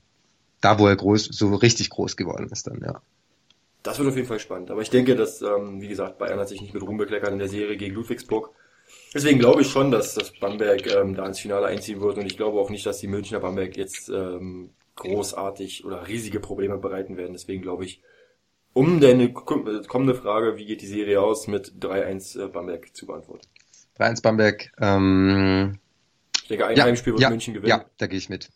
da 0.63 0.79
wo 0.79 0.87
er 0.87 0.97
groß, 0.97 1.25
so 1.25 1.55
richtig 1.55 1.91
groß 1.91 2.17
geworden 2.17 2.49
ist 2.51 2.67
dann, 2.67 2.81
ja. 2.83 3.03
Das 3.83 3.99
wird 3.99 4.09
auf 4.09 4.17
jeden 4.17 4.29
Fall 4.29 4.41
spannend. 4.41 4.71
Aber 4.71 4.83
ich 4.83 4.91
denke, 4.91 5.17
dass, 5.17 5.43
ähm, 5.43 5.81
wie 5.81 5.89
gesagt, 5.89 6.19
Bayern 6.19 6.39
hat 6.39 6.49
sich 6.49 6.61
nicht 6.61 6.75
mit 6.75 6.83
Ruhm 6.83 6.97
bekleckert 6.97 7.33
in 7.33 7.39
der 7.39 7.49
Serie 7.49 7.77
gegen 7.77 7.95
Ludwigsburg. 7.95 8.51
Deswegen 9.12 9.38
glaube 9.38 9.62
ich 9.62 9.70
schon, 9.70 9.90
dass, 9.90 10.14
dass 10.14 10.33
Bamberg 10.38 10.87
ähm, 10.94 11.14
da 11.14 11.26
ins 11.26 11.40
Finale 11.40 11.66
einziehen 11.66 12.00
wird 12.00 12.18
und 12.18 12.26
ich 12.26 12.37
glaube 12.37 12.61
auch 12.61 12.70
nicht, 12.70 12.87
dass 12.87 12.98
die 12.98 13.09
Münchner 13.09 13.40
Bamberg 13.40 13.76
jetzt 13.76 14.09
ähm, 14.09 14.70
großartig 14.96 15.85
oder 15.85 16.07
riesige 16.07 16.38
Probleme 16.38 16.79
bereiten 16.79 17.16
werden. 17.16 17.33
Deswegen 17.33 17.62
glaube 17.62 17.85
ich, 17.85 18.03
um 18.72 19.00
deine 19.00 19.33
kommende 19.33 20.14
Frage, 20.14 20.57
wie 20.57 20.66
geht 20.66 20.81
die 20.81 20.87
Serie 20.87 21.20
aus, 21.20 21.48
mit 21.48 21.72
3-1 21.81 22.44
äh, 22.44 22.48
Bamberg 22.48 22.94
zu 22.96 23.07
beantworten. 23.07 23.46
3-1 23.98 24.22
Bamberg. 24.22 24.72
Ähm, 24.81 25.79
ich 26.42 26.48
denke, 26.48 26.66
ein 26.66 26.76
ja, 26.76 26.85
Heimspiel 26.85 27.14
wird 27.14 27.22
ja, 27.22 27.31
München 27.31 27.55
gewinnen. 27.55 27.70
Ja, 27.70 27.85
da 27.98 28.07
gehe 28.07 28.18
ich 28.18 28.29
mit. 28.29 28.50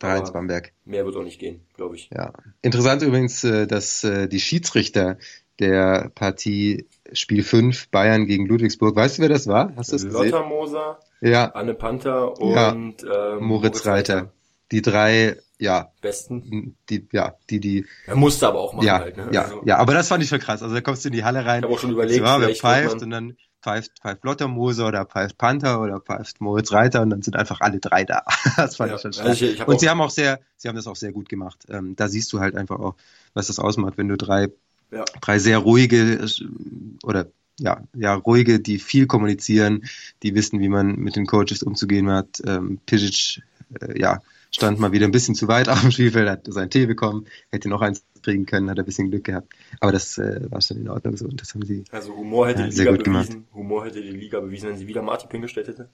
3-1 0.00 0.32
Bamberg. 0.32 0.72
Mehr 0.84 1.04
wird 1.06 1.16
auch 1.16 1.22
nicht 1.22 1.38
gehen, 1.38 1.66
glaube 1.74 1.96
ich. 1.96 2.10
Ja. 2.14 2.32
Interessant 2.62 3.02
übrigens, 3.02 3.44
äh, 3.44 3.66
dass 3.66 4.04
äh, 4.04 4.28
die 4.28 4.40
Schiedsrichter 4.40 5.18
der 5.58 6.10
Partie 6.14 6.86
Spiel 7.12 7.42
5 7.42 7.88
Bayern 7.90 8.26
gegen 8.26 8.46
Ludwigsburg. 8.46 8.96
Weißt 8.96 9.18
du, 9.18 9.22
wer 9.22 9.28
das 9.28 9.46
war? 9.46 9.72
Hast 9.76 9.90
du 9.90 9.96
das 9.96 10.04
gesehen? 10.04 10.30
Lothar 10.30 10.46
Moser, 10.46 11.00
ja. 11.20 11.50
Anne 11.52 11.74
Panther 11.74 12.38
und 12.40 12.54
ja. 12.54 12.72
ähm, 12.72 12.94
Moritz, 12.98 13.40
Moritz 13.40 13.86
Reiter. 13.86 14.16
Reiter. 14.16 14.32
Die 14.72 14.82
drei, 14.82 15.36
ja. 15.58 15.92
Besten. 16.00 16.76
Die, 16.90 17.06
ja, 17.12 17.34
die, 17.48 17.60
die. 17.60 17.86
Er 18.06 18.16
musste 18.16 18.48
aber 18.48 18.60
auch 18.60 18.72
machen 18.72 18.86
ja, 18.86 18.98
halt, 18.98 19.16
ne? 19.16 19.28
Ja, 19.32 19.42
also. 19.42 19.62
ja, 19.64 19.78
aber 19.78 19.94
das 19.94 20.08
fand 20.08 20.22
ich 20.22 20.28
schon 20.28 20.40
krass. 20.40 20.62
Also 20.62 20.74
da 20.74 20.80
kommst 20.80 21.04
du 21.04 21.08
in 21.08 21.14
die 21.14 21.24
Halle 21.24 21.44
rein. 21.46 21.60
Ich 21.60 21.64
habe 21.64 21.74
auch 21.74 21.78
schon 21.78 21.92
überlegt, 21.92 22.26
so, 22.26 22.40
wer 22.40 22.54
pfeift 22.54 23.02
und 23.02 23.10
dann 23.10 23.36
pfeift, 23.62 23.92
pfeift 24.00 24.24
Lottermoser 24.24 24.88
oder 24.88 25.04
pfeift 25.06 25.38
Panther 25.38 25.80
oder 25.80 26.00
pfeift 26.00 26.40
Moritz 26.40 26.72
Reiter 26.72 27.02
und 27.02 27.10
dann 27.10 27.22
sind 27.22 27.36
einfach 27.36 27.60
alle 27.60 27.80
drei 27.80 28.04
da. 28.04 28.22
das 28.56 28.76
fand 28.76 28.90
ja, 28.90 28.96
ich 28.96 29.02
schon 29.02 29.12
stark. 29.12 29.28
Also 29.28 29.44
ich, 29.44 29.60
ich 29.60 29.66
und 29.66 29.80
sie 29.80 29.88
haben 29.88 30.00
auch 30.00 30.10
sehr, 30.10 30.40
sie 30.56 30.68
haben 30.68 30.76
das 30.76 30.86
auch 30.86 30.96
sehr 30.96 31.12
gut 31.12 31.28
gemacht. 31.28 31.64
Ähm, 31.68 31.96
da 31.96 32.08
siehst 32.08 32.32
du 32.32 32.40
halt 32.40 32.56
einfach 32.56 32.78
auch, 32.78 32.94
was 33.34 33.48
das 33.48 33.58
ausmacht, 33.58 33.98
wenn 33.98 34.08
du 34.08 34.16
drei 34.16 34.48
ja. 34.90 35.04
drei 35.20 35.38
sehr 35.38 35.58
ruhige 35.58 36.26
oder 37.02 37.26
ja, 37.58 37.82
ja, 37.94 38.14
ruhige, 38.14 38.60
die 38.60 38.78
viel 38.78 39.06
kommunizieren, 39.06 39.84
die 40.22 40.34
wissen, 40.34 40.60
wie 40.60 40.68
man 40.68 40.96
mit 40.96 41.16
den 41.16 41.26
Coaches 41.26 41.62
umzugehen 41.62 42.10
hat. 42.10 42.42
Ähm, 42.46 42.80
Pisic, 42.84 43.42
äh, 43.80 43.98
ja, 43.98 44.20
stand 44.50 44.78
mal 44.78 44.92
wieder 44.92 45.06
ein 45.06 45.12
bisschen 45.12 45.34
zu 45.34 45.48
weit 45.48 45.68
auf 45.70 45.80
dem 45.80 45.90
Spielfeld, 45.90 46.28
hat 46.28 46.46
seinen 46.46 46.70
Tee 46.70 46.86
bekommen, 46.86 47.26
hätte 47.50 47.68
noch 47.68 47.80
eins 47.80 48.04
kriegen 48.22 48.46
können, 48.46 48.68
hat 48.68 48.78
ein 48.78 48.84
bisschen 48.84 49.10
Glück 49.10 49.24
gehabt. 49.24 49.52
Aber 49.80 49.92
das 49.92 50.18
äh, 50.18 50.50
war 50.50 50.60
schon 50.60 50.78
in 50.78 50.88
Ordnung 50.88 51.16
so 51.16 51.26
und 51.26 51.40
das 51.40 51.54
haben 51.54 51.64
sie 51.64 51.84
Also 51.90 52.14
Humor 52.16 52.48
hätte 52.48 52.62
ja, 52.62 52.68
die 52.68 52.76
Liga 52.76 52.90
bewiesen. 52.92 53.04
gemacht. 53.04 53.36
Humor 53.54 53.86
hätte 53.86 54.02
die 54.02 54.10
Liga 54.10 54.40
bewiesen, 54.40 54.68
wenn 54.68 54.76
sie 54.76 54.86
wieder 54.86 55.02
Martin 55.02 55.30
hingestellt 55.30 55.68
hätte. 55.68 55.88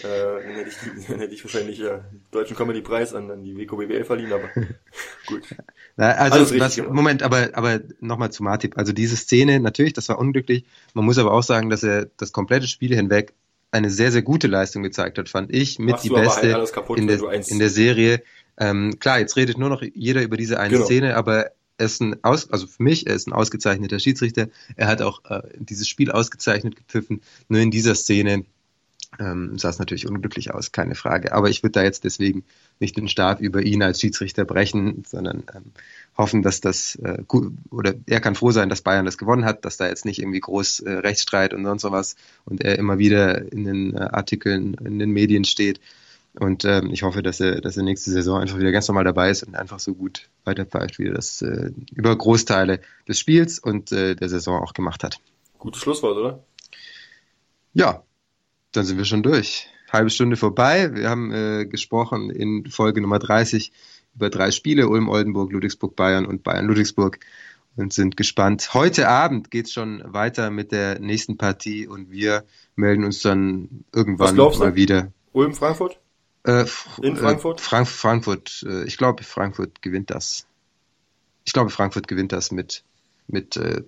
Äh, 0.00 0.02
dann, 0.02 0.54
hätte 0.54 0.68
ich, 0.68 1.06
dann 1.08 1.18
hätte 1.18 1.34
ich 1.34 1.44
wahrscheinlich 1.44 1.80
äh, 1.80 2.00
deutschen 2.30 2.56
Comedy-Preis 2.56 3.14
an, 3.14 3.30
an 3.30 3.42
die 3.42 3.56
WKBBL 3.56 4.04
verliehen, 4.04 4.32
aber 4.32 4.48
gut. 5.26 5.42
Na, 5.96 6.12
also 6.12 6.58
was, 6.58 6.76
Moment, 6.76 7.22
aber 7.22 7.50
aber 7.54 7.80
nochmal 8.00 8.30
zu 8.30 8.42
Martip. 8.42 8.78
Also 8.78 8.92
diese 8.92 9.16
Szene, 9.16 9.58
natürlich, 9.60 9.94
das 9.94 10.08
war 10.08 10.18
unglücklich. 10.18 10.64
Man 10.94 11.04
muss 11.04 11.18
aber 11.18 11.32
auch 11.32 11.42
sagen, 11.42 11.70
dass 11.70 11.82
er 11.82 12.06
das 12.16 12.32
komplette 12.32 12.68
Spiel 12.68 12.94
hinweg 12.94 13.34
eine 13.70 13.90
sehr, 13.90 14.12
sehr 14.12 14.22
gute 14.22 14.46
Leistung 14.46 14.82
gezeigt 14.82 15.18
hat, 15.18 15.28
fand 15.28 15.52
ich, 15.52 15.78
mit 15.78 15.90
Machst 15.90 16.04
die 16.04 16.10
beste 16.10 16.54
halt 16.54 16.72
kaputt, 16.72 16.98
in, 16.98 17.06
der, 17.06 17.20
in 17.48 17.58
der 17.58 17.68
Serie. 17.68 18.22
Ähm, 18.56 18.98
klar, 18.98 19.18
jetzt 19.18 19.36
redet 19.36 19.58
nur 19.58 19.68
noch 19.68 19.82
jeder 19.82 20.22
über 20.22 20.36
diese 20.36 20.58
eine 20.58 20.74
Genau. 20.74 20.86
Szene, 20.86 21.16
aber 21.16 21.50
er 21.76 21.86
ist 21.86 22.00
ein 22.00 22.22
aus, 22.24 22.50
also 22.50 22.66
für 22.66 22.82
mich, 22.82 23.06
er 23.06 23.14
ist 23.14 23.28
ein 23.28 23.32
ausgezeichneter 23.32 23.98
Schiedsrichter. 24.00 24.48
Er 24.76 24.88
hat 24.88 25.00
auch 25.00 25.24
äh, 25.30 25.42
dieses 25.58 25.88
Spiel 25.88 26.10
ausgezeichnet 26.10 26.76
gepfiffen. 26.76 27.22
Nur 27.48 27.60
in 27.60 27.70
dieser 27.70 27.94
Szene 27.94 28.44
ähm, 29.18 29.58
sah 29.58 29.70
es 29.70 29.78
natürlich 29.78 30.08
unglücklich 30.08 30.54
aus, 30.54 30.72
keine 30.72 30.94
Frage. 30.94 31.32
Aber 31.32 31.48
ich 31.48 31.62
würde 31.62 31.72
da 31.72 31.82
jetzt 31.82 32.04
deswegen 32.04 32.44
nicht 32.78 32.96
den 32.96 33.08
Stab 33.08 33.40
über 33.40 33.62
ihn 33.62 33.82
als 33.82 34.00
Schiedsrichter 34.00 34.44
brechen, 34.44 35.02
sondern 35.06 35.44
ähm, 35.54 35.72
hoffen, 36.16 36.42
dass 36.42 36.60
das 36.60 36.96
äh, 36.96 37.22
gut 37.26 37.52
oder 37.70 37.94
er 38.06 38.20
kann 38.20 38.34
froh 38.34 38.50
sein, 38.50 38.68
dass 38.68 38.82
Bayern 38.82 39.04
das 39.04 39.18
gewonnen 39.18 39.44
hat, 39.44 39.64
dass 39.64 39.76
da 39.76 39.88
jetzt 39.88 40.04
nicht 40.04 40.20
irgendwie 40.20 40.40
groß 40.40 40.80
äh, 40.80 40.92
Rechtsstreit 40.92 41.54
und 41.54 41.64
sonst 41.64 41.84
was 41.84 42.16
und 42.44 42.62
er 42.62 42.78
immer 42.78 42.98
wieder 42.98 43.50
in 43.52 43.64
den 43.64 43.96
äh, 43.96 44.00
Artikeln 44.00 44.74
in 44.74 44.98
den 44.98 45.10
Medien 45.10 45.44
steht. 45.44 45.80
Und 46.38 46.64
ähm, 46.64 46.90
ich 46.92 47.02
hoffe, 47.02 47.22
dass 47.22 47.40
er, 47.40 47.60
dass 47.60 47.76
er 47.76 47.82
nächste 47.82 48.10
Saison 48.10 48.40
einfach 48.40 48.58
wieder 48.58 48.70
ganz 48.70 48.86
normal 48.86 49.04
dabei 49.04 49.30
ist 49.30 49.42
und 49.42 49.56
einfach 49.56 49.80
so 49.80 49.94
gut 49.94 50.28
weiterpfeift, 50.44 50.98
wie 50.98 51.06
er 51.06 51.14
das 51.14 51.42
äh, 51.42 51.72
über 51.92 52.14
Großteile 52.16 52.80
des 53.08 53.18
Spiels 53.18 53.58
und 53.58 53.90
äh, 53.92 54.14
der 54.14 54.28
Saison 54.28 54.62
auch 54.62 54.72
gemacht 54.72 55.02
hat. 55.02 55.18
Gutes 55.58 55.82
Schlusswort, 55.82 56.16
oder? 56.16 56.44
Ja, 57.72 58.04
dann 58.78 58.86
sind 58.86 58.96
wir 58.96 59.04
schon 59.04 59.22
durch. 59.22 59.68
Halbe 59.92 60.08
Stunde 60.08 60.36
vorbei. 60.36 60.94
Wir 60.94 61.10
haben 61.10 61.32
äh, 61.32 61.66
gesprochen 61.66 62.30
in 62.30 62.66
Folge 62.70 63.00
Nummer 63.00 63.18
30 63.18 63.72
über 64.14 64.30
drei 64.30 64.50
Spiele, 64.52 64.88
Ulm, 64.88 65.08
Oldenburg, 65.08 65.52
Ludwigsburg, 65.52 65.96
Bayern 65.96 66.26
und 66.26 66.44
Bayern, 66.44 66.66
Ludwigsburg 66.66 67.18
und 67.76 67.92
sind 67.92 68.16
gespannt. 68.16 68.74
Heute 68.74 69.08
Abend 69.08 69.50
geht's 69.50 69.72
schon 69.72 70.02
weiter 70.04 70.50
mit 70.50 70.70
der 70.70 71.00
nächsten 71.00 71.36
Partie 71.36 71.88
und 71.88 72.10
wir 72.10 72.44
melden 72.76 73.04
uns 73.04 73.20
dann 73.22 73.84
irgendwann 73.92 74.36
mal 74.36 74.74
wieder. 74.76 75.12
Ulm, 75.32 75.54
Frankfurt? 75.54 75.98
Äh, 76.44 76.64
In 77.02 77.16
Frankfurt? 77.16 77.60
Äh, 77.60 77.62
Frank 77.62 77.88
Frankfurt. 77.88 78.64
Äh, 78.68 78.84
ich 78.84 78.96
glaube, 78.96 79.24
Frankfurt 79.24 79.82
gewinnt 79.82 80.10
das. 80.10 80.46
Ich 81.44 81.52
glaube, 81.52 81.70
Frankfurt 81.70 82.06
gewinnt 82.06 82.30
das 82.30 82.52
mit, 82.52 82.84
mit 83.26 83.56
äh, 83.56 83.82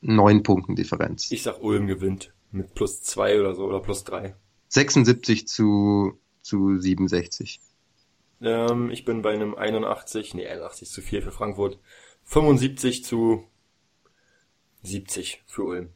neun 0.00 0.42
Punkten 0.42 0.74
Differenz. 0.74 1.30
Ich 1.30 1.44
sag 1.44 1.62
Ulm 1.62 1.86
gewinnt 1.86 2.32
mit 2.50 2.74
plus 2.74 3.02
zwei 3.02 3.38
oder 3.40 3.54
so 3.54 3.64
oder 3.64 3.80
plus 3.80 4.04
drei. 4.04 4.34
76 4.68 5.48
zu, 5.48 6.18
zu 6.42 6.78
67. 6.78 7.60
Ähm, 8.40 8.90
ich 8.90 9.04
bin 9.04 9.22
bei 9.22 9.32
einem 9.32 9.54
81, 9.54 10.34
nee 10.34 10.46
81 10.46 10.88
zu 10.88 11.02
4 11.02 11.22
für 11.22 11.32
Frankfurt, 11.32 11.78
75 12.24 13.04
zu 13.04 13.44
70 14.82 15.42
für 15.46 15.62
Ulm. 15.64 15.90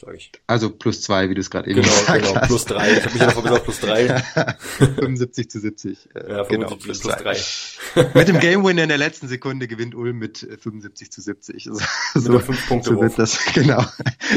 Sage 0.00 0.16
ich. 0.16 0.32
Also 0.46 0.70
plus 0.70 1.02
zwei, 1.02 1.28
wie 1.30 1.34
du 1.34 1.40
es 1.40 1.50
gerade 1.50 1.68
eben 1.70 1.82
Genau, 1.82 1.94
gesagt 1.94 2.22
genau, 2.22 2.34
hast. 2.36 2.46
plus 2.48 2.64
drei. 2.64 2.92
Ich 2.92 3.04
habe 3.04 3.12
mich 3.14 3.22
einfach 3.22 3.42
bis 3.42 3.50
auf 3.52 3.64
plus 3.64 3.80
drei. 3.80 4.08
75 4.78 5.50
zu 5.50 5.60
70. 5.60 6.08
äh, 6.14 6.18
Ja, 6.18 6.42
genau, 6.44 6.68
75 6.68 6.84
plus 6.84 7.00
plus 7.00 7.14
drei. 7.16 8.02
drei. 8.02 8.18
Mit 8.18 8.28
dem 8.28 8.38
Game 8.40 8.64
Winner 8.64 8.82
in 8.84 8.88
der 8.88 8.98
letzten 8.98 9.28
Sekunde 9.28 9.68
gewinnt 9.68 9.94
Ulm 9.94 10.18
mit 10.18 10.42
äh, 10.42 10.56
75 10.56 11.10
zu 11.10 11.20
70. 11.20 11.64
So, 11.64 11.74
so, 12.14 12.40
so 12.40 13.00
wird 13.00 13.18
das, 13.18 13.38
genau, 13.54 13.84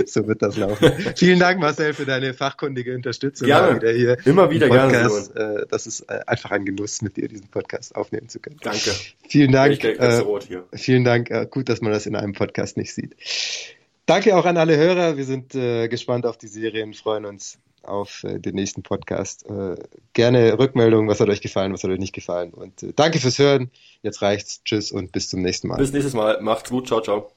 so 0.05 0.27
wird 0.27 0.41
das 0.41 0.57
laufen. 0.57 0.91
Vielen 1.15 1.39
Dank, 1.39 1.59
Marcel, 1.59 1.93
für 1.93 2.05
deine 2.05 2.33
fachkundige 2.33 2.95
Unterstützung. 2.95 3.47
Gerne. 3.47 3.75
Wieder 3.81 3.91
hier 3.91 4.17
Immer 4.25 4.49
wieder 4.49 4.67
im 4.67 4.73
gerne, 4.73 5.07
Podcast. 5.09 5.35
Äh, 5.35 5.65
das 5.69 5.87
ist 5.87 6.01
äh, 6.09 6.19
einfach 6.27 6.51
ein 6.51 6.65
Genuss, 6.65 7.01
mit 7.01 7.17
dir 7.17 7.27
diesen 7.27 7.47
Podcast 7.47 7.95
aufnehmen 7.95 8.29
zu 8.29 8.39
können. 8.39 8.57
Danke. 8.61 8.91
Vielen 9.27 9.49
Ich 9.49 9.55
Dank. 9.55 9.79
krieg 9.79 9.97
das 9.97 10.15
Äh, 10.19 10.21
Rot 10.23 10.43
hier. 10.43 10.65
vielen 10.73 11.03
Dank. 11.03 11.29
Äh, 11.29 11.47
gut, 11.49 11.69
dass 11.69 11.81
man 11.81 11.91
das 11.91 12.05
in 12.05 12.15
einem 12.15 12.33
Podcast 12.33 12.77
nicht 12.77 12.93
sieht. 12.93 13.15
Danke 14.11 14.35
auch 14.35 14.43
an 14.43 14.57
alle 14.57 14.75
Hörer. 14.75 15.15
Wir 15.15 15.23
sind 15.23 15.55
äh, 15.55 15.87
gespannt 15.87 16.25
auf 16.25 16.37
die 16.37 16.47
Serien, 16.47 16.93
freuen 16.93 17.23
uns 17.23 17.59
auf 17.81 18.25
äh, 18.25 18.39
den 18.39 18.55
nächsten 18.55 18.83
Podcast. 18.83 19.49
Äh, 19.49 19.77
gerne 20.11 20.59
Rückmeldungen, 20.59 21.09
was 21.09 21.21
hat 21.21 21.29
euch 21.29 21.39
gefallen, 21.39 21.71
was 21.71 21.85
hat 21.85 21.91
euch 21.91 21.97
nicht 21.97 22.11
gefallen. 22.11 22.53
Und 22.53 22.83
äh, 22.83 22.91
danke 22.93 23.19
fürs 23.19 23.39
Hören. 23.39 23.71
Jetzt 24.01 24.21
reicht's. 24.21 24.65
Tschüss 24.65 24.91
und 24.91 25.13
bis 25.13 25.29
zum 25.29 25.41
nächsten 25.41 25.69
Mal. 25.69 25.77
Bis 25.77 25.93
nächstes 25.93 26.13
Mal. 26.13 26.41
Macht's 26.41 26.69
gut. 26.69 26.87
Ciao, 26.87 26.99
ciao. 26.99 27.31